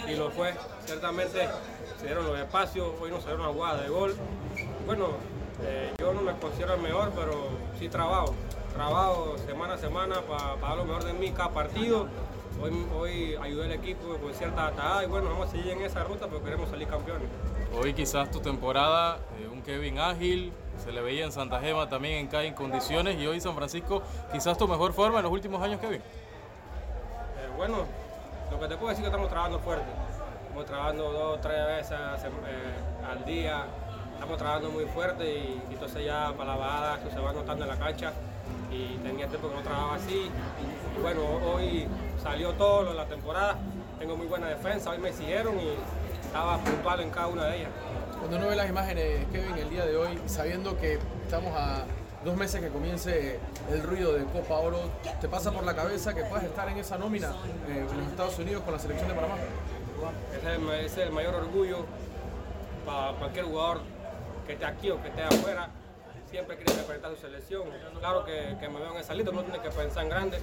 y 0.07 0.15
lo 0.15 0.29
fue. 0.31 0.53
Ciertamente 0.85 1.47
se 1.97 2.05
dieron 2.05 2.25
los 2.25 2.37
espacios, 2.37 2.93
hoy 2.99 3.09
nos 3.09 3.23
salieron 3.23 3.45
una 3.45 3.53
jugada 3.53 3.81
de 3.81 3.89
gol. 3.89 4.15
Bueno, 4.85 5.09
eh, 5.61 5.93
yo 5.99 6.13
no 6.13 6.21
me 6.21 6.33
considero 6.33 6.75
el 6.75 6.81
mejor, 6.81 7.11
pero 7.15 7.49
sí 7.77 7.89
trabajo. 7.89 8.35
Trabajo 8.73 9.37
semana 9.39 9.73
a 9.73 9.77
semana 9.77 10.21
para 10.21 10.55
dar 10.57 10.77
lo 10.77 10.85
mejor 10.85 11.03
de 11.03 11.13
mí 11.13 11.31
cada 11.31 11.51
partido. 11.51 12.07
Hoy, 12.61 12.85
hoy 12.93 13.35
ayudé 13.41 13.65
al 13.65 13.71
equipo 13.71 14.17
con 14.17 14.33
cierta 14.33 14.67
atajada 14.67 15.03
y 15.05 15.07
bueno, 15.07 15.29
vamos 15.29 15.47
a 15.47 15.51
seguir 15.51 15.71
en 15.71 15.81
esa 15.81 16.03
ruta 16.03 16.27
porque 16.27 16.45
queremos 16.45 16.69
salir 16.69 16.87
campeones. 16.87 17.29
Hoy 17.77 17.93
quizás 17.93 18.31
tu 18.31 18.39
temporada, 18.39 19.19
eh, 19.39 19.47
un 19.47 19.61
Kevin 19.61 19.99
ágil, 19.99 20.51
se 20.83 20.91
le 20.91 21.01
veía 21.01 21.23
en 21.23 21.31
Santa 21.31 21.59
Gema 21.59 21.87
también 21.87 22.15
en 22.15 22.27
cada 22.27 22.43
en 22.43 22.53
condiciones 22.53 23.19
y 23.19 23.27
hoy 23.27 23.39
San 23.39 23.55
Francisco 23.55 24.01
quizás 24.31 24.57
tu 24.57 24.67
mejor 24.67 24.91
forma 24.93 25.19
en 25.19 25.23
los 25.23 25.31
últimos 25.31 25.61
años, 25.61 25.79
Kevin. 25.79 26.01
Eh, 26.01 27.49
bueno, 27.57 27.85
lo 28.49 28.59
que 28.59 28.67
te 28.67 28.75
puedo 28.75 28.89
decir 28.89 29.05
es 29.05 29.09
que 29.09 29.15
estamos 29.15 29.29
trabajando 29.29 29.59
fuerte. 29.59 29.85
Estamos 30.41 30.65
trabajando 30.65 31.11
dos 31.11 31.37
o 31.37 31.39
tres 31.39 31.65
veces 31.67 31.91
eh, 31.93 33.07
al 33.07 33.23
día. 33.25 33.65
Estamos 34.13 34.37
trabajando 34.37 34.71
muy 34.71 34.85
fuerte 34.85 35.23
y, 35.23 35.61
y 35.69 35.73
entonces 35.73 36.03
ya 36.03 36.33
para 36.35 36.51
la 36.51 36.57
bajada 36.57 36.99
eso 36.99 37.11
se 37.11 37.19
va 37.19 37.33
notando 37.33 37.65
en 37.65 37.69
la 37.69 37.77
cancha. 37.77 38.13
Y 38.71 38.97
tenía 38.97 39.27
tiempo 39.27 39.47
que 39.47 39.55
no 39.55 39.61
trabajaba 39.61 39.95
así. 39.95 40.29
Bueno, 41.01 41.21
hoy 41.53 41.87
salió 42.21 42.51
todo 42.53 42.83
lo 42.83 42.89
de 42.91 42.97
la 42.97 43.05
temporada. 43.05 43.57
Tengo 43.99 44.17
muy 44.17 44.27
buena 44.27 44.47
defensa, 44.47 44.89
hoy 44.89 44.97
me 44.97 45.13
siguieron 45.13 45.59
y 45.59 45.75
estaba 46.29 46.59
puntual 46.59 46.99
en 47.01 47.09
cada 47.09 47.27
una 47.27 47.45
de 47.45 47.57
ellas. 47.57 47.69
Cuando 48.19 48.37
uno 48.37 48.47
ve 48.49 48.55
las 48.55 48.69
imágenes, 48.69 49.25
Kevin, 49.31 49.57
el 49.57 49.69
día 49.71 49.85
de 49.85 49.97
hoy, 49.97 50.19
sabiendo 50.27 50.77
que 50.77 50.99
estamos 51.23 51.51
a 51.55 51.85
dos 52.23 52.35
meses 52.37 52.61
que 52.61 52.69
comience 52.69 53.39
el 53.71 53.81
ruido 53.81 54.13
de 54.13 54.25
Copa 54.25 54.59
Oro, 54.59 54.79
¿te 55.19 55.27
pasa 55.27 55.51
por 55.51 55.63
la 55.63 55.75
cabeza 55.75 56.13
que 56.13 56.23
puedas 56.25 56.43
estar 56.43 56.69
en 56.69 56.77
esa 56.77 56.99
nómina 56.99 57.31
eh, 57.67 57.83
en 57.89 57.97
los 57.97 58.07
Estados 58.09 58.37
Unidos 58.37 58.61
con 58.63 58.73
la 58.73 58.79
selección 58.79 59.07
de 59.09 59.15
Panamá? 59.15 59.35
Ese 60.37 60.51
es 60.51 60.59
el, 60.59 60.69
ese 60.69 60.85
es 61.01 61.07
el 61.07 61.11
mayor 61.11 61.33
orgullo 61.33 61.85
para 62.85 63.13
cualquier 63.13 63.45
jugador 63.45 63.81
que 64.45 64.53
esté 64.53 64.65
aquí 64.65 64.91
o 64.91 65.01
que 65.01 65.07
esté 65.07 65.23
afuera. 65.23 65.69
Siempre 66.29 66.57
quiere 66.57 66.73
representar 66.73 67.09
su 67.15 67.21
selección. 67.21 67.63
Claro 67.99 68.23
que, 68.23 68.55
que 68.59 68.69
me 68.69 68.79
veo 68.79 68.91
en 68.91 68.97
esa 68.97 69.15
lista, 69.15 69.31
no 69.31 69.41
tiene 69.41 69.59
que 69.61 69.69
pensar 69.71 70.03
en 70.03 70.09
grande. 70.09 70.39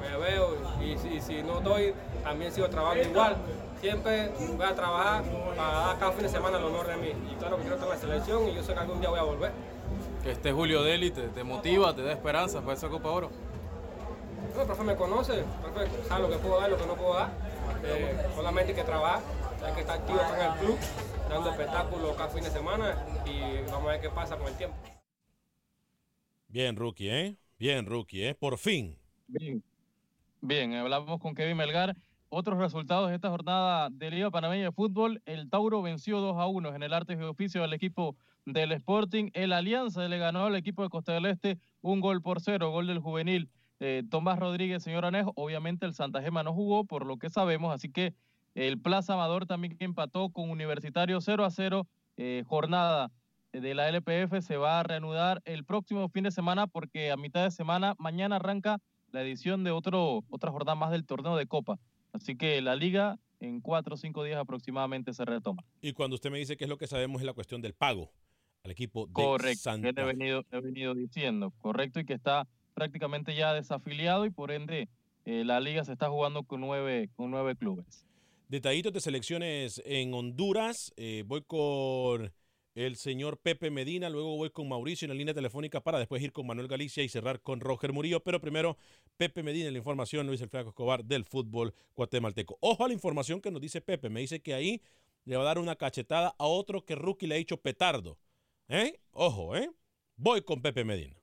Me 0.00 0.16
veo 0.16 0.56
y, 0.82 1.20
si 1.20 1.42
no 1.44 1.60
doy, 1.60 1.94
también 2.24 2.50
sigo 2.50 2.68
trabajando 2.68 3.04
igual. 3.04 3.36
Siempre 3.84 4.30
voy 4.56 4.64
a 4.64 4.74
trabajar 4.74 5.22
para 5.54 5.72
dar 5.72 5.98
cada 5.98 6.12
fin 6.12 6.22
de 6.22 6.30
semana 6.30 6.56
el 6.56 6.64
honor 6.64 6.86
de 6.86 6.96
mí. 6.96 7.12
Y 7.30 7.34
claro 7.34 7.56
que 7.56 7.64
quiero 7.64 7.76
estar 7.76 7.90
en 7.90 7.94
la 7.94 8.00
selección 8.00 8.48
y 8.48 8.54
yo 8.54 8.62
sé 8.62 8.72
que 8.72 8.78
algún 8.78 8.98
día 8.98 9.10
voy 9.10 9.18
a 9.18 9.24
volver. 9.24 9.52
Que 10.22 10.30
esté 10.30 10.52
Julio 10.52 10.82
Deli 10.82 11.10
te, 11.10 11.28
te 11.28 11.44
motiva, 11.44 11.94
te 11.94 12.02
da 12.02 12.12
esperanza 12.12 12.62
para 12.62 12.72
esa 12.72 12.88
Copa 12.88 13.10
Oro. 13.10 13.30
No, 14.54 14.60
el 14.62 14.66
profe 14.66 14.84
me 14.84 14.96
conoce, 14.96 15.40
el 15.40 15.44
profe 15.44 16.08
sabe 16.08 16.22
lo 16.22 16.30
que 16.30 16.38
puedo 16.38 16.58
dar, 16.58 16.70
lo 16.70 16.78
que 16.78 16.86
no 16.86 16.94
puedo 16.94 17.12
dar. 17.12 17.28
Eh, 17.84 18.26
solamente 18.34 18.72
hay 18.72 18.78
que 18.78 18.84
trabajar, 18.84 19.20
hay 19.62 19.74
que 19.74 19.80
estar 19.82 19.98
activo 19.98 20.18
acá 20.18 20.46
en 20.46 20.52
el 20.52 20.58
club, 20.60 20.78
dando 21.28 21.50
espectáculos 21.50 22.16
cada 22.16 22.30
fin 22.30 22.42
de 22.42 22.50
semana 22.50 23.04
y 23.26 23.70
vamos 23.70 23.86
a 23.86 23.92
ver 23.92 24.00
qué 24.00 24.08
pasa 24.08 24.38
con 24.38 24.48
el 24.48 24.54
tiempo. 24.54 24.78
Bien, 26.48 26.74
rookie, 26.74 27.10
¿eh? 27.10 27.36
Bien, 27.58 27.84
rookie, 27.84 28.28
¿eh? 28.28 28.34
Por 28.34 28.56
fin. 28.56 28.98
Bien. 29.26 29.62
Bien, 30.40 30.72
hablamos 30.72 31.20
con 31.20 31.34
Kevin 31.34 31.58
Melgar. 31.58 31.94
Otros 32.36 32.58
resultados 32.58 33.10
de 33.10 33.14
esta 33.14 33.30
jornada 33.30 33.90
de 33.92 34.10
Liga 34.10 34.28
Panameña 34.28 34.64
de 34.64 34.72
Fútbol. 34.72 35.22
El 35.24 35.48
Tauro 35.48 35.82
venció 35.82 36.18
2 36.18 36.36
a 36.36 36.48
1 36.48 36.74
en 36.74 36.82
el 36.82 36.92
arte 36.92 37.12
y 37.12 37.22
oficio 37.22 37.62
al 37.62 37.72
equipo 37.72 38.16
del 38.44 38.72
Sporting. 38.72 39.30
El 39.34 39.52
Alianza 39.52 40.08
le 40.08 40.18
ganó 40.18 40.46
al 40.46 40.56
equipo 40.56 40.82
de 40.82 40.88
Costa 40.88 41.12
del 41.12 41.26
Este 41.26 41.60
un 41.80 42.00
gol 42.00 42.22
por 42.22 42.40
cero, 42.40 42.72
gol 42.72 42.88
del 42.88 42.98
juvenil 42.98 43.50
eh, 43.78 44.02
Tomás 44.10 44.40
Rodríguez, 44.40 44.82
señor 44.82 45.04
Anejo. 45.04 45.32
Obviamente 45.36 45.86
el 45.86 45.94
Santa 45.94 46.22
Gema 46.22 46.42
no 46.42 46.52
jugó, 46.52 46.84
por 46.84 47.06
lo 47.06 47.18
que 47.18 47.30
sabemos, 47.30 47.72
así 47.72 47.88
que 47.88 48.16
el 48.56 48.80
Plaza 48.80 49.14
Amador 49.14 49.46
también 49.46 49.76
empató 49.78 50.30
con 50.30 50.50
Universitario 50.50 51.20
0 51.20 51.44
a 51.44 51.50
0. 51.52 51.86
Eh, 52.16 52.42
jornada 52.48 53.12
de 53.52 53.74
la 53.74 53.88
LPF 53.88 54.40
se 54.40 54.56
va 54.56 54.80
a 54.80 54.82
reanudar 54.82 55.40
el 55.44 55.64
próximo 55.64 56.08
fin 56.08 56.24
de 56.24 56.32
semana 56.32 56.66
porque 56.66 57.12
a 57.12 57.16
mitad 57.16 57.44
de 57.44 57.52
semana, 57.52 57.94
mañana 57.96 58.36
arranca 58.36 58.80
la 59.12 59.22
edición 59.22 59.62
de 59.62 59.70
otro, 59.70 60.24
otra 60.30 60.50
jornada 60.50 60.74
más 60.74 60.90
del 60.90 61.06
torneo 61.06 61.36
de 61.36 61.46
Copa. 61.46 61.78
Así 62.14 62.36
que 62.36 62.62
la 62.62 62.76
liga 62.76 63.18
en 63.40 63.60
cuatro 63.60 63.94
o 63.94 63.96
cinco 63.98 64.22
días 64.22 64.38
aproximadamente 64.38 65.12
se 65.12 65.24
retoma. 65.24 65.64
Y 65.82 65.92
cuando 65.92 66.14
usted 66.14 66.30
me 66.30 66.38
dice 66.38 66.56
que 66.56 66.64
es 66.64 66.70
lo 66.70 66.78
que 66.78 66.86
sabemos 66.86 67.20
es 67.20 67.26
la 67.26 67.32
cuestión 67.32 67.60
del 67.60 67.74
pago 67.74 68.12
al 68.62 68.70
equipo 68.70 69.06
de 69.08 69.12
Correcto, 69.12 69.64
Santa 69.64 70.00
he 70.00 70.04
venido, 70.04 70.44
he 70.52 70.60
venido 70.60 70.94
diciendo, 70.94 71.52
correcto, 71.58 72.00
y 72.00 72.06
que 72.06 72.14
está 72.14 72.46
prácticamente 72.72 73.34
ya 73.34 73.52
desafiliado 73.52 74.24
y 74.24 74.30
por 74.30 74.52
ende 74.52 74.88
eh, 75.24 75.44
la 75.44 75.58
liga 75.58 75.84
se 75.84 75.92
está 75.92 76.08
jugando 76.08 76.44
con 76.44 76.60
nueve, 76.60 77.10
con 77.16 77.32
nueve 77.32 77.56
clubes. 77.56 78.06
Detallitos 78.48 78.92
de 78.92 79.00
selecciones 79.00 79.82
en 79.84 80.14
Honduras. 80.14 80.92
Eh, 80.96 81.24
voy 81.26 81.42
con 81.42 82.32
el 82.74 82.96
señor 82.96 83.38
Pepe 83.38 83.70
Medina, 83.70 84.08
luego 84.10 84.36
voy 84.36 84.50
con 84.50 84.68
Mauricio 84.68 85.06
en 85.06 85.10
la 85.10 85.14
línea 85.14 85.34
telefónica 85.34 85.80
para 85.80 85.98
después 85.98 86.20
ir 86.22 86.32
con 86.32 86.46
Manuel 86.46 86.66
Galicia 86.66 87.02
y 87.02 87.08
cerrar 87.08 87.40
con 87.40 87.60
Roger 87.60 87.92
Murillo. 87.92 88.20
Pero 88.20 88.40
primero, 88.40 88.76
Pepe 89.16 89.42
Medina, 89.42 89.70
la 89.70 89.78
información, 89.78 90.26
Luis 90.26 90.44
Flaco 90.48 90.70
Escobar 90.70 91.04
del 91.04 91.24
fútbol 91.24 91.72
guatemalteco. 91.94 92.58
Ojo 92.60 92.84
a 92.84 92.88
la 92.88 92.94
información 92.94 93.40
que 93.40 93.50
nos 93.50 93.60
dice 93.60 93.80
Pepe. 93.80 94.10
Me 94.10 94.20
dice 94.20 94.42
que 94.42 94.54
ahí 94.54 94.82
le 95.24 95.36
va 95.36 95.42
a 95.42 95.46
dar 95.46 95.58
una 95.58 95.76
cachetada 95.76 96.34
a 96.36 96.46
otro 96.46 96.84
que 96.84 96.96
Rookie 96.96 97.26
le 97.28 97.36
ha 97.36 97.38
dicho 97.38 97.56
petardo. 97.58 98.18
¿Eh? 98.68 99.00
Ojo, 99.12 99.56
¿eh? 99.56 99.70
Voy 100.16 100.42
con 100.42 100.60
Pepe 100.60 100.84
Medina. 100.84 101.16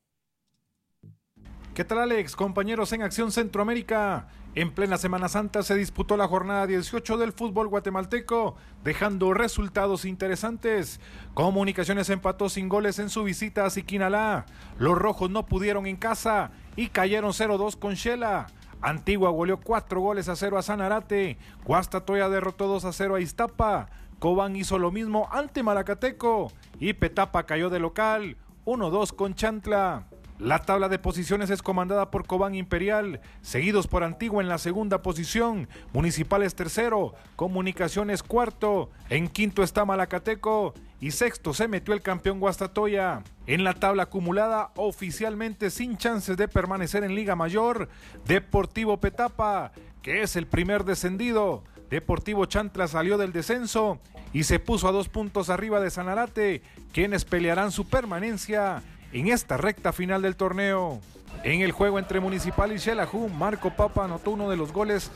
¿Qué 1.73 1.83
tal 1.83 1.99
Alex? 1.99 2.35
Compañeros 2.35 2.91
en 2.93 3.01
Acción 3.01 3.31
Centroamérica. 3.31 4.29
En 4.53 4.71
plena 4.71 4.97
Semana 4.97 5.29
Santa 5.29 5.63
se 5.63 5.75
disputó 5.75 6.17
la 6.17 6.27
jornada 6.27 6.67
18 6.67 7.15
del 7.15 7.31
fútbol 7.31 7.69
guatemalteco, 7.69 8.57
dejando 8.83 9.33
resultados 9.33 10.03
interesantes. 10.03 10.99
Comunicaciones 11.33 12.09
empató 12.09 12.49
sin 12.49 12.67
goles 12.67 12.99
en 12.99 13.09
su 13.09 13.23
visita 13.23 13.65
a 13.65 13.69
Siquinalá. 13.69 14.45
Los 14.77 14.97
rojos 14.97 15.29
no 15.29 15.45
pudieron 15.45 15.85
en 15.87 15.95
casa 15.95 16.51
y 16.75 16.87
cayeron 16.87 17.31
0-2 17.31 17.79
con 17.79 17.93
Shela. 17.93 18.47
Antigua 18.81 19.29
goleó 19.29 19.57
4 19.57 20.01
goles 20.01 20.27
a 20.27 20.35
0 20.35 20.57
a 20.57 20.61
Sanarate. 20.63 21.37
Guastatoya 21.63 22.27
derrotó 22.27 22.67
2 22.67 22.83
a 22.83 22.91
0 22.91 23.15
a 23.15 23.21
Iztapa. 23.21 23.87
Cobán 24.19 24.57
hizo 24.57 24.77
lo 24.77 24.91
mismo 24.91 25.29
ante 25.31 25.63
Malacateco. 25.63 26.51
Y 26.77 26.91
Petapa 26.91 27.45
cayó 27.45 27.69
de 27.69 27.79
local 27.79 28.35
1-2 28.65 29.15
con 29.15 29.33
Chantla. 29.33 30.10
La 30.41 30.57
tabla 30.57 30.89
de 30.89 30.97
posiciones 30.97 31.51
es 31.51 31.61
comandada 31.61 32.09
por 32.09 32.25
Cobán 32.25 32.55
Imperial, 32.55 33.21
seguidos 33.43 33.85
por 33.85 34.03
Antigua 34.03 34.41
en 34.41 34.49
la 34.49 34.57
segunda 34.57 35.03
posición, 35.03 35.69
Municipales 35.93 36.55
tercero, 36.55 37.13
Comunicaciones 37.35 38.23
cuarto, 38.23 38.89
en 39.11 39.27
quinto 39.27 39.61
está 39.61 39.85
Malacateco 39.85 40.73
y 40.99 41.11
sexto 41.11 41.53
se 41.53 41.67
metió 41.67 41.93
el 41.93 42.01
campeón 42.01 42.39
Guastatoya. 42.39 43.21
En 43.45 43.63
la 43.63 43.75
tabla 43.75 44.03
acumulada, 44.03 44.71
oficialmente 44.77 45.69
sin 45.69 45.97
chances 45.97 46.37
de 46.37 46.47
permanecer 46.47 47.03
en 47.03 47.13
Liga 47.13 47.35
Mayor, 47.35 47.87
Deportivo 48.25 48.97
Petapa, 48.97 49.73
que 50.01 50.23
es 50.23 50.35
el 50.35 50.47
primer 50.47 50.85
descendido. 50.85 51.63
Deportivo 51.91 52.47
Chantla 52.47 52.87
salió 52.87 53.19
del 53.19 53.31
descenso 53.31 53.99
y 54.33 54.45
se 54.45 54.57
puso 54.57 54.87
a 54.87 54.91
dos 54.91 55.07
puntos 55.07 55.51
arriba 55.51 55.79
de 55.79 55.91
Sanarate, 55.91 56.63
quienes 56.93 57.25
pelearán 57.25 57.71
su 57.71 57.87
permanencia 57.87 58.81
en 59.13 59.27
esta 59.27 59.57
recta 59.57 59.91
final 59.93 60.21
del 60.21 60.35
torneo. 60.35 60.99
En 61.43 61.61
el 61.61 61.71
juego 61.71 61.99
entre 61.99 62.19
Municipal 62.19 62.71
y 62.71 62.79
Xelajú, 62.79 63.29
Marco 63.29 63.71
Papa 63.71 64.05
anotó 64.05 64.31
uno 64.31 64.49
de 64.49 64.57
los 64.57 64.71
goles 64.71 65.11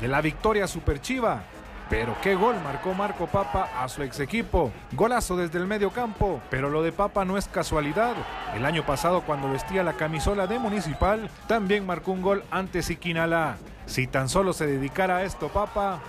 de 0.00 0.08
la 0.08 0.20
victoria 0.20 0.66
superchiva. 0.66 1.42
Pero 1.90 2.14
qué 2.22 2.34
gol 2.34 2.56
marcó 2.62 2.92
Marco 2.92 3.26
Papa 3.26 3.70
a 3.78 3.88
su 3.88 4.02
ex 4.02 4.20
equipo. 4.20 4.70
Golazo 4.92 5.36
desde 5.36 5.58
el 5.58 5.66
medio 5.66 5.90
campo. 5.90 6.40
Pero 6.50 6.68
lo 6.68 6.82
de 6.82 6.92
Papa 6.92 7.24
no 7.24 7.38
es 7.38 7.48
casualidad. 7.48 8.14
El 8.54 8.66
año 8.66 8.84
pasado 8.84 9.22
cuando 9.22 9.50
vestía 9.50 9.82
la 9.82 9.94
camisola 9.94 10.46
de 10.46 10.58
Municipal, 10.58 11.30
también 11.46 11.86
marcó 11.86 12.12
un 12.12 12.20
gol 12.20 12.44
ante 12.50 12.82
Siquinalá. 12.82 13.56
Si 13.86 14.06
tan 14.06 14.28
solo 14.28 14.52
se 14.52 14.66
dedicara 14.66 15.18
a 15.18 15.22
esto 15.22 15.48
Papa, 15.48 16.00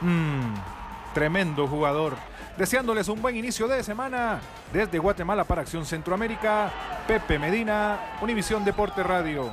mmm, 0.00 0.54
tremendo 1.14 1.68
jugador 1.68 2.14
deseándoles 2.58 3.08
un 3.08 3.22
buen 3.22 3.36
inicio 3.36 3.68
de 3.68 3.82
semana. 3.84 4.40
Desde 4.72 4.98
Guatemala 4.98 5.44
para 5.44 5.62
Acción 5.62 5.86
Centroamérica, 5.86 6.72
Pepe 7.06 7.38
Medina, 7.38 8.18
Univisión 8.20 8.64
Deporte 8.64 9.02
Radio. 9.04 9.50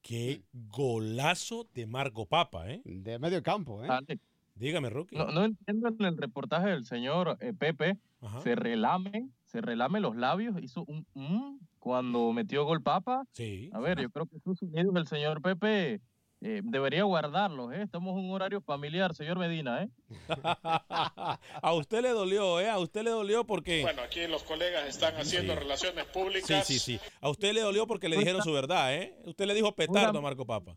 Qué 0.00 0.42
golazo 0.52 1.68
de 1.74 1.86
Marco 1.86 2.24
Papa, 2.26 2.70
¿eh? 2.70 2.80
De 2.84 3.18
medio 3.18 3.42
campo, 3.42 3.84
¿eh? 3.84 3.88
Alex, 3.88 4.22
Dígame, 4.54 4.90
Rookie. 4.90 5.16
No, 5.16 5.30
no 5.30 5.44
entiendo 5.44 5.88
en 5.88 6.04
el 6.04 6.16
reportaje 6.16 6.68
del 6.68 6.84
señor 6.84 7.36
eh, 7.40 7.52
Pepe, 7.52 7.98
se 8.42 8.54
relame, 8.54 9.28
se 9.44 9.60
relame 9.60 10.00
los 10.00 10.16
labios, 10.16 10.54
hizo 10.62 10.84
un 10.86 11.06
mm 11.14 11.58
cuando 11.78 12.30
metió 12.32 12.64
gol 12.64 12.82
Papa. 12.82 13.24
Sí. 13.32 13.70
A 13.72 13.80
ver, 13.80 14.00
yo 14.00 14.10
creo 14.10 14.26
que 14.26 14.36
esos 14.36 14.58
sonidos 14.58 14.92
del 14.92 15.06
señor 15.06 15.40
Pepe 15.40 16.02
eh, 16.42 16.60
debería 16.64 17.02
guardarlos, 17.04 17.72
¿eh? 17.72 17.82
Estamos 17.82 18.18
en 18.18 18.24
un 18.24 18.30
horario 18.32 18.60
familiar, 18.62 19.14
señor 19.14 19.38
Medina, 19.38 19.82
¿eh? 19.82 19.88
a 21.62 21.72
usted 21.74 22.02
le 22.02 22.10
dolió, 22.10 22.60
¿eh? 22.60 22.68
A 22.70 22.78
usted 22.78 23.02
le 23.04 23.10
dolió 23.10 23.44
porque... 23.44 23.82
Bueno, 23.82 24.02
aquí 24.02 24.26
los 24.26 24.42
colegas 24.44 24.88
están 24.88 25.14
haciendo 25.16 25.52
Sí. 25.54 25.58
relaciones 25.58 26.04
Sí, 26.06 26.10
públicas. 26.12 26.66
sí, 26.66 26.78
sí. 26.78 27.00
A 27.20 27.28
usted 27.28 27.52
le 27.52 27.60
dolió 27.60 27.86
porque 27.86 28.08
le 28.08 28.16
dijeron 28.16 28.42
su 28.42 28.52
verdad, 28.52 28.94
¿eh? 28.94 29.14
Usted 29.24 29.46
le 29.46 29.54
dijo 29.54 29.74
petardo 29.74 30.18
a 30.18 30.22
Marco 30.22 30.46
Papa. 30.46 30.76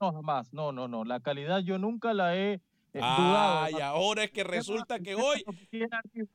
No, 0.00 0.12
jamás, 0.12 0.52
no, 0.52 0.72
no, 0.72 0.88
no. 0.88 1.04
La 1.04 1.20
calidad 1.20 1.60
yo 1.60 1.78
nunca 1.78 2.12
la 2.14 2.34
he 2.36 2.54
eh, 2.54 3.00
Ah, 3.02 3.66
dudado. 3.68 3.78
y 3.78 3.82
ahora 3.82 4.24
es 4.24 4.30
que 4.30 4.44
resulta 4.44 4.98
que 5.00 5.14
hoy... 5.14 5.42
Lo 5.46 5.52
que 5.52 5.66
tiene 5.66 5.88
arriba, 5.92 6.28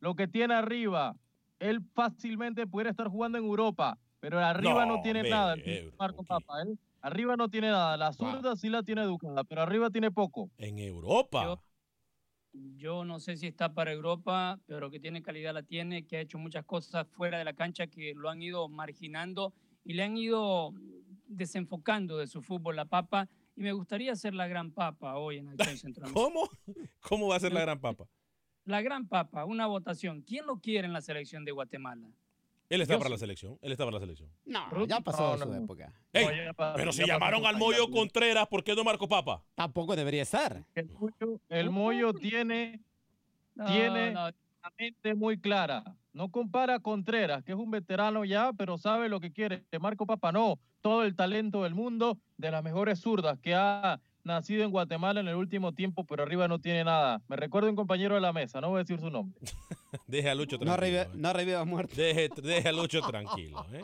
lo 0.00 0.14
que 0.16 0.28
tiene 0.28 0.54
arriba, 0.54 1.14
él 1.60 1.80
fácilmente 1.94 2.66
pudiera 2.66 2.90
estar 2.90 3.08
jugando 3.08 3.38
en 3.38 3.44
Europa, 3.44 3.98
pero 4.20 4.38
arriba 4.40 4.84
no, 4.86 4.96
No, 4.96 5.02
tiene 5.02 5.28
nada. 5.28 5.54
eh, 5.58 5.90
Marco 5.98 6.22
Papa, 6.24 6.62
él 6.62 6.78
arriba 7.06 7.36
no 7.36 7.48
tiene 7.48 7.68
nada. 7.68 7.96
La 7.96 8.12
zurda 8.12 8.56
sí 8.56 8.68
la 8.68 8.82
tiene 8.82 9.02
educada, 9.02 9.44
pero 9.44 9.62
arriba 9.62 9.90
tiene 9.90 10.10
poco. 10.10 10.50
En 10.58 10.78
Europa. 10.78 11.60
Yo 12.52 13.04
no 13.04 13.20
sé 13.20 13.36
si 13.36 13.46
está 13.46 13.74
para 13.74 13.92
Europa, 13.92 14.58
pero 14.66 14.90
que 14.90 14.98
tiene 14.98 15.22
calidad 15.22 15.54
la 15.54 15.62
tiene, 15.62 16.06
que 16.06 16.16
ha 16.16 16.20
hecho 16.20 16.38
muchas 16.38 16.64
cosas 16.64 17.06
fuera 17.08 17.38
de 17.38 17.44
la 17.44 17.52
cancha 17.52 17.86
que 17.86 18.14
lo 18.14 18.30
han 18.30 18.42
ido 18.42 18.68
marginando 18.68 19.52
y 19.84 19.92
le 19.92 20.02
han 20.02 20.16
ido 20.16 20.72
desenfocando 21.26 22.16
de 22.18 22.26
su 22.26 22.42
fútbol 22.42 22.76
la 22.76 22.86
papa. 22.86 23.28
Y 23.54 23.62
me 23.62 23.72
gustaría 23.72 24.14
ser 24.16 24.34
la 24.34 24.48
gran 24.48 24.72
papa 24.72 25.16
hoy 25.16 25.38
en 25.38 25.48
Acción 25.48 25.76
Centroamérica. 25.78 26.20
¿Cómo? 26.20 26.48
¿Cómo 27.00 27.28
va 27.28 27.36
a 27.36 27.40
ser 27.40 27.52
la 27.52 27.60
gran 27.60 27.78
papa? 27.78 28.06
La 28.64 28.82
gran 28.82 29.06
papa, 29.06 29.44
una 29.44 29.66
votación. 29.66 30.22
¿Quién 30.22 30.46
lo 30.46 30.58
quiere 30.58 30.86
en 30.86 30.92
la 30.92 31.00
selección 31.00 31.44
de 31.44 31.52
Guatemala? 31.52 32.10
Él 32.68 32.80
está 32.80 32.94
Yo 32.94 32.98
para 32.98 33.08
sí. 33.08 33.12
la 33.14 33.18
selección. 33.18 33.58
Él 33.62 33.72
está 33.72 33.84
para 33.84 33.94
la 33.94 34.00
selección. 34.00 34.28
No, 34.44 34.86
ya 34.86 35.00
pasó 35.00 35.38
su 35.38 35.54
época. 35.54 35.92
Ey, 36.12 36.26
No, 36.26 36.32
ya 36.34 36.52
pa- 36.52 36.74
pero 36.74 36.92
si 36.92 37.00
ya 37.00 37.06
llamaron 37.14 37.46
al 37.46 37.54
su 37.54 37.58
Moyo. 37.60 37.90
Contreras, 37.90 38.46
¿por 38.48 38.64
qué 38.64 38.74
no 38.74 38.82
Marco 38.84 39.08
Papa? 39.08 39.42
Tampoco 39.54 39.94
debería 39.94 40.22
estar. 40.22 40.64
El 40.74 40.88
Moyo, 40.90 41.40
el 41.48 41.70
Moyo 41.70 42.12
tiene, 42.12 42.80
tiene 43.66 44.12
no. 44.12 44.26
la 44.28 44.72
mente 44.78 45.14
muy 45.14 45.38
clara. 45.38 45.84
No 46.12 46.30
compara 46.30 46.76
a 46.76 46.80
Contreras, 46.80 47.44
que 47.44 47.52
es 47.52 47.58
un 47.58 47.70
veterano 47.70 48.24
ya, 48.24 48.52
pero 48.56 48.78
sabe 48.78 49.08
lo 49.08 49.20
que 49.20 49.32
quiere. 49.32 49.62
Marco 49.80 50.06
Papa 50.06 50.32
no. 50.32 50.58
Todo 50.80 51.04
el 51.04 51.14
talento 51.14 51.62
del 51.64 51.74
mundo, 51.74 52.18
de 52.36 52.50
las 52.50 52.62
mejores 52.62 53.00
zurdas 53.00 53.38
que 53.40 53.54
ha 53.54 54.00
nacido 54.26 54.64
en 54.64 54.70
Guatemala 54.70 55.20
en 55.20 55.28
el 55.28 55.36
último 55.36 55.72
tiempo, 55.72 56.04
pero 56.04 56.22
arriba 56.24 56.48
no 56.48 56.58
tiene 56.60 56.84
nada. 56.84 57.22
Me 57.28 57.36
recuerdo 57.36 57.70
un 57.70 57.76
compañero 57.76 58.14
de 58.16 58.20
la 58.20 58.32
mesa, 58.32 58.60
no 58.60 58.68
voy 58.68 58.78
a 58.80 58.82
decir 58.84 58.98
su 59.00 59.08
nombre. 59.10 59.38
Deje 60.06 60.28
a 60.28 60.34
Lucho 60.34 60.56
No, 60.58 60.64
tranquilo. 60.64 60.76
revive, 61.04 61.08
no 61.14 61.32
revivas 61.32 61.66
muerto. 61.66 61.94
Deje, 61.96 62.28
deje 62.42 62.68
a 62.68 62.72
Lucho 62.72 63.00
tranquilo. 63.00 63.64
¿eh? 63.72 63.82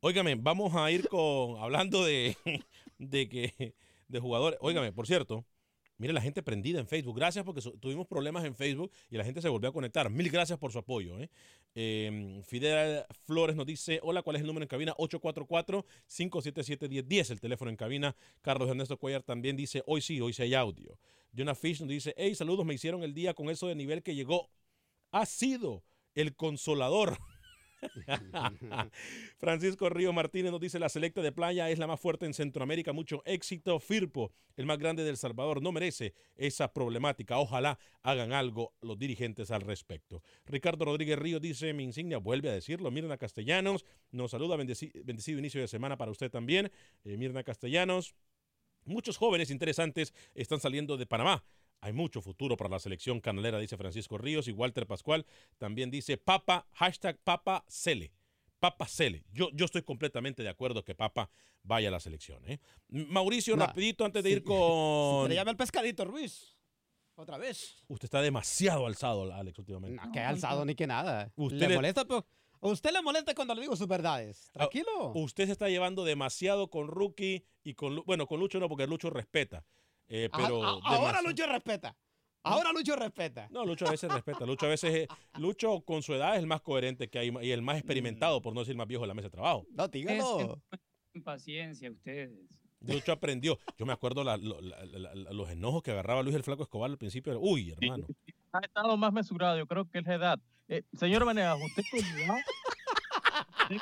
Óigame, 0.00 0.34
vamos 0.34 0.74
a 0.74 0.90
ir 0.90 1.08
con. 1.08 1.58
Hablando 1.62 2.04
de, 2.04 2.36
de 2.98 3.28
que. 3.28 3.74
De 4.08 4.20
jugadores. 4.20 4.58
Óigame, 4.62 4.92
por 4.92 5.06
cierto. 5.06 5.44
Mire 5.98 6.12
la 6.12 6.20
gente 6.20 6.42
prendida 6.44 6.78
en 6.78 6.86
Facebook. 6.86 7.16
Gracias 7.16 7.44
porque 7.44 7.60
tuvimos 7.80 8.06
problemas 8.06 8.44
en 8.44 8.54
Facebook 8.54 8.92
y 9.10 9.16
la 9.16 9.24
gente 9.24 9.42
se 9.42 9.48
volvió 9.48 9.70
a 9.70 9.72
conectar. 9.72 10.08
Mil 10.08 10.30
gracias 10.30 10.56
por 10.56 10.70
su 10.70 10.78
apoyo. 10.78 11.18
¿eh? 11.18 11.28
Eh, 11.74 12.40
Fidel 12.46 13.04
Flores 13.26 13.56
nos 13.56 13.66
dice, 13.66 13.98
hola, 14.04 14.22
¿cuál 14.22 14.36
es 14.36 14.42
el 14.42 14.46
número 14.46 14.62
en 14.62 14.68
cabina? 14.68 14.94
844-577-1010, 14.96 17.32
el 17.32 17.40
teléfono 17.40 17.72
en 17.72 17.76
cabina. 17.76 18.14
Carlos 18.42 18.70
Ernesto 18.70 18.96
Cuellar 18.96 19.24
también 19.24 19.56
dice, 19.56 19.82
hoy 19.86 20.00
sí, 20.00 20.20
hoy 20.20 20.32
sí 20.32 20.42
hay 20.42 20.54
audio. 20.54 20.96
Jonah 21.36 21.56
Fish 21.56 21.80
nos 21.80 21.88
dice, 21.88 22.14
hey, 22.16 22.36
saludos, 22.36 22.64
me 22.64 22.74
hicieron 22.74 23.02
el 23.02 23.12
día 23.12 23.34
con 23.34 23.50
eso 23.50 23.66
de 23.66 23.74
nivel 23.74 24.04
que 24.04 24.14
llegó. 24.14 24.50
Ha 25.10 25.26
sido 25.26 25.82
el 26.14 26.36
consolador. 26.36 27.18
Francisco 29.38 29.88
Río 29.88 30.12
Martínez 30.12 30.50
nos 30.52 30.60
dice 30.60 30.78
la 30.78 30.88
selecta 30.88 31.22
de 31.22 31.32
playa 31.32 31.70
es 31.70 31.78
la 31.78 31.86
más 31.86 32.00
fuerte 32.00 32.26
en 32.26 32.34
Centroamérica, 32.34 32.92
mucho 32.92 33.22
éxito. 33.24 33.78
Firpo, 33.80 34.32
el 34.56 34.66
más 34.66 34.78
grande 34.78 35.04
del 35.04 35.16
Salvador, 35.16 35.62
no 35.62 35.72
merece 35.72 36.14
esa 36.36 36.72
problemática. 36.72 37.38
Ojalá 37.38 37.78
hagan 38.02 38.32
algo 38.32 38.74
los 38.80 38.98
dirigentes 38.98 39.50
al 39.50 39.62
respecto. 39.62 40.22
Ricardo 40.46 40.84
Rodríguez 40.84 41.18
Río 41.18 41.40
dice, 41.40 41.72
mi 41.72 41.84
insignia 41.84 42.18
vuelve 42.18 42.48
a 42.48 42.52
decirlo. 42.52 42.90
Mirna 42.90 43.16
Castellanos 43.18 43.84
nos 44.10 44.30
saluda, 44.30 44.56
bendeci- 44.56 44.92
bendecido 45.04 45.38
inicio 45.38 45.60
de 45.60 45.68
semana 45.68 45.96
para 45.96 46.10
usted 46.10 46.30
también. 46.30 46.70
Eh, 47.04 47.16
Mirna 47.16 47.42
Castellanos. 47.42 48.14
Muchos 48.84 49.18
jóvenes 49.18 49.50
interesantes 49.50 50.14
están 50.34 50.60
saliendo 50.60 50.96
de 50.96 51.04
Panamá. 51.04 51.44
Hay 51.80 51.92
mucho 51.92 52.20
futuro 52.20 52.56
para 52.56 52.70
la 52.70 52.78
selección 52.80 53.20
canalera, 53.20 53.58
dice 53.58 53.76
Francisco 53.76 54.18
Ríos 54.18 54.48
y 54.48 54.52
Walter 54.52 54.86
Pascual. 54.86 55.24
También 55.58 55.90
dice 55.90 56.16
Papa, 56.16 56.66
hashtag 56.72 57.18
Papa 57.22 57.64
Cele. 57.68 58.12
Papa 58.58 58.86
Cele. 58.88 59.24
Yo, 59.32 59.50
yo 59.52 59.64
estoy 59.64 59.82
completamente 59.82 60.42
de 60.42 60.48
acuerdo 60.48 60.84
que 60.84 60.94
Papa 60.96 61.30
vaya 61.62 61.88
a 61.88 61.92
la 61.92 62.00
selección. 62.00 62.42
¿eh? 62.48 62.58
Mauricio, 62.88 63.54
rapidito 63.54 64.04
antes 64.04 64.24
de 64.24 64.30
ir 64.30 64.42
con... 64.42 65.24
Se 65.24 65.28
le 65.28 65.34
llama 65.36 65.52
el 65.52 65.56
pescadito 65.56 66.04
Ruiz. 66.04 66.56
Otra 67.14 67.38
vez. 67.38 67.76
Usted 67.88 68.06
está 68.06 68.22
demasiado 68.22 68.86
alzado, 68.86 69.32
Alex, 69.32 69.58
últimamente. 69.58 70.04
No, 70.04 70.12
que 70.12 70.20
alzado 70.20 70.64
ni 70.64 70.74
que 70.74 70.86
nada. 70.86 71.32
Usted 71.36 71.58
le 71.60 71.68
le- 71.68 71.74
molesta, 71.76 72.04
pero 72.04 72.26
a 72.60 72.68
usted 72.68 72.90
le 72.92 73.02
molesta 73.02 73.34
cuando 73.34 73.54
le 73.54 73.60
digo 73.62 73.76
sus 73.76 73.86
verdades. 73.88 74.48
Ah, 74.50 74.58
Tranquilo. 74.58 75.12
Usted 75.14 75.46
se 75.46 75.52
está 75.52 75.68
llevando 75.68 76.04
demasiado 76.04 76.70
con 76.70 76.88
Rookie 76.88 77.44
y 77.62 77.74
con... 77.74 78.02
Bueno, 78.04 78.26
con 78.26 78.40
Lucho 78.40 78.58
no, 78.60 78.68
porque 78.68 78.86
Lucho 78.86 79.10
respeta. 79.10 79.64
Eh, 80.08 80.28
Ajá, 80.32 80.42
pero 80.42 80.62
a- 80.64 80.80
ahora 80.84 81.22
Lucho 81.22 81.46
respeta. 81.46 81.96
Ahora 82.44 82.72
Lucho 82.72 82.96
respeta. 82.96 83.48
No, 83.50 83.64
Lucho 83.64 83.86
a 83.86 83.90
veces 83.90 84.10
respeta. 84.10 84.46
Lucho 84.46 84.66
a 84.66 84.70
veces, 84.70 84.94
eh, 84.94 85.08
Lucho 85.38 85.80
con 85.82 86.02
su 86.02 86.14
edad 86.14 86.34
es 86.34 86.38
el 86.40 86.46
más 86.46 86.62
coherente 86.62 87.08
que 87.10 87.18
hay 87.18 87.32
y 87.42 87.50
el 87.50 87.62
más 87.62 87.76
experimentado, 87.76 88.40
por 88.40 88.54
no 88.54 88.60
decir 88.60 88.76
más 88.76 88.86
viejo 88.86 89.02
de 89.02 89.08
la 89.08 89.14
mesa 89.14 89.26
de 89.26 89.32
trabajo. 89.32 89.66
No, 89.70 89.88
dígalo. 89.88 90.62
Es- 91.12 91.22
paciencia 91.22 91.90
ustedes. 91.90 92.30
Lucho 92.80 93.10
aprendió. 93.12 93.58
Yo 93.76 93.84
me 93.86 93.92
acuerdo 93.92 94.22
la- 94.22 94.36
lo- 94.36 94.60
la- 94.60 94.84
la- 94.86 95.14
la- 95.14 95.32
los 95.32 95.50
enojos 95.50 95.82
que 95.82 95.90
agarraba 95.90 96.22
Luis 96.22 96.36
el 96.36 96.44
Flaco 96.44 96.62
Escobar 96.62 96.88
al 96.90 96.96
principio. 96.96 97.38
Uy, 97.40 97.72
hermano. 97.72 98.06
Ha 98.52 98.60
estado 98.60 98.96
más 98.96 99.12
mesurado, 99.12 99.58
yo 99.58 99.66
creo 99.66 99.84
que 99.90 99.98
es 99.98 100.06
la 100.06 100.14
edad. 100.14 100.38
Eh, 100.68 100.84
señor 100.92 101.24
Vanegas, 101.24 101.58
¿usted 101.60 101.82
cómo 101.90 102.32
va? 102.32 102.40
¿Usted, 103.62 103.76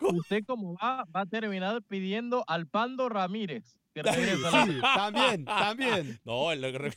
usted 0.00 0.44
cómo 0.46 0.74
va? 0.74 1.04
Va 1.14 1.20
a 1.20 1.26
terminar 1.26 1.82
pidiendo 1.82 2.44
al 2.48 2.66
Pando 2.66 3.08
Ramírez. 3.08 3.76
Que 4.02 4.10
regrese 4.12 4.46
a 4.46 4.50
la- 4.50 4.66
Sí, 4.66 4.80
también, 4.82 5.44
también. 5.44 6.20
No, 6.24 6.54
lo 6.54 6.72
que 6.72 6.78
re- 6.78 6.94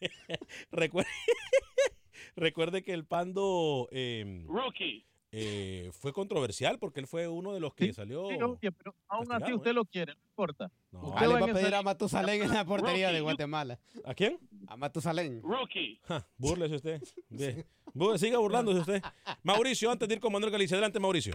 recuerde, 0.72 1.08
recuerde 2.36 2.82
que 2.82 2.92
el 2.92 3.04
Pando 3.04 3.88
eh, 3.92 4.44
Rookie. 4.46 5.04
eh, 5.32 5.90
fue 5.92 6.12
controversial 6.12 6.78
porque 6.78 7.00
él 7.00 7.06
fue 7.06 7.28
uno 7.28 7.52
de 7.52 7.60
los 7.60 7.74
que 7.74 7.92
salió. 7.92 8.28
Sí, 8.30 8.68
pero 8.76 8.94
aún 9.08 9.30
así 9.32 9.52
usted 9.52 9.72
lo 9.72 9.84
quiere, 9.84 10.14
no 10.14 10.20
importa. 10.30 10.70
No. 10.90 11.00
Usted 11.02 11.16
Ah, 11.22 11.26
le 11.26 11.34
va 11.40 11.50
a 11.50 11.54
pedir 11.54 11.74
a 11.74 11.82
Matusalén 11.82 12.42
en 12.42 12.52
la 12.54 12.64
portería 12.64 13.08
de 13.08 13.12
Rookie. 13.14 13.22
Guatemala. 13.22 13.78
¿A 14.04 14.14
quién? 14.14 14.38
A 14.66 14.76
Matusalén. 14.76 15.42
Rookie. 15.42 16.00
Ja, 16.04 16.26
búrlese 16.36 16.76
usted. 16.76 17.02
Siga 18.16 18.38
burlándose 18.38 18.80
usted. 18.80 19.02
Mauricio, 19.42 19.90
antes 19.90 20.08
de 20.08 20.14
ir 20.14 20.20
con 20.20 20.32
Manuel 20.32 20.50
Galicia, 20.52 20.76
adelante, 20.76 20.98
Mauricio. 20.98 21.34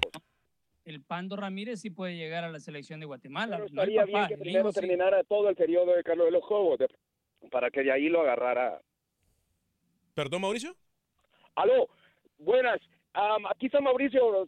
El 0.86 1.02
Pando 1.02 1.36
Ramírez 1.36 1.82
sí 1.82 1.90
puede 1.90 2.16
llegar 2.16 2.44
a 2.44 2.50
la 2.50 2.60
selección 2.60 3.00
de 3.00 3.08
Guatemala. 3.08 3.58
Pero 3.58 3.70
no 3.74 3.82
el 3.82 3.90
estaría 3.90 4.06
bien 4.06 4.16
papá, 4.18 4.28
que 4.28 4.34
el 4.36 4.40
primero 4.40 4.72
sí. 4.72 4.80
terminara 4.80 5.24
todo 5.24 5.50
el 5.50 5.56
periodo 5.56 5.96
de 5.96 6.04
Carlos 6.04 6.28
de 6.28 6.32
los 6.32 6.46
Cobos 6.46 6.78
de- 6.78 6.88
para 7.50 7.72
que 7.72 7.84
de 7.84 7.92
ahí 7.92 8.08
lo 8.08 8.22
agarrara. 8.22 8.82
¿Perdón, 10.14 10.42
Mauricio? 10.42 10.76
Aló, 11.56 11.90
buenas. 12.38 12.80
Am, 13.18 13.45
aquí 13.45 13.68
está 13.68 13.80
Mauricio, 13.80 14.45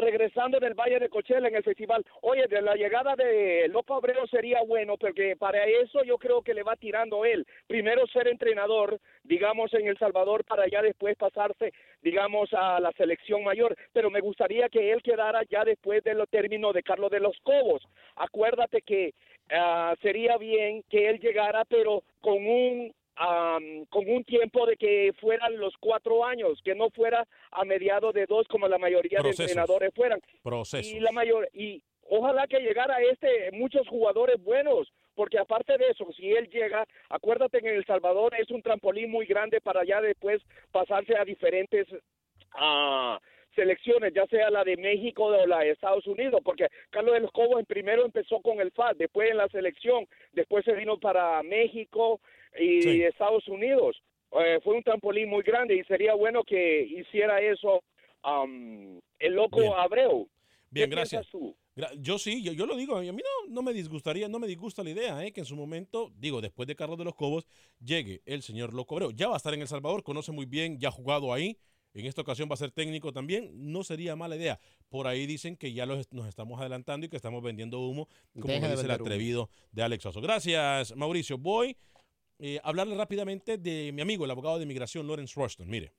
regresando 0.00 0.60
del 0.60 0.74
Valle 0.74 1.00
de 1.00 1.08
Cochela 1.08 1.48
en 1.48 1.56
el 1.56 1.64
festival. 1.64 2.06
Oye, 2.20 2.46
de 2.46 2.62
la 2.62 2.76
llegada 2.76 3.16
de 3.16 3.66
Loco 3.66 3.94
Abreu 3.94 4.24
sería 4.28 4.62
bueno, 4.62 4.96
porque 4.96 5.34
para 5.36 5.64
eso 5.64 6.04
yo 6.04 6.16
creo 6.16 6.40
que 6.40 6.54
le 6.54 6.62
va 6.62 6.76
tirando 6.76 7.24
él. 7.24 7.44
Primero 7.66 8.06
ser 8.06 8.28
entrenador, 8.28 9.00
digamos, 9.24 9.74
en 9.74 9.88
El 9.88 9.98
Salvador, 9.98 10.44
para 10.44 10.68
ya 10.68 10.80
después 10.80 11.16
pasarse, 11.16 11.72
digamos, 12.02 12.54
a 12.54 12.78
la 12.78 12.92
selección 12.92 13.42
mayor. 13.42 13.76
Pero 13.92 14.10
me 14.10 14.20
gustaría 14.20 14.68
que 14.68 14.92
él 14.92 15.02
quedara 15.02 15.42
ya 15.50 15.64
después 15.64 16.04
de 16.04 16.14
los 16.14 16.28
términos 16.28 16.72
de 16.72 16.84
Carlos 16.84 17.10
de 17.10 17.18
los 17.18 17.36
Cobos. 17.40 17.82
Acuérdate 18.14 18.82
que 18.82 19.14
ah, 19.50 19.92
sería 20.00 20.36
bien 20.36 20.84
que 20.88 21.10
él 21.10 21.18
llegara, 21.18 21.64
pero 21.64 22.04
con 22.20 22.46
un 22.46 22.94
am, 23.16 23.84
con 23.86 24.08
un 24.08 24.24
tiempo 24.24 24.66
de 24.66 24.76
que 24.76 25.12
fueran 25.20 25.58
los 25.58 25.74
cuatro 25.78 26.24
años, 26.24 26.60
que 26.64 26.74
no 26.74 26.90
fuera 26.90 27.26
a 27.50 27.64
mediados 27.64 28.14
de 28.14 28.26
dos 28.26 28.46
como 28.48 28.68
la 28.68 28.78
mayoría 28.78 29.18
Procesos. 29.18 29.38
de 29.38 29.44
entrenadores 29.44 29.94
fueran. 29.94 30.20
Procesos. 30.42 30.92
Y 30.92 31.00
la 31.00 31.12
mayor 31.12 31.48
y 31.52 31.82
ojalá 32.08 32.46
que 32.46 32.60
llegara 32.60 33.00
este 33.02 33.50
muchos 33.52 33.86
jugadores 33.88 34.42
buenos, 34.42 34.92
porque 35.14 35.38
aparte 35.38 35.78
de 35.78 35.88
eso, 35.88 36.06
si 36.16 36.30
él 36.30 36.48
llega, 36.50 36.86
acuérdate 37.08 37.60
que 37.60 37.68
en 37.68 37.76
El 37.76 37.86
Salvador 37.86 38.34
es 38.38 38.50
un 38.50 38.62
trampolín 38.62 39.10
muy 39.10 39.26
grande 39.26 39.60
para 39.60 39.84
ya 39.84 40.00
después 40.00 40.42
pasarse 40.70 41.16
a 41.16 41.24
diferentes 41.24 41.86
ah, 42.52 43.18
selecciones, 43.54 44.12
ya 44.14 44.26
sea 44.26 44.50
la 44.50 44.64
de 44.64 44.76
México 44.76 45.24
o 45.24 45.46
la 45.46 45.60
de 45.60 45.70
Estados 45.70 46.06
Unidos, 46.06 46.40
porque 46.44 46.68
Carlos 46.90 47.14
de 47.14 47.20
los 47.20 47.32
Cobos 47.32 47.64
primero 47.66 48.04
empezó 48.04 48.40
con 48.40 48.60
el 48.60 48.70
FAD, 48.72 48.96
después 48.96 49.30
en 49.30 49.36
la 49.38 49.48
selección, 49.48 50.06
después 50.32 50.64
se 50.64 50.72
vino 50.74 50.98
para 50.98 51.42
México 51.42 52.20
y 52.58 52.82
Sí. 52.82 53.02
Estados 53.02 53.46
Unidos. 53.48 54.00
Eh, 54.32 54.58
fue 54.64 54.74
un 54.74 54.82
trampolín 54.82 55.28
muy 55.28 55.42
grande 55.42 55.76
y 55.76 55.84
sería 55.84 56.14
bueno 56.14 56.42
que 56.44 56.82
hiciera 56.82 57.40
eso 57.40 57.82
am, 58.22 59.00
el 59.18 59.32
loco 59.34 59.60
Bien. 59.60 59.72
Abreu. 59.76 60.28
Bien, 60.70 60.90
¿Qué 60.90 60.96
gracias. 60.96 61.28
tú? 61.28 61.54
Yo 61.98 62.18
sí, 62.18 62.40
yo, 62.42 62.52
yo 62.52 62.66
lo 62.66 62.76
digo, 62.76 62.96
a 62.96 63.00
mí 63.00 63.08
no, 63.10 63.48
no 63.52 63.62
me 63.62 63.72
disgustaría, 63.72 64.28
no 64.28 64.38
me 64.38 64.46
disgusta 64.46 64.84
la 64.84 64.90
idea, 64.90 65.24
¿eh? 65.24 65.32
que 65.32 65.40
en 65.40 65.46
su 65.46 65.56
momento, 65.56 66.12
digo, 66.16 66.40
después 66.40 66.68
de 66.68 66.76
Carlos 66.76 66.98
de 66.98 67.04
los 67.04 67.16
Cobos, 67.16 67.46
llegue 67.84 68.22
el 68.26 68.42
señor 68.42 68.72
Loco 68.74 68.94
Abreu. 68.94 69.10
Ya 69.12 69.26
va 69.28 69.34
a 69.34 69.36
estar 69.38 69.52
en 69.54 69.60
El 69.60 69.66
Salvador, 69.66 70.04
conoce 70.04 70.30
muy 70.30 70.46
bien, 70.46 70.78
ya 70.78 70.88
ha 70.88 70.92
jugado 70.92 71.32
ahí, 71.32 71.56
en 71.94 72.06
esta 72.06 72.20
ocasión 72.22 72.48
va 72.50 72.54
a 72.54 72.58
ser 72.58 72.70
técnico 72.72 73.12
también, 73.12 73.50
no 73.72 73.84
sería 73.84 74.16
mala 74.16 74.36
idea. 74.36 74.58
Por 74.88 75.06
ahí 75.06 75.26
dicen 75.26 75.56
que 75.56 75.72
ya 75.72 75.86
los- 75.86 76.12
nos 76.12 76.26
estamos 76.26 76.60
adelantando 76.60 77.06
y 77.06 77.08
que 77.08 77.16
estamos 77.16 77.42
vendiendo 77.42 77.80
humo, 77.80 78.08
como 78.34 78.48
Deje 78.48 78.60
lo 78.62 78.66
de 78.68 78.72
dice 78.74 78.86
el 78.86 79.00
humo. 79.00 79.04
atrevido 79.06 79.50
de 79.72 79.82
Alex 79.82 80.06
Oso. 80.06 80.20
Gracias, 80.20 80.94
Mauricio. 80.96 81.38
Voy 81.38 81.76
eh, 82.40 82.58
a 82.64 82.68
hablarle 82.68 82.96
rápidamente 82.96 83.58
de 83.58 83.92
mi 83.92 84.02
amigo, 84.02 84.24
el 84.24 84.30
abogado 84.32 84.56
de 84.58 84.64
inmigración, 84.64 85.06
Lawrence 85.06 85.34
Rushton. 85.40 85.68
Mire, 85.68 85.92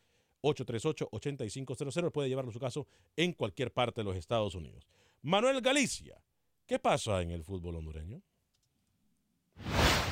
713-838-8500. 0.43 2.11
Puede 2.11 2.29
llevarlo 2.29 2.51
su 2.51 2.59
caso 2.59 2.87
en 3.15 3.31
cualquier 3.33 3.71
parte 3.71 4.01
de 4.01 4.05
los 4.05 4.17
Estados 4.17 4.55
Unidos. 4.55 4.87
Manuel 5.21 5.61
Galicia, 5.61 6.21
¿qué 6.71 6.79
pasa 6.79 7.21
en 7.21 7.31
el 7.31 7.43
fútbol 7.43 7.75
hondureño? 7.75 8.21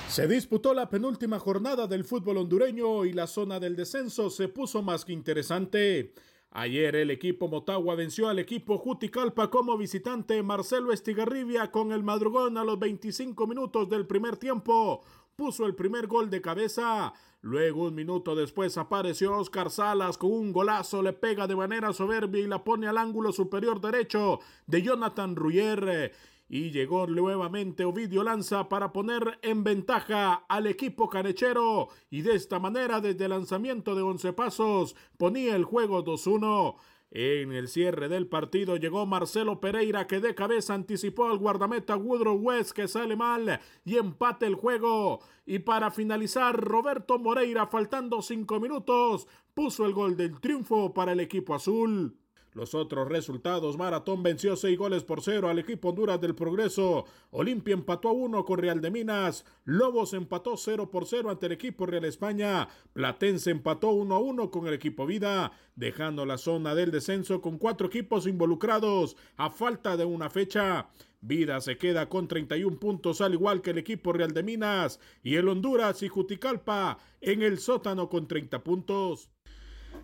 Se 0.10 0.28
disputó 0.28 0.74
la 0.74 0.89
penúltima 0.89 1.39
jornada 1.39 1.88
del 1.88 2.03
fútbol 2.03 2.36
hondureño 2.36 3.05
y 3.05 3.14
la 3.14 3.28
zona 3.28 3.62
del 3.62 3.78
descenso 3.78 4.30
se 4.30 4.49
puso 4.49 4.82
más 4.82 5.05
que 5.05 5.14
interesante. 5.14 6.14
Ayer 6.51 6.97
el 6.97 7.12
equipo 7.12 7.47
Motagua 7.47 7.95
venció 7.95 8.28
al 8.28 8.39
equipo 8.39 8.78
Juticalpa 8.78 9.49
como 9.49 9.78
visitante 9.78 10.43
Marcelo 10.43 10.91
Estigarribia 10.91 11.72
con 11.72 11.93
el 11.93 12.03
madrugón 12.03 12.57
a 12.57 12.66
los 12.66 12.78
25 12.78 13.47
minutos 13.47 13.88
del 13.88 14.05
primer 14.05 14.36
tiempo. 14.36 15.01
Puso 15.38 15.66
el 15.66 15.76
primer 15.76 16.07
gol 16.07 16.30
de 16.30 16.41
cabeza. 16.41 17.14
Luego 17.39 17.84
un 17.84 17.95
minuto 17.95 18.36
después 18.36 18.78
apareció 18.78 19.38
Oscar 19.38 19.70
Salas 19.70 20.18
con 20.18 20.34
un 20.34 20.51
golazo, 20.51 21.01
le 21.01 21.14
pega 21.14 21.47
de 21.47 21.55
manera 21.55 21.93
soberbia 21.93 22.41
y 22.41 22.47
la 22.47 22.66
pone 22.66 22.86
al 22.86 22.97
ángulo 22.97 23.32
superior 23.32 23.80
derecho 23.80 24.41
de 24.68 24.82
Jonathan 24.82 25.38
Ruyer 25.38 26.12
y 26.50 26.72
llegó 26.72 27.06
nuevamente 27.06 27.86
Ovidio 27.86 28.24
Lanza 28.24 28.68
para 28.68 28.91
poner 28.91 29.38
en 29.43 29.64
ventaja 29.64 30.45
al 30.50 30.66
equipo 30.66 31.08
canechero 31.08 31.89
y 32.10 32.24
de 32.24 32.36
esta 32.36 32.58
manera 32.58 33.00
desde 33.00 33.26
el 33.26 33.30
lanzamiento 33.32 33.93
de 33.93 34.02
11 34.02 34.34
pasos 34.34 34.95
ponía 35.18 35.56
el 35.56 35.64
juego 35.64 36.04
2-1. 36.04 36.76
En 37.12 37.54
el 37.54 37.68
cierre 37.68 38.08
del 38.08 38.28
partido 38.28 38.78
llegó 38.78 39.06
Marcelo 39.06 39.60
Pereira 39.60 40.06
que 40.06 40.20
de 40.20 40.36
cabeza 40.36 40.74
anticipó 40.74 41.28
al 41.28 41.39
guardameta 41.39 41.95
Woodrow 41.95 42.36
West 42.36 42.72
que 42.72 42.88
sale 42.88 43.16
mal 43.16 43.60
y 43.86 43.97
empate 43.97 44.45
el 44.45 44.56
juego. 44.56 45.20
Y 45.45 45.60
para 45.60 45.89
finalizar, 45.89 46.56
Roberto 46.56 47.18
Moreira 47.18 47.66
faltando 47.68 48.22
cinco 48.22 48.60
minutos 48.60 49.28
puso 49.56 49.86
el 49.86 49.93
gol 49.93 50.18
del 50.18 50.39
triunfo 50.39 50.93
para 50.93 51.14
el 51.14 51.20
equipo 51.20 51.56
azul. 51.56 52.16
Los 52.54 52.74
otros 52.74 53.08
resultados, 53.08 53.78
Maratón 53.78 54.24
venció 54.24 54.56
6 54.56 54.78
goles 54.78 55.04
por 55.04 55.22
0 55.22 55.50
al 55.50 55.60
equipo 55.60 55.89
Honduras 55.89 56.20
del 56.20 56.34
Progreso, 56.34 57.06
Olimpia 57.32 57.74
empató 57.74 58.10
a 58.10 58.14
1 58.14 58.43
con 58.43 58.58
Real 58.58 58.82
de 58.82 58.89
Minas, 58.89 59.45
Lobos 59.66 60.14
empató 60.14 60.58
0 60.58 60.89
por 60.89 61.06
0 61.06 61.30
ante 61.30 61.45
el 61.45 61.52
equipo 61.52 61.86
Real 61.86 62.06
España, 62.06 62.68
Platense 62.93 63.52
empató 63.52 63.89
1 63.91 64.16
a 64.16 64.20
1 64.20 64.50
con 64.50 64.68
el 64.68 64.74
equipo 64.74 65.06
Vida, 65.06 65.52
dejando 65.76 66.26
la 66.26 66.38
zona 66.38 66.74
del 66.74 66.91
descenso 66.91 67.39
con 67.41 67.58
cuatro 67.58 67.88
equipos 67.88 68.26
involucrados 68.26 69.16
a 69.38 69.50
falta 69.50 69.95
de 69.95 70.06
una 70.06 70.30
fecha. 70.30 70.89
Vida 71.22 71.60
se 71.60 71.78
queda 71.78 72.08
con 72.08 72.28
31 72.28 72.80
puntos 72.80 73.20
al 73.22 73.34
igual 73.34 73.62
que 73.62 73.72
el 73.72 73.78
equipo 73.78 74.14
Real 74.14 74.32
de 74.32 74.41
Minas 74.41 75.00
y 75.22 75.36
el 75.36 75.50
Honduras 75.50 76.02
y 76.02 76.08
Juticalpa 76.08 76.97
en 77.20 77.41
el 77.41 77.60
sótano 77.60 78.10
con 78.10 78.28
30 78.28 78.64
puntos. 78.64 79.30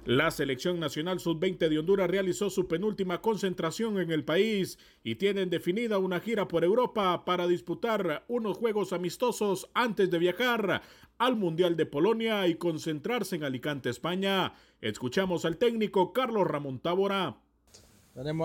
La 0.06 0.30
selección 0.30 0.80
nacional 0.80 1.20
sub-20 1.20 1.68
de 1.68 1.80
Honduras 1.80 2.08
realizó 2.08 2.51
su 2.51 2.68
penúltima 2.68 3.22
concentración 3.22 3.99
en 3.99 4.12
el 4.12 4.24
país 4.24 4.78
y 5.03 5.16
tienen 5.16 5.49
definida 5.49 5.97
una 5.97 6.20
gira 6.20 6.47
por 6.47 6.64
Europa 6.64 7.26
para 7.26 7.47
disputar 7.47 8.24
unos 8.28 8.60
juegos 8.60 8.93
amistosos 8.93 9.68
antes 9.74 10.12
de 10.12 10.20
viajar 10.20 10.84
al 11.18 11.36
Mundial 11.36 11.76
de 11.76 11.88
Polonia 11.88 12.47
y 12.47 12.53
concentrarse 12.53 13.36
en 13.36 13.45
Alicante, 13.45 13.89
España. 13.89 14.53
Escuchamos 14.80 15.43
al 15.43 15.58
técnico 15.58 16.14
Carlos 16.14 16.45
Ramón 16.45 16.78
Tábora. 16.78 17.38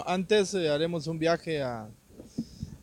antes 0.06 0.54
eh, 0.54 0.70
haremos 0.70 1.08
un 1.08 1.18
viaje 1.18 1.62
a, 1.62 1.90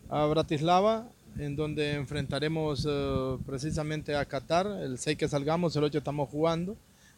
Bratislava 0.07 1.09
en 1.39 1.55
donde 1.55 1.95
enfrentaremos 1.95 2.85
eh, 2.87 3.37
precisamente 3.43 4.15
a 4.15 4.25
Qatar. 4.25 4.67
El 4.67 4.99
6 4.99 5.17
que 5.17 5.27
salgamos, 5.27 5.75
el 5.75 5.83
8 5.83 5.97
estamos 5.97 6.29
jugando 6.29 6.77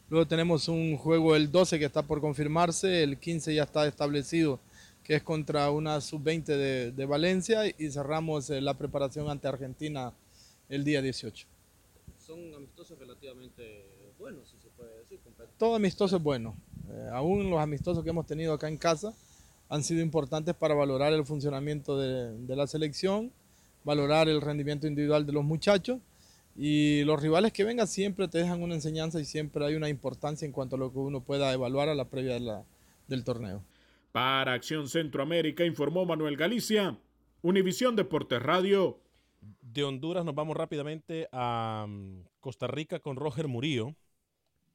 Luego 0.10 0.28
tenemos 0.28 0.68
un 0.68 0.97
juego 0.97 1.36
el 1.36 1.51
12 1.51 1.78
que 1.78 1.86
está 1.86 2.01
por 2.01 2.20
confirmarse, 2.20 3.03
el 3.03 3.20
15 3.20 3.53
ya 3.53 3.64
está 3.64 3.86
establecido 3.88 4.60
que 5.03 5.16
es 5.16 5.24
contra 5.24 5.72
una 5.72 6.01
sub-20 6.01 6.91
de, 6.91 7.05
Valencia 7.07 7.64
y 7.66 7.89
cerramos 7.89 8.49
eh, 8.51 8.62
la 8.62 8.76
preparación 8.76 9.28
ante 9.28 9.47
Argentina 9.47 10.14
el 10.70 10.84
día 10.84 11.01
18. 11.01 11.47
Son 12.20 12.53
amistosos 12.53 12.99
relativamente 12.99 13.88
buenos, 14.20 14.49
si 14.49 14.57
se 14.60 14.70
puede 14.70 14.95
decir. 14.99 15.20
Todo 15.57 15.74
amistoso 15.74 16.18
es 16.18 16.22
bueno. 16.22 16.55
Eh, 16.91 17.10
aún 17.12 17.49
los 17.49 17.60
amistosos 17.60 18.03
que 18.03 18.12
hemos 18.12 18.28
tenido 18.28 18.53
acá 18.53 18.68
en 18.68 18.78
casa 18.78 19.12
han 19.68 19.84
sido 19.84 20.01
importantes 20.01 20.53
para 20.53 20.76
valorar 20.76 21.12
el 21.14 21.26
funcionamiento 21.26 21.97
de 21.97 22.55
la 22.55 22.68
selección, 22.68 23.32
valorar 23.84 24.30
el 24.30 24.41
rendimiento 24.41 24.86
individual 24.86 25.26
de 25.26 25.34
los 25.34 25.43
muchachos 25.43 25.99
y 26.62 27.05
los 27.05 27.22
rivales 27.22 27.53
que 27.53 27.64
vengan 27.64 27.88
siempre 27.88 28.28
te 28.28 28.39
dejan 28.39 28.62
una 28.62 28.76
enseñanza 28.76 29.22
y 29.22 29.24
siempre 29.24 29.66
hay 29.66 29.76
una 29.76 29.88
importancia 29.88 30.45
en 30.45 30.51
cuanto 30.51 30.76
a 30.76 30.80
lo 30.80 30.91
que 30.91 30.99
uno 30.99 31.24
pueda 31.24 31.53
evaluar 31.53 31.88
a 31.88 31.95
la 31.95 32.10
previa 32.10 32.38
del 33.07 33.24
torneo. 33.24 33.64
Para 34.12 34.51
Acción 34.55 34.89
Centroamérica 34.89 35.64
informó 35.64 36.03
Manuel 36.03 36.36
Galicia, 36.36 36.99
Univisión 37.41 37.95
Deportes 37.95 38.43
Radio. 38.43 38.99
De 39.62 39.86
Honduras 39.86 40.26
nos 40.26 40.36
vamos 40.36 40.57
rápidamente 40.57 41.30
a 41.32 41.86
mm, 41.88 42.26
Costa 42.41 42.68
Rica 42.68 42.99
con 42.99 43.16
Roger 43.16 43.47
Murillo. 43.47 43.95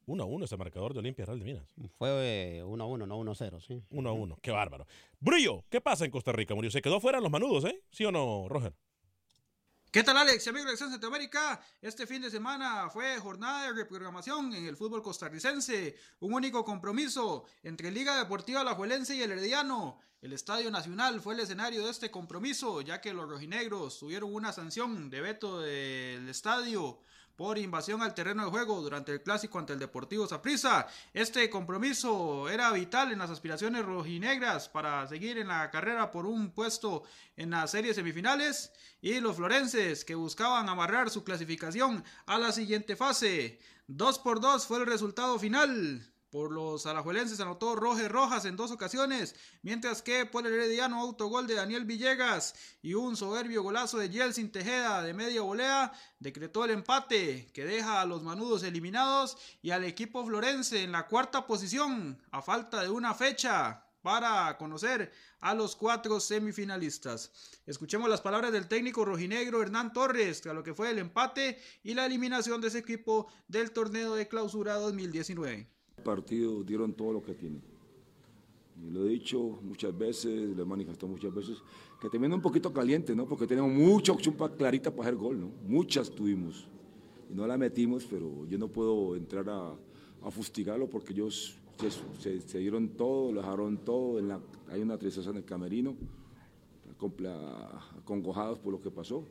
1 0.06 0.22
a 0.22 0.26
1 0.26 0.44
ese 0.46 0.56
marcador 0.56 0.94
de 0.94 1.00
Olimpia 1.00 1.26
Real 1.26 1.38
de 1.38 1.44
Minas. 1.44 1.68
Fue 1.98 2.62
1 2.64 2.82
a 2.82 2.86
1, 2.86 3.06
no 3.06 3.18
1 3.18 3.30
a 3.30 3.34
0, 3.34 3.60
sí. 3.60 3.82
1 3.90 4.08
a 4.08 4.12
1, 4.12 4.38
qué 4.40 4.52
bárbaro. 4.52 4.86
Murillo, 5.20 5.64
¿qué 5.68 5.82
pasa 5.82 6.06
en 6.06 6.10
Costa 6.10 6.32
Rica, 6.32 6.54
Murillo? 6.54 6.72
¿Se 6.72 6.80
quedó 6.80 6.98
fuera 6.98 7.20
los 7.20 7.30
manudos, 7.30 7.66
eh? 7.66 7.82
¿Sí 7.90 8.06
o 8.06 8.10
no, 8.10 8.46
Roger? 8.48 8.72
¿Qué 9.94 10.02
tal 10.02 10.16
Alex 10.16 10.44
y 10.44 10.50
amigos 10.50 10.72
de 10.72 10.76
Centroamérica? 10.76 11.64
Este 11.80 12.04
fin 12.04 12.20
de 12.20 12.28
semana 12.28 12.90
fue 12.90 13.16
jornada 13.20 13.66
de 13.66 13.74
reprogramación 13.74 14.52
en 14.52 14.66
el 14.66 14.76
fútbol 14.76 15.04
costarricense. 15.04 15.94
Un 16.18 16.34
único 16.34 16.64
compromiso 16.64 17.44
entre 17.62 17.92
Liga 17.92 18.18
Deportiva 18.18 18.62
Alajuelense 18.62 19.14
y 19.14 19.22
el 19.22 19.30
Herediano. 19.30 20.00
El 20.20 20.32
Estadio 20.32 20.68
Nacional 20.72 21.20
fue 21.20 21.34
el 21.34 21.40
escenario 21.40 21.84
de 21.84 21.92
este 21.92 22.10
compromiso, 22.10 22.80
ya 22.80 23.00
que 23.00 23.14
los 23.14 23.28
rojinegros 23.28 23.96
tuvieron 24.00 24.34
una 24.34 24.52
sanción 24.52 25.10
de 25.10 25.20
veto 25.20 25.60
del 25.60 26.28
estadio 26.28 26.98
por 27.36 27.58
invasión 27.58 28.02
al 28.02 28.14
terreno 28.14 28.44
de 28.44 28.50
juego 28.50 28.80
durante 28.80 29.12
el 29.12 29.22
clásico 29.22 29.58
ante 29.58 29.72
el 29.72 29.78
Deportivo 29.78 30.26
Saprissa. 30.26 30.86
Este 31.12 31.50
compromiso 31.50 32.48
era 32.48 32.70
vital 32.72 33.12
en 33.12 33.18
las 33.18 33.30
aspiraciones 33.30 33.84
rojinegras 33.84 34.68
para 34.68 35.06
seguir 35.08 35.38
en 35.38 35.48
la 35.48 35.70
carrera 35.70 36.10
por 36.10 36.26
un 36.26 36.50
puesto 36.52 37.02
en 37.36 37.50
las 37.50 37.70
series 37.70 37.96
semifinales 37.96 38.72
y 39.00 39.20
los 39.20 39.36
florenses 39.36 40.04
que 40.04 40.14
buscaban 40.14 40.68
amarrar 40.68 41.10
su 41.10 41.24
clasificación 41.24 42.04
a 42.26 42.38
la 42.38 42.52
siguiente 42.52 42.96
fase. 42.96 43.58
2 43.88 44.18
por 44.20 44.40
2 44.40 44.66
fue 44.66 44.78
el 44.78 44.86
resultado 44.86 45.38
final. 45.38 46.13
Por 46.34 46.50
los 46.50 46.84
alajuelenses 46.86 47.38
anotó 47.38 47.76
Roger 47.76 48.10
Rojas 48.10 48.44
en 48.44 48.56
dos 48.56 48.72
ocasiones, 48.72 49.36
mientras 49.62 50.02
que 50.02 50.26
por 50.26 50.44
el 50.44 50.52
herediano 50.52 51.00
autogol 51.00 51.46
de 51.46 51.54
Daniel 51.54 51.84
Villegas 51.84 52.56
y 52.82 52.94
un 52.94 53.16
soberbio 53.16 53.62
golazo 53.62 53.98
de 53.98 54.10
Yeltsin 54.10 54.50
Tejeda 54.50 55.04
de 55.04 55.14
media 55.14 55.42
volea 55.42 55.92
decretó 56.18 56.64
el 56.64 56.72
empate 56.72 57.48
que 57.54 57.64
deja 57.64 58.00
a 58.00 58.04
los 58.04 58.24
manudos 58.24 58.64
eliminados 58.64 59.38
y 59.62 59.70
al 59.70 59.84
equipo 59.84 60.26
florense 60.26 60.82
en 60.82 60.90
la 60.90 61.06
cuarta 61.06 61.46
posición 61.46 62.20
a 62.32 62.42
falta 62.42 62.82
de 62.82 62.90
una 62.90 63.14
fecha 63.14 63.86
para 64.02 64.58
conocer 64.58 65.12
a 65.38 65.54
los 65.54 65.76
cuatro 65.76 66.18
semifinalistas. 66.18 67.30
Escuchemos 67.64 68.10
las 68.10 68.22
palabras 68.22 68.50
del 68.50 68.66
técnico 68.66 69.04
rojinegro 69.04 69.62
Hernán 69.62 69.92
Torres 69.92 70.44
a 70.46 70.52
lo 70.52 70.64
que 70.64 70.74
fue 70.74 70.90
el 70.90 70.98
empate 70.98 71.62
y 71.84 71.94
la 71.94 72.06
eliminación 72.06 72.60
de 72.60 72.66
ese 72.66 72.78
equipo 72.80 73.30
del 73.46 73.70
torneo 73.70 74.16
de 74.16 74.26
clausura 74.26 74.74
2019 74.74 75.73
partido 76.02 76.62
dieron 76.62 76.92
todo 76.92 77.12
lo 77.12 77.22
que 77.22 77.34
tienen. 77.34 77.62
Lo 78.92 79.06
he 79.06 79.08
dicho 79.10 79.58
muchas 79.62 79.96
veces, 79.96 80.56
lo 80.56 80.62
he 80.62 80.66
manifestado 80.66 81.08
muchas 81.08 81.32
veces, 81.32 81.58
que 82.00 82.08
terminó 82.08 82.34
un 82.34 82.42
poquito 82.42 82.72
caliente, 82.72 83.14
¿no? 83.14 83.26
Porque 83.26 83.46
tenemos 83.46 83.70
mucha 83.70 84.12
opción 84.12 84.34
clarita 84.56 84.90
para 84.90 85.08
hacer 85.08 85.16
gol, 85.16 85.40
¿no? 85.40 85.50
Muchas 85.66 86.10
tuvimos. 86.10 86.66
Y 87.30 87.34
no 87.34 87.46
la 87.46 87.56
metimos, 87.56 88.04
pero 88.04 88.46
yo 88.46 88.58
no 88.58 88.68
puedo 88.68 89.16
entrar 89.16 89.48
a, 89.48 89.74
a 90.22 90.30
fustigarlo 90.30 90.88
porque 90.88 91.12
ellos 91.12 91.56
se, 92.18 92.58
dieron 92.58 92.88
todo, 92.88 93.32
lo 93.32 93.40
dejaron 93.40 93.78
todo. 93.78 94.20
Hay 94.70 94.80
una 94.80 94.98
tristeza 94.98 95.30
en 95.30 95.36
el 95.36 95.44
camerino, 95.44 95.94
acongojados 97.98 98.58
por 98.58 98.72
lo 98.72 98.80
que 98.80 98.90
pasó. 98.90 99.24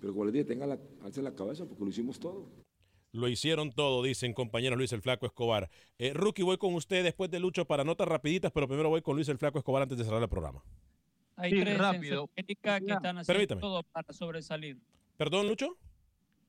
Pero 0.00 0.12
como 0.12 0.24
les 0.24 0.32
dije, 0.32 0.44
tengan 0.44 0.70
la, 0.70 0.78
alcen 1.02 1.24
la 1.24 1.34
cabeza 1.34 1.64
porque 1.64 1.84
lo 1.84 1.90
hicimos 1.90 2.18
todo. 2.18 2.59
Lo 3.12 3.28
hicieron 3.28 3.72
todo, 3.72 4.02
dicen 4.04 4.32
compañero 4.34 4.76
Luis 4.76 4.92
el 4.92 5.02
Flaco 5.02 5.26
Escobar. 5.26 5.68
Eh, 5.98 6.12
Rookie, 6.14 6.42
voy 6.44 6.58
con 6.58 6.74
usted 6.74 7.02
después 7.02 7.28
de 7.30 7.40
Lucho 7.40 7.64
para 7.66 7.82
notas 7.82 8.06
rapiditas, 8.06 8.52
pero 8.52 8.68
primero 8.68 8.88
voy 8.88 9.02
con 9.02 9.16
Luis 9.16 9.28
el 9.28 9.38
Flaco 9.38 9.58
Escobar 9.58 9.82
antes 9.82 9.98
de 9.98 10.04
cerrar 10.04 10.22
el 10.22 10.28
programa. 10.28 10.62
Hay 11.36 11.50
Sí, 11.50 11.60
tres 11.60 11.78
rápido. 11.78 12.30
en 12.36 12.44
Sudamérica 12.46 12.80
que 12.80 12.92
están 12.92 13.18
haciendo 13.18 13.26
Permítame. 13.26 13.60
todo 13.60 13.82
para 13.82 14.12
sobresalir. 14.12 14.78
Perdón, 15.16 15.48
Lucho. 15.48 15.76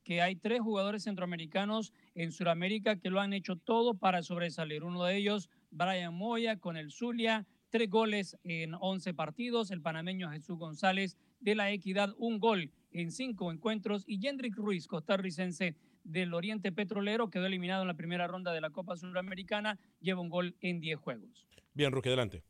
Que 0.03 0.22
hay 0.22 0.36
tres 0.36 0.59
jugadores 0.62 1.03
centroamericanos 1.03 1.93
en 2.16 2.32
Sudamérica 2.32 2.95
que 2.99 3.09
lo 3.09 3.20
han 3.20 3.34
hecho 3.34 3.55
todo 3.55 3.95
para 3.95 4.22
sobresalir. 4.22 4.84
Uno 4.84 5.03
de 5.03 5.16
ellos, 5.18 5.49
Brian 5.72 6.14
Moya, 6.14 6.57
con 6.57 6.76
el 6.78 6.91
Zulia, 6.91 7.45
tres 7.70 7.89
goles 7.89 8.38
en 8.43 8.74
11 8.80 9.14
partidos. 9.14 9.72
El 9.72 9.82
panameño 9.82 10.30
Jesús 10.32 10.57
González 10.59 11.18
de 11.39 11.55
la 11.55 11.72
Equidad, 11.72 12.14
un 12.18 12.39
gol 12.39 12.72
en 12.91 13.12
cinco 13.12 13.51
encuentros. 13.51 14.03
Y 14.07 14.20
Jendrik 14.20 14.55
Ruiz, 14.57 14.88
costarricense 14.88 15.76
del 16.03 16.33
Oriente 16.33 16.71
Petrolero, 16.71 17.29
quedó 17.29 17.45
eliminado 17.45 17.81
en 17.83 17.87
la 17.87 17.93
primera 17.93 18.27
ronda 18.27 18.51
de 18.53 18.61
la 18.61 18.69
Copa 18.69 18.95
Sudamericana, 18.97 19.77
lleva 19.99 20.21
un 20.21 20.29
gol 20.29 20.55
en 20.61 20.79
10 20.81 20.99
juegos. 20.99 21.47
Bien, 21.73 21.91
Rookie, 21.91 22.09
adelante. 22.09 22.43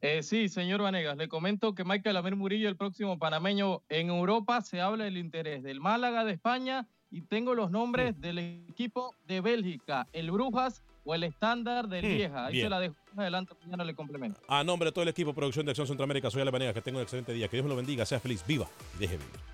Eh, 0.00 0.22
sí, 0.22 0.48
señor 0.48 0.82
Vanegas, 0.82 1.16
le 1.16 1.28
comento 1.28 1.74
que 1.74 1.84
Michael 1.84 2.16
Amir 2.16 2.36
Murillo, 2.36 2.68
el 2.68 2.76
próximo 2.76 3.18
panameño 3.18 3.82
en 3.88 4.08
Europa, 4.10 4.60
se 4.60 4.80
habla 4.80 5.04
del 5.04 5.16
interés 5.16 5.62
del 5.62 5.80
Málaga 5.80 6.24
de 6.24 6.32
España 6.32 6.86
y 7.10 7.22
tengo 7.22 7.54
los 7.54 7.70
nombres 7.70 8.20
del 8.20 8.38
equipo 8.38 9.14
de 9.26 9.40
Bélgica, 9.40 10.06
el 10.12 10.30
Brujas 10.30 10.82
o 11.04 11.14
el 11.14 11.22
Estándar 11.24 11.88
de 11.88 12.00
Hmm, 12.02 12.04
Lieja. 12.04 12.46
Ahí 12.46 12.52
bien. 12.54 12.66
se 12.66 12.70
la 12.70 12.80
dejo 12.80 12.94
adelante, 13.16 13.54
mañana 13.62 13.84
le 13.84 13.94
complemento. 13.94 14.40
A 14.48 14.62
nombre 14.64 14.88
de 14.88 14.92
todo 14.92 15.02
el 15.02 15.08
equipo 15.08 15.30
de 15.30 15.34
producción 15.36 15.64
de 15.66 15.70
Acción 15.72 15.86
Centroamérica, 15.86 16.30
soy 16.30 16.42
Ale 16.42 16.50
Vanegas. 16.50 16.74
Que 16.74 16.82
tenga 16.82 16.98
un 16.98 17.02
excelente 17.02 17.32
día. 17.32 17.48
Que 17.48 17.56
Dios 17.56 17.64
me 17.64 17.70
lo 17.70 17.76
bendiga. 17.76 18.04
Sea 18.06 18.20
feliz. 18.20 18.44
Viva. 18.46 18.66
y 18.96 18.98
Deje 19.00 19.16
vivir. 19.18 19.53